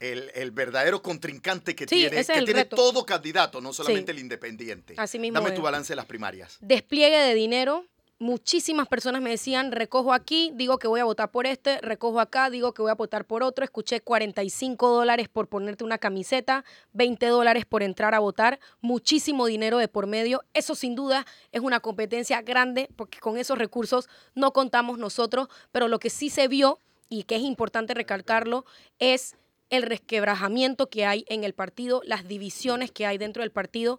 el, 0.00 0.50
verdadero 0.50 1.02
contrincante 1.02 1.74
que 1.74 1.86
tiene, 1.86 2.24
que 2.24 2.42
tiene 2.42 2.64
todo 2.66 3.04
candidato, 3.04 3.60
no 3.60 3.72
solamente 3.72 4.12
el 4.12 4.18
independiente. 4.18 4.94
Así 4.96 5.18
mismo 5.18 5.40
Dame 5.40 5.54
tu 5.54 5.62
balance 5.62 5.92
de 5.92 5.96
las 5.96 6.06
primarias. 6.06 6.58
Despliegue 6.60 7.18
de 7.18 7.34
dinero, 7.34 7.86
muchísimas 8.18 8.88
personas 8.88 9.22
me 9.22 9.30
decían, 9.30 9.70
recojo 9.72 10.12
aquí, 10.12 10.50
digo 10.54 10.78
que 10.78 10.88
voy 10.88 11.00
a 11.00 11.04
votar 11.04 11.30
por 11.30 11.46
este, 11.46 11.80
recojo 11.80 12.20
acá, 12.20 12.50
digo 12.50 12.72
que 12.74 12.82
voy 12.82 12.90
a 12.90 12.94
votar 12.94 13.24
por 13.24 13.42
otro. 13.42 13.64
Escuché 13.64 14.00
45 14.00 14.88
dólares 14.88 15.28
por 15.28 15.48
ponerte 15.48 15.84
una 15.84 15.98
camiseta, 15.98 16.64
20 16.92 17.26
dólares 17.26 17.64
por 17.64 17.82
entrar 17.82 18.14
a 18.14 18.18
votar, 18.18 18.58
muchísimo 18.80 19.46
dinero 19.46 19.78
de 19.78 19.88
por 19.88 20.06
medio. 20.06 20.44
Eso 20.52 20.74
sin 20.74 20.94
duda 20.94 21.26
es 21.52 21.60
una 21.60 21.80
competencia 21.80 22.42
grande 22.42 22.88
porque 22.96 23.18
con 23.20 23.38
esos 23.38 23.58
recursos 23.58 24.08
no 24.34 24.52
contamos 24.52 24.98
nosotros, 24.98 25.48
pero 25.72 25.88
lo 25.88 25.98
que 25.98 26.10
sí 26.10 26.30
se 26.30 26.48
vio 26.48 26.80
y 27.08 27.22
que 27.22 27.36
es 27.36 27.42
importante 27.42 27.94
recalcarlo 27.94 28.64
es 28.98 29.36
el 29.70 29.82
resquebrajamiento 29.82 30.88
que 30.88 31.04
hay 31.04 31.24
en 31.28 31.44
el 31.44 31.52
partido, 31.52 32.00
las 32.04 32.26
divisiones 32.26 32.90
que 32.90 33.06
hay 33.06 33.18
dentro 33.18 33.42
del 33.42 33.50
partido 33.50 33.98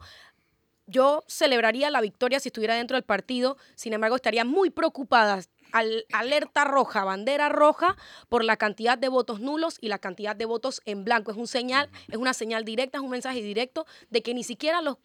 yo 0.89 1.23
celebraría 1.27 1.89
la 1.89 2.01
victoria 2.01 2.39
si 2.39 2.49
estuviera 2.49 2.75
dentro 2.75 2.95
del 2.95 3.03
partido, 3.03 3.57
sin 3.75 3.93
embargo 3.93 4.15
estaría 4.15 4.43
muy 4.45 4.69
preocupada, 4.69 5.41
al, 5.71 6.05
alerta 6.11 6.63
roja, 6.63 7.03
bandera 7.03 7.49
roja, 7.49 7.95
por 8.27 8.43
la 8.43 8.57
cantidad 8.57 8.97
de 8.97 9.07
votos 9.07 9.39
nulos 9.39 9.77
y 9.81 9.87
la 9.87 9.99
cantidad 9.99 10.35
de 10.35 10.45
votos 10.45 10.81
en 10.85 11.03
blanco. 11.03 11.31
Es 11.31 11.37
un 11.37 11.47
señal, 11.47 11.89
es 12.09 12.17
una 12.17 12.33
señal 12.33 12.65
directa, 12.65 12.97
es 12.97 13.03
un 13.03 13.11
mensaje 13.11 13.41
directo 13.41 13.85
de 14.09 14.21
que 14.21 14.33
ni 14.33 14.43
siquiera 14.43 14.81
los 14.81 14.97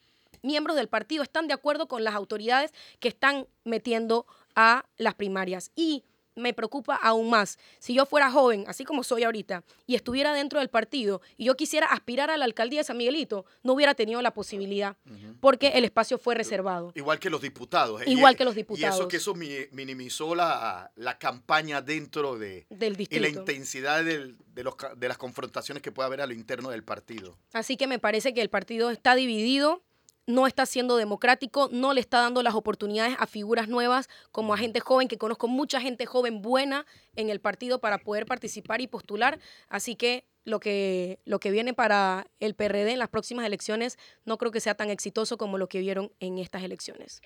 miembros 0.42 0.76
del 0.76 0.88
partido 0.88 1.22
están 1.22 1.48
de 1.48 1.54
acuerdo 1.54 1.86
con 1.86 2.04
las 2.04 2.14
autoridades 2.14 2.72
que 3.00 3.08
están 3.08 3.46
metiendo 3.64 4.26
a 4.54 4.84
las 4.96 5.14
primarias. 5.14 5.70
Y 5.74 6.04
me 6.36 6.52
preocupa 6.54 6.96
aún 6.96 7.30
más. 7.30 7.58
Si 7.78 7.94
yo 7.94 8.06
fuera 8.06 8.30
joven, 8.30 8.64
así 8.66 8.84
como 8.84 9.02
soy 9.04 9.24
ahorita, 9.24 9.64
y 9.86 9.94
estuviera 9.94 10.32
dentro 10.32 10.58
del 10.58 10.68
partido 10.68 11.20
y 11.36 11.46
yo 11.46 11.56
quisiera 11.56 11.86
aspirar 11.86 12.30
a 12.30 12.36
la 12.36 12.44
alcaldía 12.44 12.80
de 12.80 12.84
San 12.84 12.96
Miguelito, 12.96 13.44
no 13.62 13.72
hubiera 13.74 13.94
tenido 13.94 14.22
la 14.22 14.32
posibilidad 14.32 14.96
porque 15.40 15.68
el 15.68 15.84
espacio 15.84 16.18
fue 16.18 16.34
reservado. 16.34 16.92
Igual 16.94 17.18
que 17.18 17.30
los 17.30 17.40
diputados. 17.40 18.02
¿eh? 18.02 18.04
Igual 18.06 18.36
que 18.36 18.44
los 18.44 18.54
diputados. 18.54 18.96
Y 18.96 18.98
eso 19.00 19.08
que 19.08 19.16
eso 19.18 19.34
minimizó 19.34 20.34
la, 20.34 20.90
la 20.96 21.18
campaña 21.18 21.82
dentro 21.82 22.38
de, 22.38 22.66
del 22.70 22.96
distrito. 22.96 23.26
Y 23.26 23.32
la 23.32 23.38
intensidad 23.38 24.04
de, 24.04 24.34
los, 24.62 24.74
de 24.96 25.08
las 25.08 25.18
confrontaciones 25.18 25.82
que 25.82 25.92
puede 25.92 26.06
haber 26.06 26.20
a 26.20 26.26
lo 26.26 26.34
interno 26.34 26.70
del 26.70 26.84
partido. 26.84 27.36
Así 27.52 27.76
que 27.76 27.86
me 27.86 27.98
parece 27.98 28.34
que 28.34 28.42
el 28.42 28.50
partido 28.50 28.90
está 28.90 29.14
dividido 29.14 29.82
no 30.26 30.46
está 30.46 30.66
siendo 30.66 30.96
democrático, 30.96 31.68
no 31.70 31.92
le 31.92 32.00
está 32.00 32.20
dando 32.20 32.42
las 32.42 32.54
oportunidades 32.54 33.16
a 33.18 33.26
figuras 33.26 33.68
nuevas 33.68 34.08
como 34.32 34.54
a 34.54 34.58
gente 34.58 34.80
joven, 34.80 35.08
que 35.08 35.18
conozco 35.18 35.48
mucha 35.48 35.80
gente 35.80 36.06
joven 36.06 36.42
buena 36.42 36.86
en 37.16 37.30
el 37.30 37.40
partido 37.40 37.80
para 37.80 37.98
poder 37.98 38.26
participar 38.26 38.80
y 38.80 38.86
postular. 38.86 39.38
Así 39.68 39.96
que 39.96 40.26
lo 40.44 40.60
que, 40.60 41.20
lo 41.24 41.40
que 41.40 41.50
viene 41.50 41.74
para 41.74 42.26
el 42.40 42.54
PRD 42.54 42.92
en 42.92 42.98
las 42.98 43.08
próximas 43.08 43.46
elecciones 43.46 43.98
no 44.24 44.38
creo 44.38 44.52
que 44.52 44.60
sea 44.60 44.74
tan 44.74 44.90
exitoso 44.90 45.38
como 45.38 45.58
lo 45.58 45.68
que 45.68 45.80
vieron 45.80 46.12
en 46.20 46.38
estas 46.38 46.62
elecciones. 46.62 47.20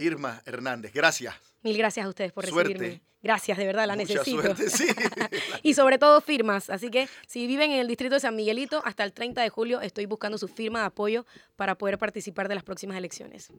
Irma 0.00 0.42
Hernández, 0.46 0.92
gracias. 0.92 1.34
Mil 1.62 1.76
gracias 1.76 2.06
a 2.06 2.08
ustedes 2.08 2.32
por 2.32 2.44
recibirme. 2.44 3.02
Gracias, 3.22 3.58
de 3.58 3.66
verdad, 3.66 3.86
la 3.86 3.96
necesito. 3.96 4.40
Suerte, 4.40 4.70
sí. 4.70 4.86
y 5.62 5.74
sobre 5.74 5.98
todo 5.98 6.22
firmas. 6.22 6.70
Así 6.70 6.90
que 6.90 7.06
si 7.26 7.46
viven 7.46 7.70
en 7.70 7.80
el 7.80 7.86
distrito 7.86 8.14
de 8.14 8.20
San 8.20 8.34
Miguelito, 8.34 8.80
hasta 8.84 9.04
el 9.04 9.12
30 9.12 9.42
de 9.42 9.50
julio 9.50 9.82
estoy 9.82 10.06
buscando 10.06 10.38
su 10.38 10.48
firma 10.48 10.80
de 10.80 10.86
apoyo 10.86 11.26
para 11.56 11.76
poder 11.76 11.98
participar 11.98 12.48
de 12.48 12.54
las 12.54 12.64
próximas 12.64 12.96
elecciones. 12.96 13.52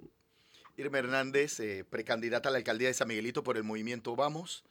Irma 0.77 0.97
Hernández, 0.97 1.59
eh, 1.59 1.85
precandidata 1.87 2.49
a 2.49 2.51
la 2.51 2.57
alcaldía 2.57 2.87
de 2.87 2.95
San 2.95 3.07
Miguelito 3.07 3.43
por 3.43 3.57
el 3.57 3.63
movimiento 3.63 4.15
Vamos. 4.15 4.63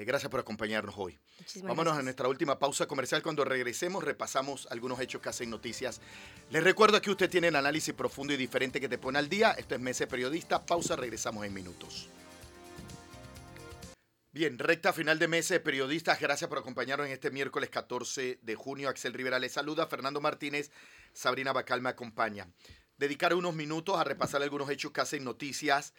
Eh, 0.00 0.04
gracias 0.06 0.30
por 0.30 0.40
acompañarnos 0.40 0.94
hoy. 0.96 1.18
Vámonos 1.62 1.98
a 1.98 2.02
nuestra 2.02 2.26
última 2.26 2.58
pausa 2.58 2.86
comercial. 2.86 3.22
Cuando 3.22 3.44
regresemos, 3.44 4.02
repasamos 4.02 4.66
algunos 4.70 4.98
hechos 4.98 5.20
que 5.20 5.28
hacen 5.28 5.50
noticias. 5.50 6.00
Les 6.48 6.64
recuerdo 6.64 7.02
que 7.02 7.10
usted 7.10 7.28
tiene 7.28 7.48
el 7.48 7.56
análisis 7.56 7.92
profundo 7.92 8.32
y 8.32 8.38
diferente 8.38 8.80
que 8.80 8.88
te 8.88 8.96
pone 8.96 9.18
al 9.18 9.28
día. 9.28 9.50
Esto 9.52 9.74
es 9.74 9.80
Mese 9.80 10.06
Periodista. 10.06 10.64
Pausa, 10.64 10.96
regresamos 10.96 11.44
en 11.44 11.52
minutos. 11.52 12.08
Bien, 14.32 14.58
recta 14.58 14.94
final 14.94 15.18
de 15.18 15.28
Mese 15.28 15.54
de 15.54 15.60
Periodistas. 15.60 16.18
Gracias 16.18 16.48
por 16.48 16.56
acompañarnos 16.56 17.06
en 17.06 17.12
este 17.12 17.30
miércoles 17.30 17.68
14 17.68 18.38
de 18.40 18.54
junio. 18.54 18.88
Axel 18.88 19.12
Rivera 19.12 19.38
les 19.38 19.52
saluda. 19.52 19.86
Fernando 19.86 20.22
Martínez, 20.22 20.70
Sabrina 21.12 21.52
Bacal 21.52 21.82
me 21.82 21.90
acompaña. 21.90 22.48
Dedicar 22.96 23.34
unos 23.34 23.54
minutos 23.54 23.98
a 23.98 24.04
repasar 24.04 24.42
algunos 24.42 24.70
hechos 24.70 24.92
que 24.92 25.02
hacen 25.02 25.24
noticias 25.24 25.92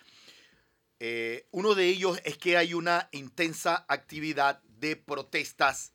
eh, 1.04 1.48
uno 1.50 1.74
de 1.74 1.88
ellos 1.88 2.22
es 2.26 2.38
que 2.38 2.58
hay 2.58 2.76
una 2.76 3.10
intensa 3.12 3.86
actividad 3.88 4.62
de 4.78 4.96
protestas, 4.96 5.94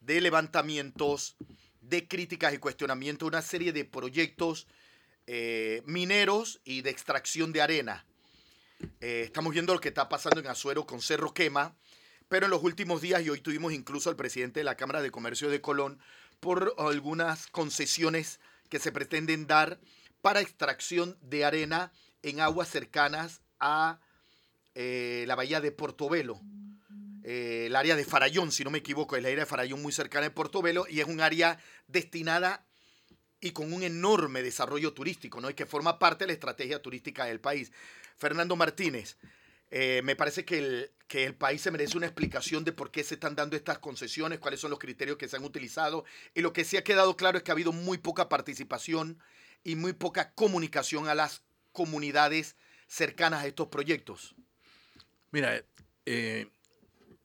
de 0.00 0.20
levantamientos, 0.20 1.36
de 1.80 2.08
críticas 2.08 2.52
y 2.52 2.58
cuestionamientos, 2.58 3.28
una 3.28 3.40
serie 3.40 3.72
de 3.72 3.84
proyectos 3.84 4.66
eh, 5.28 5.84
mineros 5.86 6.60
y 6.64 6.82
de 6.82 6.90
extracción 6.90 7.52
de 7.52 7.62
arena. 7.62 8.04
Eh, 9.00 9.22
estamos 9.26 9.52
viendo 9.52 9.74
lo 9.74 9.80
que 9.80 9.90
está 9.90 10.08
pasando 10.08 10.40
en 10.40 10.48
Azuero 10.48 10.86
con 10.86 11.02
Cerro 11.02 11.32
Quema, 11.32 11.76
pero 12.28 12.46
en 12.46 12.50
los 12.50 12.64
últimos 12.64 13.00
días, 13.00 13.22
y 13.22 13.30
hoy 13.30 13.40
tuvimos 13.40 13.72
incluso 13.72 14.10
al 14.10 14.16
presidente 14.16 14.58
de 14.58 14.64
la 14.64 14.76
Cámara 14.76 15.02
de 15.02 15.12
Comercio 15.12 15.50
de 15.50 15.60
Colón, 15.60 16.00
por 16.40 16.74
algunas 16.78 17.46
concesiones 17.46 18.40
que 18.68 18.80
se 18.80 18.90
pretenden 18.90 19.46
dar 19.46 19.78
para 20.20 20.40
extracción 20.40 21.16
de 21.20 21.44
arena 21.44 21.92
en 22.22 22.40
aguas 22.40 22.68
cercanas 22.68 23.40
a 23.60 24.00
eh, 24.80 25.24
la 25.26 25.34
bahía 25.34 25.60
de 25.60 25.72
Portobelo. 25.72 26.40
Eh, 27.24 27.64
el 27.66 27.74
área 27.74 27.96
de 27.96 28.04
Farallón, 28.04 28.52
si 28.52 28.62
no 28.62 28.70
me 28.70 28.78
equivoco, 28.78 29.16
es 29.16 29.22
la 29.24 29.28
área 29.28 29.40
de 29.40 29.46
Farallón 29.46 29.82
muy 29.82 29.92
cercana 29.92 30.26
de 30.26 30.30
Portobelo 30.30 30.86
y 30.88 31.00
es 31.00 31.06
un 31.06 31.20
área 31.20 31.58
destinada 31.88 32.64
y 33.40 33.50
con 33.50 33.72
un 33.72 33.82
enorme 33.82 34.40
desarrollo 34.40 34.94
turístico, 34.94 35.40
¿no? 35.40 35.50
Y 35.50 35.54
que 35.54 35.66
forma 35.66 35.98
parte 35.98 36.22
de 36.22 36.28
la 36.28 36.34
estrategia 36.34 36.80
turística 36.80 37.24
del 37.24 37.40
país. 37.40 37.72
Fernando 38.18 38.54
Martínez, 38.54 39.16
eh, 39.72 40.00
me 40.04 40.14
parece 40.14 40.44
que 40.44 40.58
el, 40.58 40.92
que 41.08 41.24
el 41.24 41.34
país 41.34 41.60
se 41.60 41.72
merece 41.72 41.96
una 41.96 42.06
explicación 42.06 42.62
de 42.62 42.70
por 42.70 42.92
qué 42.92 43.02
se 43.02 43.14
están 43.14 43.34
dando 43.34 43.56
estas 43.56 43.80
concesiones, 43.80 44.38
cuáles 44.38 44.60
son 44.60 44.70
los 44.70 44.78
criterios 44.78 45.18
que 45.18 45.26
se 45.26 45.34
han 45.34 45.44
utilizado. 45.44 46.04
Y 46.34 46.40
lo 46.40 46.52
que 46.52 46.64
sí 46.64 46.76
ha 46.76 46.84
quedado 46.84 47.16
claro 47.16 47.36
es 47.36 47.42
que 47.42 47.50
ha 47.50 47.54
habido 47.58 47.72
muy 47.72 47.98
poca 47.98 48.28
participación 48.28 49.18
y 49.64 49.74
muy 49.74 49.92
poca 49.92 50.34
comunicación 50.34 51.08
a 51.08 51.16
las 51.16 51.42
comunidades 51.72 52.54
cercanas 52.86 53.42
a 53.42 53.48
estos 53.48 53.66
proyectos. 53.66 54.36
Mira, 55.30 55.62
eh, 56.06 56.48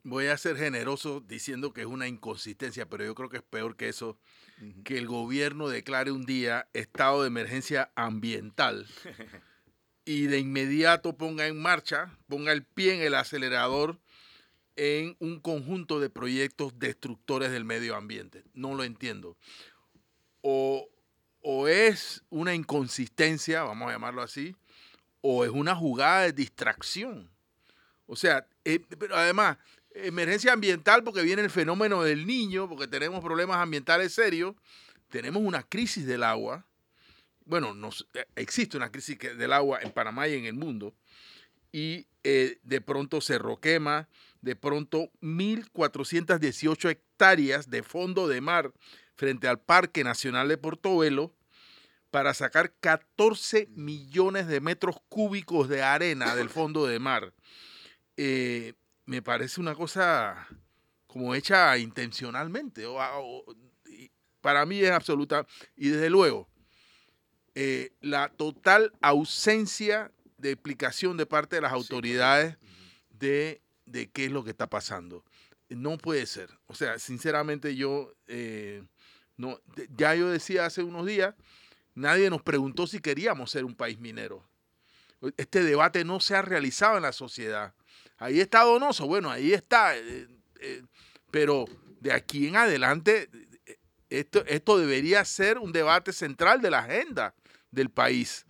voy 0.02 0.26
a 0.26 0.36
ser 0.36 0.56
generoso 0.56 1.20
diciendo 1.20 1.72
que 1.72 1.80
es 1.80 1.86
una 1.86 2.06
inconsistencia, 2.06 2.86
pero 2.86 3.04
yo 3.04 3.14
creo 3.14 3.30
que 3.30 3.38
es 3.38 3.42
peor 3.42 3.76
que 3.76 3.88
eso, 3.88 4.18
que 4.84 4.98
el 4.98 5.06
gobierno 5.06 5.68
declare 5.68 6.12
un 6.12 6.26
día 6.26 6.68
estado 6.74 7.22
de 7.22 7.28
emergencia 7.28 7.90
ambiental 7.96 8.86
y 10.04 10.26
de 10.26 10.38
inmediato 10.38 11.16
ponga 11.16 11.46
en 11.46 11.60
marcha, 11.60 12.16
ponga 12.28 12.52
el 12.52 12.64
pie 12.64 12.94
en 12.94 13.00
el 13.00 13.14
acelerador 13.14 13.98
en 14.76 15.16
un 15.18 15.40
conjunto 15.40 15.98
de 15.98 16.10
proyectos 16.10 16.78
destructores 16.78 17.50
del 17.52 17.64
medio 17.64 17.96
ambiente. 17.96 18.44
No 18.52 18.74
lo 18.74 18.84
entiendo. 18.84 19.38
O, 20.42 20.90
o 21.40 21.68
es 21.68 22.22
una 22.28 22.54
inconsistencia, 22.54 23.62
vamos 23.62 23.88
a 23.88 23.92
llamarlo 23.92 24.20
así, 24.20 24.54
o 25.22 25.44
es 25.44 25.50
una 25.50 25.74
jugada 25.74 26.22
de 26.22 26.32
distracción 26.32 27.33
o 28.06 28.16
sea, 28.16 28.46
eh, 28.64 28.80
pero 28.98 29.16
además, 29.16 29.58
emergencia 29.94 30.52
ambiental 30.52 31.02
porque 31.04 31.22
viene 31.22 31.42
el 31.42 31.50
fenómeno 31.50 32.02
del 32.02 32.26
niño, 32.26 32.68
porque 32.68 32.86
tenemos 32.86 33.22
problemas 33.22 33.58
ambientales 33.58 34.12
serios, 34.12 34.54
tenemos 35.08 35.42
una 35.42 35.62
crisis 35.62 36.06
del 36.06 36.22
agua. 36.22 36.66
Bueno, 37.44 37.74
nos, 37.74 38.06
eh, 38.14 38.26
existe 38.36 38.76
una 38.76 38.90
crisis 38.90 39.18
del 39.18 39.52
agua 39.52 39.80
en 39.82 39.92
Panamá 39.92 40.28
y 40.28 40.34
en 40.34 40.44
el 40.44 40.54
mundo. 40.54 40.94
Y 41.72 42.06
eh, 42.22 42.58
de 42.62 42.80
pronto 42.80 43.20
se 43.20 43.38
roquema, 43.38 44.08
de 44.40 44.56
pronto 44.56 45.10
1.418 45.22 46.90
hectáreas 46.90 47.70
de 47.70 47.82
fondo 47.82 48.28
de 48.28 48.40
mar 48.40 48.72
frente 49.16 49.48
al 49.48 49.60
Parque 49.60 50.04
Nacional 50.04 50.48
de 50.48 50.58
Portobelo 50.58 51.34
para 52.10 52.32
sacar 52.32 52.72
14 52.78 53.66
millones 53.74 54.46
de 54.46 54.60
metros 54.60 54.96
cúbicos 55.08 55.68
de 55.68 55.82
arena 55.82 56.36
del 56.36 56.48
fondo 56.48 56.86
de 56.86 57.00
mar. 57.00 57.32
Eh, 58.16 58.74
me 59.06 59.22
parece 59.22 59.60
una 59.60 59.74
cosa 59.74 60.48
como 61.06 61.34
hecha 61.34 61.76
intencionalmente. 61.78 62.86
para 64.40 64.66
mí 64.66 64.80
es 64.80 64.90
absoluta. 64.90 65.46
Y 65.76 65.88
desde 65.88 66.10
luego, 66.10 66.48
eh, 67.54 67.92
la 68.00 68.30
total 68.30 68.92
ausencia 69.00 70.10
de 70.38 70.50
explicación 70.50 71.16
de 71.16 71.26
parte 71.26 71.56
de 71.56 71.62
las 71.62 71.72
autoridades 71.72 72.56
de, 73.10 73.60
qué 74.12 74.24
es 74.24 74.32
lo 74.32 74.44
que 74.44 74.50
está 74.50 74.68
pasando. 74.68 75.24
No 75.68 75.96
puede 75.98 76.26
ser. 76.26 76.50
O 76.66 76.74
sea, 76.74 76.98
sinceramente 76.98 77.76
yo, 77.76 78.12
eh, 78.26 78.82
no, 79.36 79.60
ya 79.96 80.14
yo 80.14 80.28
decía 80.28 80.66
hace 80.66 80.82
unos 80.82 81.06
días, 81.06 81.34
nadie 81.94 82.28
nos 82.28 82.42
preguntó 82.42 82.86
si 82.86 83.00
queríamos 83.00 83.50
ser 83.50 83.64
un 83.64 83.74
país 83.74 83.98
minero. 83.98 84.44
Este 85.36 85.62
debate 85.62 86.04
no 86.04 86.20
se 86.20 86.34
ha 86.34 86.42
realizado 86.42 86.96
en 86.96 87.02
la 87.04 87.12
sociedad. 87.12 87.72
Ahí 88.18 88.40
está 88.40 88.62
Donoso, 88.62 89.06
bueno, 89.06 89.30
ahí 89.30 89.52
está. 89.52 89.96
Eh, 89.96 90.28
eh, 90.60 90.82
pero 91.30 91.64
de 92.00 92.12
aquí 92.12 92.46
en 92.46 92.56
adelante, 92.56 93.28
esto, 94.08 94.44
esto 94.46 94.78
debería 94.78 95.24
ser 95.24 95.58
un 95.58 95.72
debate 95.72 96.12
central 96.12 96.60
de 96.60 96.70
la 96.70 96.80
agenda 96.80 97.34
del 97.70 97.90
país. 97.90 98.46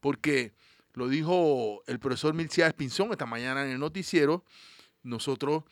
Porque 0.00 0.52
lo 0.94 1.08
dijo 1.08 1.82
el 1.86 1.98
profesor 1.98 2.34
Milcia 2.34 2.66
Espinzón 2.66 3.12
esta 3.12 3.26
mañana 3.26 3.64
en 3.64 3.70
el 3.70 3.78
noticiero, 3.78 4.44
nosotros 5.02 5.64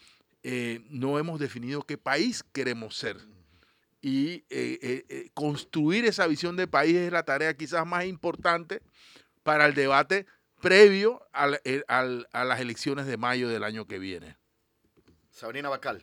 eh, 0.43 0.80
no 0.88 1.18
hemos 1.18 1.40
definido 1.40 1.82
qué 1.82 1.99
país 1.99 2.45
queremos 2.53 2.97
ser. 2.97 3.16
Y 4.05 4.43
construir 5.32 6.05
esa 6.07 6.26
visión 6.26 6.57
de 6.57 6.66
país 6.66 6.97
es 6.97 7.12
la 7.12 7.22
tarea 7.22 7.57
quizás 7.57 7.86
más 7.86 8.05
importante 8.05 8.82
para 9.45 9.64
el 9.66 9.74
debate 9.74 10.26
previo 10.62 11.20
eh, 11.64 11.82
a 11.88 12.44
las 12.44 12.60
elecciones 12.60 13.06
de 13.06 13.18
mayo 13.18 13.48
del 13.50 13.64
año 13.64 13.86
que 13.86 13.98
viene. 13.98 14.36
Sabrina 15.28 15.68
Bacal. 15.68 16.02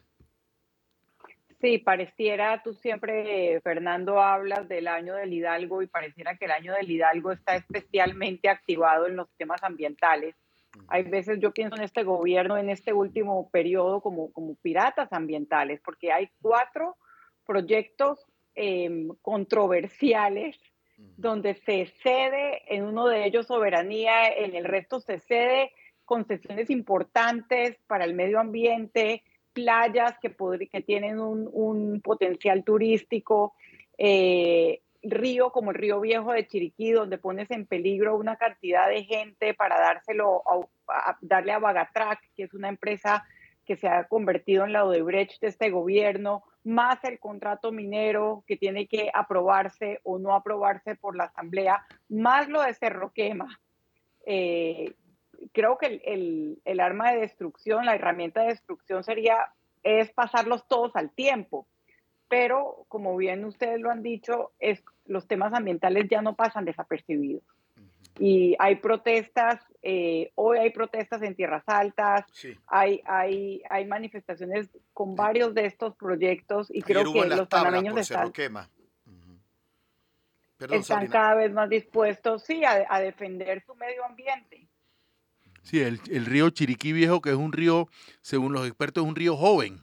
Sí, 1.62 1.78
pareciera, 1.78 2.62
tú 2.64 2.74
siempre, 2.74 3.60
Fernando, 3.62 4.22
hablas 4.22 4.70
del 4.70 4.88
año 4.88 5.16
del 5.16 5.34
Hidalgo 5.34 5.82
y 5.82 5.88
pareciera 5.88 6.36
que 6.38 6.46
el 6.46 6.52
año 6.52 6.74
del 6.74 6.90
Hidalgo 6.90 7.32
está 7.32 7.56
especialmente 7.56 8.48
activado 8.48 9.08
en 9.08 9.18
los 9.18 9.30
temas 9.38 9.62
ambientales. 9.64 10.36
Hay 10.88 11.04
veces 11.04 11.40
yo 11.42 11.52
pienso 11.52 11.76
en 11.76 11.84
este 11.84 12.04
gobierno, 12.04 12.58
en 12.58 12.70
este 12.70 12.94
último 12.94 13.50
periodo, 13.50 14.02
como, 14.02 14.32
como 14.32 14.56
piratas 14.56 15.12
ambientales, 15.12 15.82
porque 15.84 16.14
hay 16.14 16.30
cuatro 16.42 16.96
proyectos 17.46 18.26
em, 18.56 19.10
controversiales 19.22 20.58
donde 21.18 21.56
se 21.56 21.88
cede 22.02 22.62
en 22.68 22.84
uno 22.84 23.08
de 23.08 23.26
ellos 23.26 23.48
soberanía, 23.48 24.28
en 24.30 24.56
el 24.56 24.66
resto 24.66 25.00
se 25.00 25.20
cede 25.20 25.72
concesiones 26.06 26.70
importantes 26.70 27.78
para 27.86 28.04
el 28.06 28.16
medio 28.16 28.40
ambiente, 28.40 29.24
playas 29.54 30.16
que, 30.20 30.30
tienen 30.82 31.20
un, 31.20 32.02
potencial 32.02 32.64
turístico, 32.64 33.54
eh, 33.98 34.82
río 35.04 35.52
como 35.52 35.72
el 35.72 35.78
río 35.78 36.00
viejo 36.02 36.32
de 36.32 36.48
Chiriquí, 36.48 36.92
donde 36.92 37.18
pones 37.18 37.50
en 37.52 37.66
peligro 37.66 38.16
una 38.18 38.38
cantidad 38.38 38.90
de 38.90 39.04
gente 39.04 39.54
para 39.54 39.80
dárselo 39.80 40.42
a, 40.88 41.18
darle 41.22 41.52
a 41.52 41.60
Bagatrac, 41.60 42.20
que 42.36 42.44
es 42.44 42.54
una 42.54 42.70
empresa 42.70 43.26
que 43.66 43.76
se 43.76 43.88
ha 43.88 44.08
convertido 44.08 44.66
en 44.66 44.74
la 44.74 44.86
Odebrecht 44.86 45.40
de 45.42 45.48
este 45.48 45.70
gobierno, 45.70 46.44
más 46.64 47.04
el 47.04 47.20
contrato 47.20 47.72
minero 47.72 48.44
que 48.48 48.58
tiene 48.58 48.88
que 48.88 49.10
aprobarse 49.14 50.00
o 50.04 50.20
no 50.20 50.36
aprobarse 50.36 50.96
por 50.96 51.16
la 51.16 51.26
Asamblea, 51.26 51.86
más 52.10 52.50
lo 52.50 52.62
de 52.62 52.74
Cerro 52.74 53.12
Quema. 53.14 53.60
Eh, 54.26 54.94
creo 55.52 55.78
que 55.78 56.02
el, 56.66 56.80
arma 56.80 57.12
de 57.12 57.22
destrucción, 57.22 57.86
la 57.86 57.96
herramienta 57.96 58.42
de 58.42 58.50
destrucción 58.50 59.04
sería, 59.04 59.54
es 59.84 60.12
pasarlos 60.12 60.68
todos 60.68 60.96
al 60.96 61.12
tiempo. 61.12 61.68
Pero, 62.28 62.86
como 62.90 63.18
bien 63.18 63.44
ustedes 63.46 63.80
lo 63.80 63.90
han 63.90 64.04
dicho, 64.04 64.52
es, 64.60 64.84
los 65.06 65.28
temas 65.28 65.54
ambientales 65.54 66.08
ya 66.10 66.22
no 66.22 66.36
pasan 66.36 66.66
desapercibidos 66.66 67.44
y 68.20 68.56
hay 68.60 68.76
protestas, 68.76 69.62
eh, 69.82 70.32
hoy 70.36 70.58
hay 70.58 70.72
protestas 70.72 71.22
en 71.22 71.36
Tierras 71.36 71.64
Altas, 71.68 72.26
hay, 72.68 73.02
hay, 73.06 73.62
hay 73.70 73.86
manifestaciones 73.86 74.70
con 74.94 75.16
varios 75.16 75.54
de 75.54 75.66
estos 75.66 75.96
proyectos 75.96 76.68
y 76.70 76.82
creo 76.82 77.12
que 77.14 77.26
los 77.28 77.48
panameños 77.48 77.98
están, 77.98 78.32
están 80.60 81.08
cada 81.08 81.36
vez 81.36 81.54
más 81.54 81.70
dispuestos, 81.70 82.44
sí, 82.44 82.64
a, 82.66 83.00
defender 83.00 83.64
su 83.66 83.74
medio 83.76 84.04
ambiente. 84.06 84.68
Sí, 85.64 85.80
el, 85.82 86.26
río 86.26 86.50
Chiriquí 86.50 86.92
Viejo, 86.92 87.22
que 87.22 87.30
es 87.30 87.36
un 87.36 87.54
río, 87.54 87.88
según 88.22 88.54
los 88.54 88.68
expertos, 88.68 89.04
es 89.04 89.08
un 89.08 89.16
río 89.16 89.38
joven, 89.38 89.80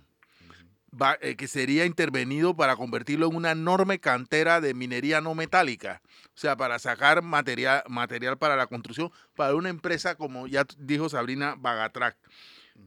eh, 1.20 1.36
que 1.36 1.48
sería 1.48 1.84
intervenido 1.84 2.56
para 2.56 2.76
convertirlo 2.76 3.26
en 3.26 3.36
una 3.36 3.50
enorme 3.52 3.98
cantera 3.98 4.60
de 4.60 4.74
minería 4.74 5.20
no 5.20 5.34
metálica. 5.34 6.02
O 6.28 6.38
sea, 6.38 6.56
para 6.56 6.78
sacar 6.78 7.22
material, 7.22 7.82
material 7.88 8.38
para 8.38 8.56
la 8.56 8.66
construcción, 8.66 9.10
para 9.34 9.54
una 9.54 9.68
empresa 9.68 10.14
como 10.14 10.46
ya 10.46 10.64
dijo 10.78 11.08
Sabrina 11.08 11.54
Bagatrac. 11.58 12.16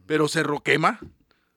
Pero 0.06 0.28
Cerro 0.28 0.60
Quema, 0.60 1.00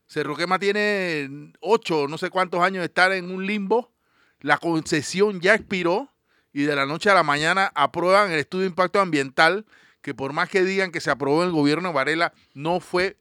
Cerro 0.07 0.35
Quema 0.35 0.59
tiene 0.59 1.53
ocho, 1.59 2.07
no 2.07 2.17
sé 2.17 2.29
cuántos 2.29 2.61
años 2.61 2.81
de 2.81 2.85
estar 2.85 3.11
en 3.11 3.31
un 3.31 3.45
limbo. 3.45 3.91
La 4.39 4.57
concesión 4.57 5.39
ya 5.39 5.55
expiró 5.55 6.11
y 6.51 6.63
de 6.63 6.75
la 6.75 6.85
noche 6.85 7.09
a 7.09 7.13
la 7.13 7.23
mañana 7.23 7.71
aprueban 7.75 8.31
el 8.31 8.39
estudio 8.39 8.63
de 8.63 8.69
impacto 8.69 8.99
ambiental 8.99 9.65
que 10.03 10.13
por 10.13 10.33
más 10.33 10.49
que 10.49 10.63
digan 10.63 10.91
que 10.91 11.01
se 11.01 11.09
aprobó 11.09 11.41
en 11.41 11.47
el 11.47 11.55
gobierno 11.55 11.87
de 11.89 11.95
Varela, 11.95 12.33
no 12.53 12.79
fue 12.81 13.17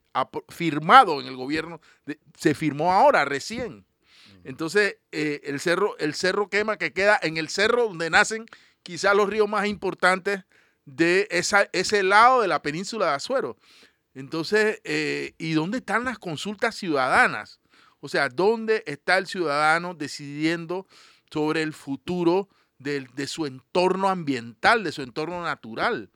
firmado 0.48 1.20
en 1.20 1.26
el 1.26 1.36
gobierno, 1.36 1.80
se 2.36 2.54
firmó 2.54 2.92
ahora, 2.92 3.24
recién. 3.24 3.84
Entonces, 4.44 4.96
eh, 5.12 5.40
el, 5.44 5.60
cerro, 5.60 5.96
el 5.98 6.14
cerro 6.14 6.48
quema 6.48 6.76
que 6.76 6.92
queda 6.92 7.18
en 7.22 7.36
el 7.36 7.48
cerro 7.48 7.88
donde 7.88 8.10
nacen 8.10 8.46
quizás 8.82 9.14
los 9.14 9.28
ríos 9.28 9.48
más 9.48 9.66
importantes 9.66 10.44
de 10.84 11.28
esa, 11.30 11.68
ese 11.72 12.02
lado 12.02 12.42
de 12.42 12.48
la 12.48 12.62
península 12.62 13.06
de 13.06 13.12
Azuero. 13.12 13.56
Entonces, 14.14 14.80
eh, 14.84 15.34
¿y 15.38 15.52
dónde 15.52 15.78
están 15.78 16.04
las 16.04 16.18
consultas 16.18 16.74
ciudadanas? 16.74 17.60
O 18.00 18.08
sea, 18.08 18.28
¿dónde 18.28 18.82
está 18.86 19.16
el 19.16 19.26
ciudadano 19.26 19.94
decidiendo 19.94 20.86
sobre 21.30 21.62
el 21.62 21.72
futuro 21.72 22.48
de, 22.78 23.06
de 23.14 23.26
su 23.28 23.46
entorno 23.46 24.08
ambiental, 24.08 24.82
de 24.82 24.92
su 24.92 25.02
entorno 25.02 25.42
natural? 25.42 26.10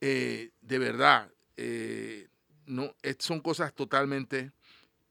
Eh, 0.00 0.50
de 0.62 0.78
verdad, 0.78 1.30
eh, 1.58 2.28
no, 2.70 2.94
son 3.18 3.40
cosas 3.40 3.74
totalmente 3.74 4.52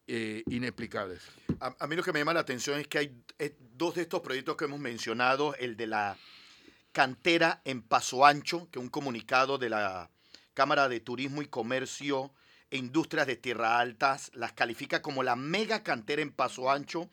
eh, 0.07 0.43
inexplicables. 0.49 1.22
A, 1.60 1.88
mí 1.88 1.95
lo 1.95 2.03
que 2.03 2.14
me 2.14 2.20
llama 2.20 2.34
la 2.34 2.39
atención 2.39 2.80
es 2.80 2.88
que 2.88 2.97
hay 2.97 3.24
dos 3.76 3.95
de 3.95 4.01
estos 4.01 4.22
proyectos 4.22 4.55
que 4.55 4.66
hemos 4.66 4.80
mencionado, 4.80 5.53
el 5.55 5.78
de 5.78 5.88
la 5.88 6.18
cantera 6.91 7.62
en 7.66 7.82
Paso 7.82 8.26
Ancho, 8.26 8.70
que 8.72 8.80
un 8.80 8.89
comunicado 8.89 9.57
de 9.57 9.70
la 9.70 10.10
Cámara 10.53 10.89
de 10.89 10.99
Turismo 10.99 11.41
y 11.41 11.47
Comercio 11.47 12.34
e 12.72 12.78
Industrias 12.78 13.28
de 13.28 13.36
Tierra 13.36 13.80
Altas, 13.80 14.32
las 14.34 14.53
califica 14.53 15.01
como 15.01 15.22
la 15.22 15.36
mega 15.36 15.84
cantera 15.84 16.22
en 16.22 16.32
Paso 16.32 16.72
Ancho, 16.72 17.10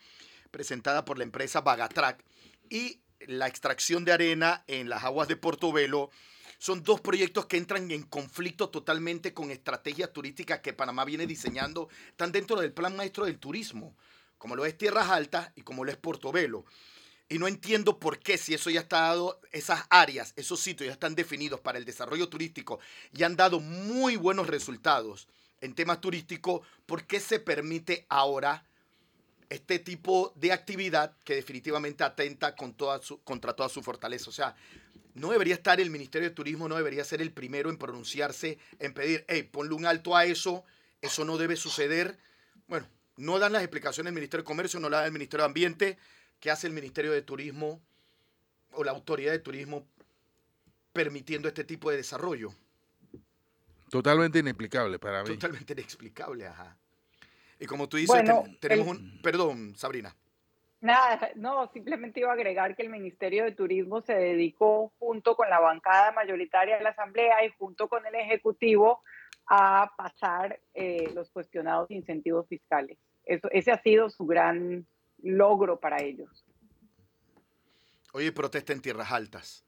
presentada 0.49 1.05
por 1.05 1.17
la 1.17 1.23
empresa 1.23 1.61
Bagatrac, 1.61 2.23
y 2.69 3.01
la 3.19 3.47
extracción 3.47 4.05
de 4.05 4.13
arena 4.13 4.63
en 4.67 4.89
las 4.89 5.03
aguas 5.03 5.27
de 5.27 5.35
Portobelo, 5.35 6.09
son 6.57 6.83
dos 6.83 7.01
proyectos 7.01 7.45
que 7.45 7.57
entran 7.57 7.89
en 7.91 8.03
conflicto 8.03 8.69
totalmente 8.69 9.33
con 9.33 9.51
estrategias 9.51 10.11
turísticas 10.11 10.59
que 10.61 10.73
Panamá 10.73 11.05
viene 11.05 11.27
diseñando, 11.27 11.89
están 12.09 12.31
dentro 12.31 12.59
del 12.59 12.73
plan 12.73 12.95
maestro 12.95 13.25
del 13.25 13.39
turismo, 13.39 13.95
como 14.37 14.55
lo 14.55 14.65
es 14.65 14.77
Tierras 14.77 15.09
Altas 15.09 15.51
y 15.55 15.61
como 15.61 15.85
lo 15.85 15.91
es 15.91 15.97
Portobelo. 15.97 16.65
Y 17.29 17.39
no 17.39 17.47
entiendo 17.47 17.99
por 17.99 18.19
qué, 18.19 18.37
si 18.37 18.53
eso 18.53 18.69
ya 18.69 18.81
está 18.81 19.01
dado, 19.01 19.41
esas 19.51 19.85
áreas, 19.89 20.33
esos 20.37 20.61
sitios 20.61 20.87
ya 20.87 20.93
están 20.93 21.13
definidos 21.13 21.59
para 21.59 21.77
el 21.77 21.85
desarrollo 21.85 22.29
turístico 22.29 22.79
y 23.13 23.23
han 23.23 23.35
dado 23.35 23.59
muy 23.59 24.15
buenos 24.15 24.47
resultados 24.47 25.27
en 25.59 25.73
temas 25.73 25.99
turísticos, 25.99 26.65
¿por 26.85 27.05
qué 27.05 27.19
se 27.19 27.39
permite 27.39 28.05
ahora 28.09 28.63
este 29.49 29.79
tipo 29.79 30.33
de 30.35 30.51
actividad 30.51 31.15
que 31.23 31.35
definitivamente 31.35 32.03
atenta 32.03 32.55
con 32.55 32.73
toda 32.73 33.01
contra 33.23 33.53
toda 33.53 33.69
su 33.69 33.81
fortaleza? 33.81 34.29
O 34.29 34.33
sea, 34.33 34.55
no 35.17 35.31
debería 35.31 35.55
estar 35.55 35.81
el 35.81 35.89
Ministerio 35.89 36.29
de 36.29 36.35
Turismo, 36.35 36.69
no 36.69 36.75
debería 36.75 37.03
ser 37.03 37.21
el 37.21 37.31
primero 37.31 37.69
en 37.69 37.77
pronunciarse, 37.77 38.59
en 38.79 38.93
pedir, 38.93 39.25
hey, 39.27 39.43
ponle 39.43 39.73
un 39.73 39.85
alto 39.85 40.15
a 40.15 40.25
eso, 40.25 40.63
eso 41.01 41.25
no 41.25 41.37
debe 41.37 41.55
suceder. 41.55 42.17
Bueno, 42.67 42.87
no 43.17 43.39
dan 43.39 43.53
las 43.53 43.63
explicaciones 43.63 44.11
el 44.11 44.15
Ministerio 44.15 44.43
de 44.43 44.47
Comercio, 44.47 44.79
no 44.79 44.89
la 44.89 45.01
da 45.01 45.05
el 45.07 45.11
Ministerio 45.11 45.43
de 45.43 45.47
Ambiente, 45.47 45.97
¿qué 46.39 46.51
hace 46.51 46.67
el 46.67 46.73
Ministerio 46.73 47.11
de 47.11 47.23
Turismo 47.23 47.81
o 48.71 48.83
la 48.83 48.91
Autoridad 48.91 49.31
de 49.31 49.39
Turismo 49.39 49.87
permitiendo 50.93 51.47
este 51.47 51.63
tipo 51.63 51.89
de 51.89 51.97
desarrollo? 51.97 52.53
Totalmente 53.89 54.39
inexplicable 54.39 54.99
para 54.99 55.23
mí. 55.23 55.29
Totalmente 55.29 55.73
inexplicable, 55.73 56.45
ajá. 56.45 56.77
Y 57.59 57.65
como 57.65 57.89
tú 57.89 57.97
dices, 57.97 58.21
tenemos 58.59 58.87
un... 58.87 59.19
Perdón, 59.23 59.73
Sabrina. 59.75 60.15
Nada, 60.79 61.31
no, 61.35 61.69
simplemente 61.73 62.19
iba 62.19 62.29
a 62.29 62.33
agregar 62.33 62.75
que 62.75 62.83
el 62.83 62.89
Ministerio 62.89 63.43
de 63.43 63.51
Turismo 63.51 64.01
se 64.01 64.13
dedicó 64.13 64.93
junto 64.99 65.35
con 65.35 65.49
la 65.49 65.59
bancada 65.59 66.11
mayoritaria 66.11 66.77
de 66.77 66.83
la 66.83 66.89
Asamblea 66.89 67.43
y 67.45 67.51
junto 67.57 67.87
con 67.87 68.05
el 68.05 68.13
Ejecutivo 68.13 69.01
a 69.47 69.91
pasar 69.97 70.59
eh, 70.73 71.09
los 71.15 71.31
cuestionados 71.31 71.89
incentivos 71.89 72.47
fiscales. 72.47 72.97
Eso, 73.25 73.49
ese 73.51 73.71
ha 73.71 73.81
sido 73.81 74.09
su 74.09 74.25
gran 74.25 74.85
logro 75.23 75.79
para 75.79 76.03
ellos. 76.03 76.45
Oye, 78.13 78.31
protesta 78.31 78.73
en 78.73 78.81
tierras 78.81 79.11
altas, 79.11 79.65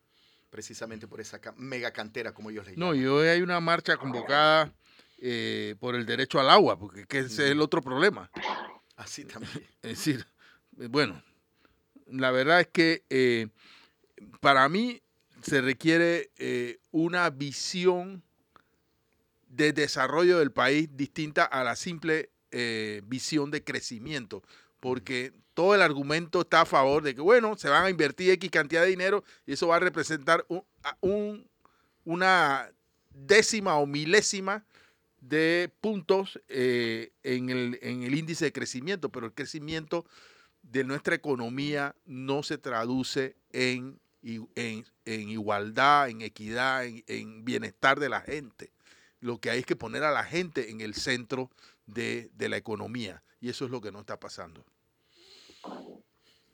precisamente 0.49 1.07
por 1.07 1.21
esa 1.21 1.39
mega 1.57 1.91
cantera, 1.91 2.33
como 2.33 2.51
ellos 2.51 2.65
le 2.65 2.73
llaman. 2.73 2.89
No, 2.89 2.95
y 2.95 3.05
hoy 3.05 3.27
hay 3.27 3.41
una 3.41 3.59
marcha 3.59 3.97
convocada 3.97 4.71
eh, 5.17 5.75
por 5.79 5.95
el 5.95 6.05
derecho 6.05 6.39
al 6.39 6.49
agua, 6.49 6.77
porque 6.77 7.05
ese 7.09 7.25
es 7.25 7.51
el 7.51 7.61
otro 7.61 7.81
problema. 7.81 8.29
Así 8.95 9.25
también. 9.25 9.51
Es 9.81 9.91
decir, 9.91 10.25
bueno, 10.87 11.21
la 12.07 12.31
verdad 12.31 12.61
es 12.61 12.67
que 12.67 13.03
eh, 13.09 13.47
para 14.39 14.69
mí 14.69 15.01
se 15.41 15.61
requiere 15.61 16.31
eh, 16.37 16.79
una 16.91 17.29
visión 17.29 18.23
de 19.49 19.73
desarrollo 19.73 20.39
del 20.39 20.51
país 20.51 20.89
distinta 20.95 21.43
a 21.43 21.63
la 21.63 21.75
simple 21.75 22.29
visión 23.03 23.51
de 23.51 23.63
crecimiento, 23.63 24.41
porque 24.79 25.33
todo 25.53 25.75
el 25.75 25.83
argumento 25.83 26.41
está 26.41 26.61
a 26.61 26.65
favor 26.65 27.03
de 27.03 27.13
que, 27.13 27.21
bueno, 27.21 27.55
se 27.55 27.69
van 27.69 27.85
a 27.85 27.89
invertir 27.91 28.31
X 28.31 28.49
cantidad 28.49 28.81
de 28.81 28.87
dinero 28.87 29.23
y 29.45 29.53
eso 29.53 29.67
va 29.67 29.75
a 29.75 29.79
representar 29.79 30.47
un, 30.99 31.47
una 32.05 32.71
décima 33.11 33.75
o 33.75 33.85
milésima 33.85 34.65
de 35.21 35.71
puntos 35.79 36.39
en, 36.47 37.49
el, 37.51 37.77
en 37.83 38.01
el 38.01 38.17
índice 38.17 38.45
de 38.45 38.51
crecimiento, 38.51 39.09
pero 39.09 39.27
el 39.27 39.33
crecimiento 39.33 40.07
de 40.61 40.83
nuestra 40.83 41.15
economía 41.15 41.95
no 42.05 42.43
se 42.43 42.57
traduce 42.57 43.35
en, 43.51 43.99
en, 44.21 45.29
igualdad, 45.29 46.09
en 46.09 46.21
equidad, 46.21 46.85
en, 46.85 47.45
bienestar 47.45 47.99
de 47.99 48.09
la 48.09 48.21
gente. 48.21 48.71
Lo 49.19 49.39
que 49.39 49.49
hay 49.49 49.59
es 49.59 49.65
que 49.65 49.75
poner 49.75 50.03
a 50.03 50.11
la 50.11 50.23
gente 50.23 50.69
en 50.69 50.81
el 50.81 50.93
centro 50.93 51.49
de, 51.85 52.29
la 52.37 52.57
economía 52.57 53.23
y 53.41 53.49
eso 53.49 53.65
es 53.65 53.71
lo 53.71 53.81
que 53.81 53.91
no 53.91 53.99
está 53.99 54.19
pasando. 54.19 54.65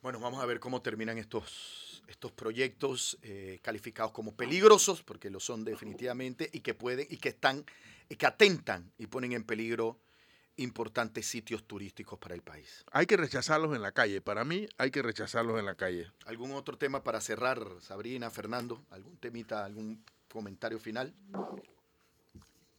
Bueno, 0.02 0.20
vamos 0.20 0.42
a 0.42 0.46
ver 0.46 0.60
cómo 0.60 0.82
terminan 0.82 1.18
estos, 1.18 2.04
estos 2.08 2.32
proyectos 2.32 3.18
eh, 3.24 3.60
calificados 3.62 4.12
como 4.12 4.36
peligrosos, 4.36 5.02
porque 5.02 5.32
lo 5.32 5.40
son 5.40 5.64
definitivamente, 5.64 6.50
y 6.54 6.60
que 6.60 6.76
pueden, 6.76 7.08
y 7.10 7.18
que 7.18 7.30
están, 7.30 7.66
y 8.08 8.16
que 8.16 8.28
atentan 8.28 8.92
y 9.00 9.08
ponen 9.08 9.34
en 9.34 9.44
peligro 9.44 10.00
importantes 10.58 11.26
sitios 11.26 11.64
turísticos 11.64 12.18
para 12.20 12.36
el 12.36 12.42
país. 12.42 12.86
Hay 12.92 13.06
que 13.06 13.18
rechazarlos 13.18 13.76
en 13.76 13.82
la 13.82 13.92
calle. 13.92 14.22
Para 14.22 14.44
mí 14.44 14.68
hay 14.78 14.92
que 14.92 15.02
rechazarlos 15.02 15.60
en 15.60 15.66
la 15.66 15.76
calle. 15.76 16.08
¿Algún 16.26 16.52
otro 16.52 16.78
tema 16.78 17.04
para 17.04 17.22
cerrar, 17.22 17.60
Sabrina, 17.82 18.30
Fernando? 18.30 18.82
¿Algún 18.92 19.18
temita, 19.18 19.66
algún 19.66 20.04
comentario 20.30 20.80
final? 20.80 21.14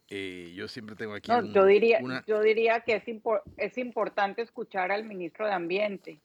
Eh, 0.08 0.52
yo 0.54 0.68
siempre 0.68 0.94
tengo 0.94 1.14
aquí. 1.14 1.30
yo, 1.52 1.64
diría, 1.64 1.98
yo 2.26 2.40
diría 2.40 2.80
que 2.80 2.94
es, 2.96 3.04
es 3.56 3.78
importante 3.78 4.42
escuchar 4.42 4.92
al 4.92 5.04
ministro 5.04 5.46
de 5.46 5.52
Ambiente, 5.52 6.20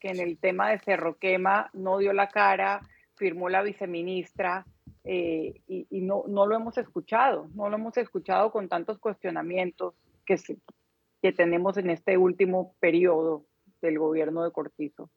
que 0.00 0.08
en 0.08 0.18
el 0.18 0.36
tema 0.36 0.70
de 0.70 0.80
Cerro 0.80 1.16
Quema 1.16 1.70
no 1.72 1.98
dio 1.98 2.12
la 2.12 2.28
cara, 2.28 2.80
firmó 3.14 3.48
la 3.48 3.62
viceministra. 3.62 4.66
Eh, 5.04 5.62
y, 5.66 5.86
no, 6.02 6.24
no 6.28 6.46
lo 6.46 6.54
hemos 6.54 6.76
escuchado, 6.76 7.48
no 7.54 7.70
lo 7.70 7.76
hemos 7.76 7.96
escuchado 7.96 8.50
con 8.52 8.68
tantos 8.68 8.98
cuestionamientos 8.98 9.94
que, 10.26 10.36
se, 10.36 10.58
que 11.20 11.32
tenemos 11.32 11.76
en 11.76 11.90
este 11.90 12.16
último 12.16 12.74
periodo 12.80 13.46
del 13.80 13.98
gobierno 13.98 14.44
de 14.44 14.52
Cortizo. 14.52 15.10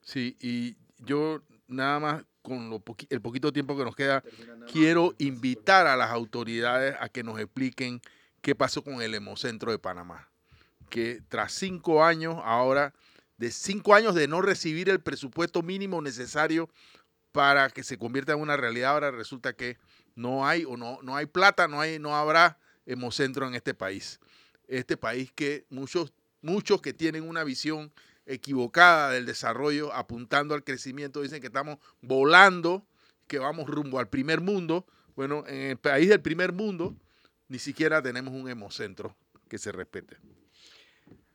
Sí, 0.00 0.36
y 0.40 0.76
yo 0.98 1.42
nada 1.68 2.00
más 2.00 2.24
con 2.42 2.70
lo 2.70 2.82
el 3.08 3.22
poquito 3.22 3.52
tiempo 3.52 3.76
que 3.76 3.84
nos 3.84 3.94
queda, 3.94 4.22
quiero 4.70 5.14
invitar 5.18 5.86
a 5.86 5.96
las 5.96 6.10
autoridades 6.10 6.96
a 6.98 7.08
que 7.08 7.22
nos 7.22 7.38
expliquen 7.38 8.00
qué 8.40 8.56
pasó 8.56 8.82
con 8.82 9.00
el 9.00 9.14
Hemocentro 9.14 9.70
de 9.70 9.78
Panamá. 9.78 10.28
Que 10.90 11.20
tras 11.28 11.52
cinco 11.52 12.04
años, 12.04 12.36
ahora, 12.42 12.92
de 13.38 13.50
cinco 13.52 13.94
años 13.94 14.16
de 14.16 14.26
no 14.26 14.42
recibir 14.42 14.88
el 14.88 15.00
presupuesto 15.00 15.62
mínimo 15.62 16.02
necesario 16.02 16.68
para 17.30 17.70
que 17.70 17.84
se 17.84 17.96
convierta 17.96 18.32
en 18.32 18.40
una 18.40 18.56
realidad, 18.56 18.90
ahora 18.90 19.12
resulta 19.12 19.52
que 19.52 19.78
no 20.16 20.44
hay 20.44 20.64
o 20.64 20.76
no, 20.76 20.98
no 21.02 21.16
hay 21.16 21.26
plata, 21.26 21.68
no, 21.68 21.80
hay, 21.80 21.98
no 21.98 22.16
habrá 22.16 22.58
Hemocentro 22.84 23.46
en 23.46 23.54
este 23.54 23.74
país 23.74 24.18
este 24.78 24.96
país 24.96 25.32
que 25.32 25.64
muchos, 25.70 26.12
muchos 26.40 26.80
que 26.80 26.92
tienen 26.92 27.28
una 27.28 27.44
visión 27.44 27.92
equivocada 28.26 29.10
del 29.10 29.26
desarrollo, 29.26 29.92
apuntando 29.92 30.54
al 30.54 30.64
crecimiento, 30.64 31.22
dicen 31.22 31.40
que 31.40 31.48
estamos 31.48 31.78
volando, 32.00 32.84
que 33.26 33.38
vamos 33.38 33.68
rumbo 33.68 33.98
al 33.98 34.08
primer 34.08 34.40
mundo. 34.40 34.86
Bueno, 35.16 35.44
en 35.46 35.70
el 35.70 35.76
país 35.76 36.08
del 36.08 36.20
primer 36.20 36.52
mundo 36.52 36.94
ni 37.48 37.58
siquiera 37.58 38.00
tenemos 38.02 38.32
un 38.32 38.48
hemocentro 38.48 39.14
que 39.48 39.58
se 39.58 39.72
respete. 39.72 40.16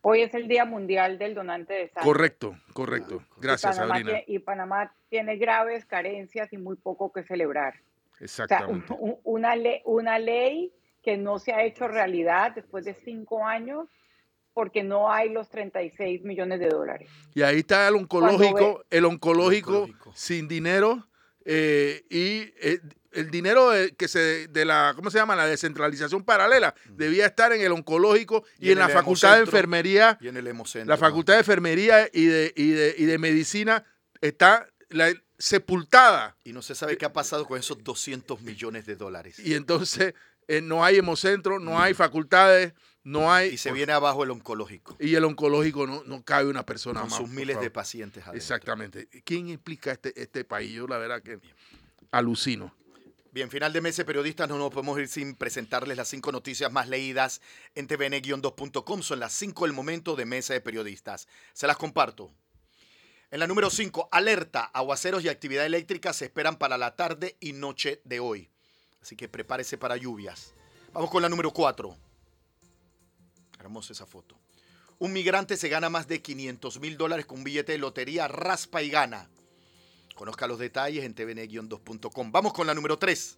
Hoy 0.01 0.21
es 0.21 0.33
el 0.33 0.47
Día 0.47 0.65
Mundial 0.65 1.19
del 1.19 1.35
Donante 1.35 1.73
de 1.73 1.89
Sangre. 1.89 2.03
Correcto, 2.03 2.57
correcto. 2.73 3.23
Gracias, 3.38 3.75
y 3.75 3.79
Panamá 3.79 3.93
Sabrina. 3.93 4.11
Tiene, 4.11 4.25
y 4.27 4.39
Panamá 4.39 4.95
tiene 5.09 5.38
graves 5.38 5.85
carencias 5.85 6.51
y 6.53 6.57
muy 6.57 6.75
poco 6.75 7.11
que 7.11 7.23
celebrar. 7.23 7.75
Exactamente. 8.19 8.93
O 8.93 8.97
sea, 8.97 9.19
una, 9.23 9.53
una 9.85 10.17
ley 10.17 10.73
que 11.08 11.16
no 11.16 11.39
se 11.39 11.53
ha 11.53 11.64
hecho 11.64 11.88
realidad 11.88 12.51
después 12.53 12.84
de 12.84 12.93
cinco 12.93 13.45
años 13.45 13.88
porque 14.53 14.84
no 14.84 15.10
hay 15.10 15.30
los 15.30 15.49
36 15.49 16.22
millones 16.24 16.60
de 16.60 16.68
dólares. 16.68 17.10
Y 17.34 17.43
ahí 17.43 17.60
está 17.60 17.88
el 17.88 17.95
oncológico, 17.95 18.84
el 18.89 19.05
oncológico, 19.05 19.84
oncológico, 19.84 20.12
sin 20.14 20.49
dinero 20.49 21.08
eh, 21.45 22.03
y 22.10 22.51
eh, 22.60 22.82
el 23.14 23.32
dinero 23.32 23.70
de, 23.70 23.95
que 23.95 24.10
se 24.10 24.49
de 24.49 24.66
la 24.66 24.91
¿cómo 24.97 25.10
se 25.10 25.18
llama? 25.18 25.38
la 25.38 25.47
descentralización 25.47 26.26
paralela 26.26 26.76
debía 26.89 27.26
estar 27.26 27.53
en 27.53 27.62
el 27.62 27.72
oncológico 27.72 28.43
y, 28.60 28.66
y 28.68 28.72
en, 28.74 28.80
en 28.80 28.80
la 28.80 28.89
facultad 28.89 29.36
de 29.36 29.43
enfermería. 29.43 30.18
Y 30.20 30.28
en 30.28 30.36
el 30.36 30.45
hemocentro, 30.45 30.93
la 30.93 30.97
facultad 30.97 31.36
de 31.36 31.39
enfermería 31.39 32.10
y 32.12 32.26
de, 32.26 32.51
y 32.53 32.72
de, 32.72 32.95
y 32.97 33.05
de 33.05 33.18
medicina 33.18 33.86
está 34.20 34.68
la, 34.89 35.14
sepultada. 35.38 36.36
Y 36.43 36.53
no 36.53 36.62
se 36.62 36.76
sabe 36.76 36.97
qué 36.97 37.05
ha 37.05 37.14
pasado 37.14 37.45
con 37.45 37.58
esos 37.58 37.82
200 37.84 38.41
millones 38.41 38.86
de 38.86 38.95
dólares. 38.95 39.39
Y 39.39 39.53
entonces 39.53 40.14
eh, 40.48 40.62
no 40.62 40.84
hay 40.84 40.98
hemocentro 40.98 41.60
no 41.60 41.80
hay 41.80 41.93
facultades 41.93 42.74
no 43.04 43.32
hay 43.32 43.50
y 43.50 43.58
se 43.58 43.72
viene 43.72 43.93
abajo 43.93 44.24
el 44.24 44.32
oncológico 44.32 44.95
y 45.00 45.16
el 45.16 45.24
oncológico 45.24 45.88
no, 45.88 46.04
no 46.06 46.24
cabe 46.24 46.50
una 46.50 46.66
persona 46.66 47.02
con 47.02 47.10
más 47.10 47.20
sus 47.20 47.30
miles 47.30 47.60
de 47.60 47.70
pacientes 47.70 48.24
adentro. 48.24 48.38
exactamente 48.38 49.08
quién 49.24 49.50
explica 49.50 49.91
este 49.91 50.20
este 50.22 50.43
país 50.43 50.72
yo 50.72 50.88
la 50.88 50.98
verdad 50.98 51.22
que 51.22 51.39
alucino 52.12 52.74
Bien, 53.38 53.52
final 53.52 53.72
de 53.72 53.82
mes 53.82 54.02
periodistas, 54.04 54.50
no 54.50 54.58
nos 54.58 54.72
podemos 54.72 54.98
ir 54.98 55.08
sin 55.08 55.36
presentarles 55.36 55.95
las 55.95 56.08
cinco 56.08 56.32
noticias 56.32 56.72
más 56.72 56.88
leídas 56.88 57.39
en 57.76 57.88
tvn-2.com. 57.88 59.04
Son 59.04 59.20
las 59.20 59.32
cinco 59.32 59.66
del 59.66 59.74
momento 59.74 60.16
de 60.16 60.26
mesa 60.26 60.56
de 60.56 60.62
periodistas. 60.62 61.28
Se 61.54 61.68
las 61.68 61.78
comparto. 61.78 62.32
En 63.30 63.39
la 63.39 63.45
número 63.45 63.70
5, 63.70 64.10
alerta, 64.12 64.64
aguaceros 64.64 65.24
y 65.24 65.30
actividad 65.30 65.68
eléctrica 65.68 66.14
se 66.14 66.26
esperan 66.26 66.58
para 66.58 66.80
la 66.80 66.95
tarde 66.95 67.38
y 67.39 67.54
noche 67.54 68.02
de 68.06 68.20
hoy. 68.20 68.50
Así 69.08 69.16
que 69.16 69.30
prepárese 69.30 69.78
para 69.78 69.95
lluvias. 69.95 70.53
Vamos 70.91 71.10
con 71.10 71.22
la 71.22 71.30
número 71.30 71.51
4. 71.51 71.95
Hermosa 73.58 73.93
esa 73.93 74.05
foto. 74.05 74.38
Un 74.99 75.14
migrante 75.14 75.55
se 75.55 75.70
gana 75.70 75.89
más 75.89 76.10
de 76.10 76.22
500 76.22 76.82
mil 76.82 76.97
dólares 76.97 77.26
con 77.26 77.38
un 77.38 77.45
billete 77.45 77.72
de 77.72 77.78
lotería, 77.78 78.28
raspa 78.28 78.84
y 78.84 78.89
gana. 78.89 79.30
Conozca 80.14 80.45
los 80.45 80.60
detalles 80.60 81.05
en 81.05 81.16
tvn-2.com. 81.16 82.34
Vamos 82.34 82.51
con 82.51 82.68
la 82.68 82.74
número 82.74 82.99
3. 82.99 83.38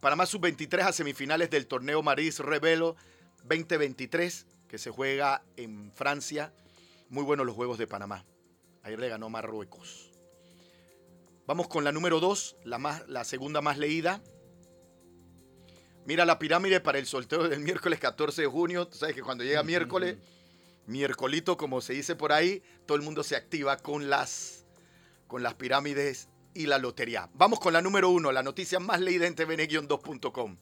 Panamá 0.00 0.24
Sub-23 0.24 0.80
a 0.80 0.92
semifinales 0.94 1.50
del 1.50 1.66
torneo 1.66 2.02
Maris 2.02 2.38
Revelo 2.38 2.96
2023 3.44 4.46
que 4.68 4.78
se 4.78 4.90
juega 4.90 5.42
en 5.58 5.92
Francia. 5.92 6.50
Muy 7.10 7.24
buenos 7.24 7.44
los 7.44 7.56
juegos 7.56 7.76
de 7.76 7.86
Panamá. 7.86 8.24
Ayer 8.82 8.98
le 8.98 9.10
ganó 9.10 9.28
Marruecos. 9.28 10.15
Vamos 11.46 11.68
con 11.68 11.84
la 11.84 11.92
número 11.92 12.18
2, 12.18 12.56
la, 12.64 12.78
más, 12.78 13.06
la 13.08 13.24
segunda 13.24 13.60
más 13.60 13.78
leída. 13.78 14.20
Mira 16.04 16.24
la 16.24 16.40
pirámide 16.40 16.80
para 16.80 16.98
el 16.98 17.06
sorteo 17.06 17.48
del 17.48 17.60
miércoles 17.60 18.00
14 18.00 18.42
de 18.42 18.48
junio. 18.48 18.88
Tú 18.88 18.98
sabes 18.98 19.14
que 19.14 19.22
cuando 19.22 19.44
llega 19.44 19.62
miércoles, 19.62 20.16
miércolito, 20.86 21.56
como 21.56 21.80
se 21.80 21.92
dice 21.92 22.16
por 22.16 22.32
ahí, 22.32 22.64
todo 22.84 22.96
el 22.96 23.04
mundo 23.04 23.22
se 23.22 23.36
activa 23.36 23.76
con 23.76 24.10
las, 24.10 24.64
con 25.28 25.44
las 25.44 25.54
pirámides 25.54 26.28
y 26.52 26.66
la 26.66 26.78
lotería. 26.78 27.30
Vamos 27.34 27.60
con 27.60 27.72
la 27.72 27.80
número 27.80 28.10
1, 28.10 28.32
la 28.32 28.42
noticia 28.42 28.80
más 28.80 29.00
leída 29.00 29.28
en 29.28 29.36
tvn-2.com. 29.36 30.56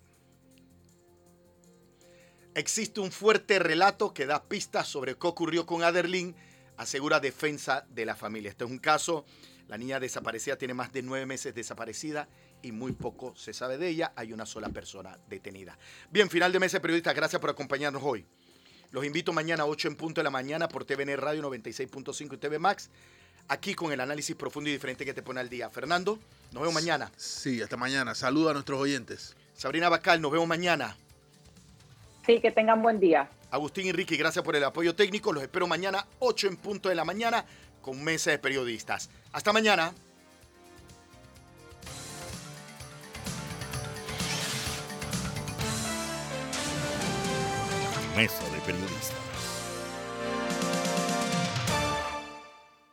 Existe 2.55 3.01
un 3.01 3.11
fuerte 3.11 3.59
relato 3.59 4.13
que 4.13 4.27
da 4.27 4.45
pistas 4.45 4.87
sobre 4.87 5.17
qué 5.17 5.27
ocurrió 5.27 5.65
con 5.65 5.83
Aderlin, 5.83 6.37
asegura 6.77 7.21
defensa 7.21 7.87
de 7.89 8.05
la 8.05 8.17
familia. 8.17 8.51
Este 8.51 8.65
es 8.65 8.71
un 8.71 8.79
caso, 8.79 9.25
la 9.69 9.79
niña 9.79 9.99
desaparecida 9.99 10.57
tiene 10.57 10.75
más 10.75 10.93
de 10.93 11.03
nueve 11.03 11.27
meses 11.27 11.55
desaparecida 11.55 12.29
y 12.63 12.73
muy 12.73 12.93
poco 12.93 13.35
se 13.37 13.53
sabe 13.53 13.79
de 13.79 13.89
ella. 13.89 14.13
Hay 14.17 14.33
una 14.33 14.47
sola 14.47 14.69
persona 14.69 15.19
detenida. 15.29 15.79
Bien, 16.11 16.29
final 16.29 16.53
de 16.53 16.61
mes 16.61 16.73
periodistas, 16.73 17.15
gracias 17.15 17.41
por 17.41 17.51
acompañarnos 17.51 18.03
hoy. 18.05 18.27
Los 18.91 19.05
invito 19.05 19.33
mañana 19.33 19.65
a 19.65 19.67
8 19.67 19.89
en 19.89 19.97
punto 19.97 20.21
de 20.21 20.25
la 20.25 20.31
mañana 20.31 20.69
por 20.69 20.85
TVN 20.85 21.17
Radio 21.17 21.43
96.5 21.43 22.35
y 22.35 22.37
TV 22.37 22.59
Max, 22.59 22.91
aquí 23.49 23.75
con 23.75 23.91
el 23.91 24.01
análisis 24.01 24.37
profundo 24.37 24.71
y 24.71 24.73
diferente 24.73 25.05
que 25.05 25.15
te 25.15 25.23
pone 25.23 25.41
al 25.41 25.49
día. 25.49 25.69
Fernando, 25.71 26.19
nos 26.53 26.63
vemos 26.63 26.75
mañana. 26.75 27.11
Sí, 27.17 27.61
hasta 27.61 27.77
mañana. 27.77 28.15
Saluda 28.15 28.51
a 28.51 28.55
nuestros 28.55 28.79
oyentes. 28.79 29.35
Sabrina 29.55 29.89
Bacal, 29.89 30.21
nos 30.21 30.31
vemos 30.31 30.47
mañana. 30.47 30.97
Sí, 32.25 32.41
que 32.41 32.53
tengan 32.53 32.83
buen 32.83 33.01
día. 33.01 33.29
Agustín 33.51 33.87
y 33.87 33.93
Ricky, 33.93 34.17
gracias 34.17 34.45
por 34.45 34.57
el 34.57 34.65
apoyo 34.65 34.95
técnico. 34.95 35.33
Los 35.33 35.43
espero 35.43 35.67
mañana, 35.67 36.07
8 36.21 36.49
en 36.49 36.57
punto 36.57 36.89
de 36.89 36.95
la 36.95 37.05
mañana, 37.05 37.45
con 37.85 38.03
Mesa 38.03 38.31
de 38.31 38.39
Periodistas. 38.39 39.11
Hasta 39.31 39.53
mañana. 39.53 39.93
Mesa 48.17 48.45
de 48.49 48.61
Periodistas. 48.61 49.24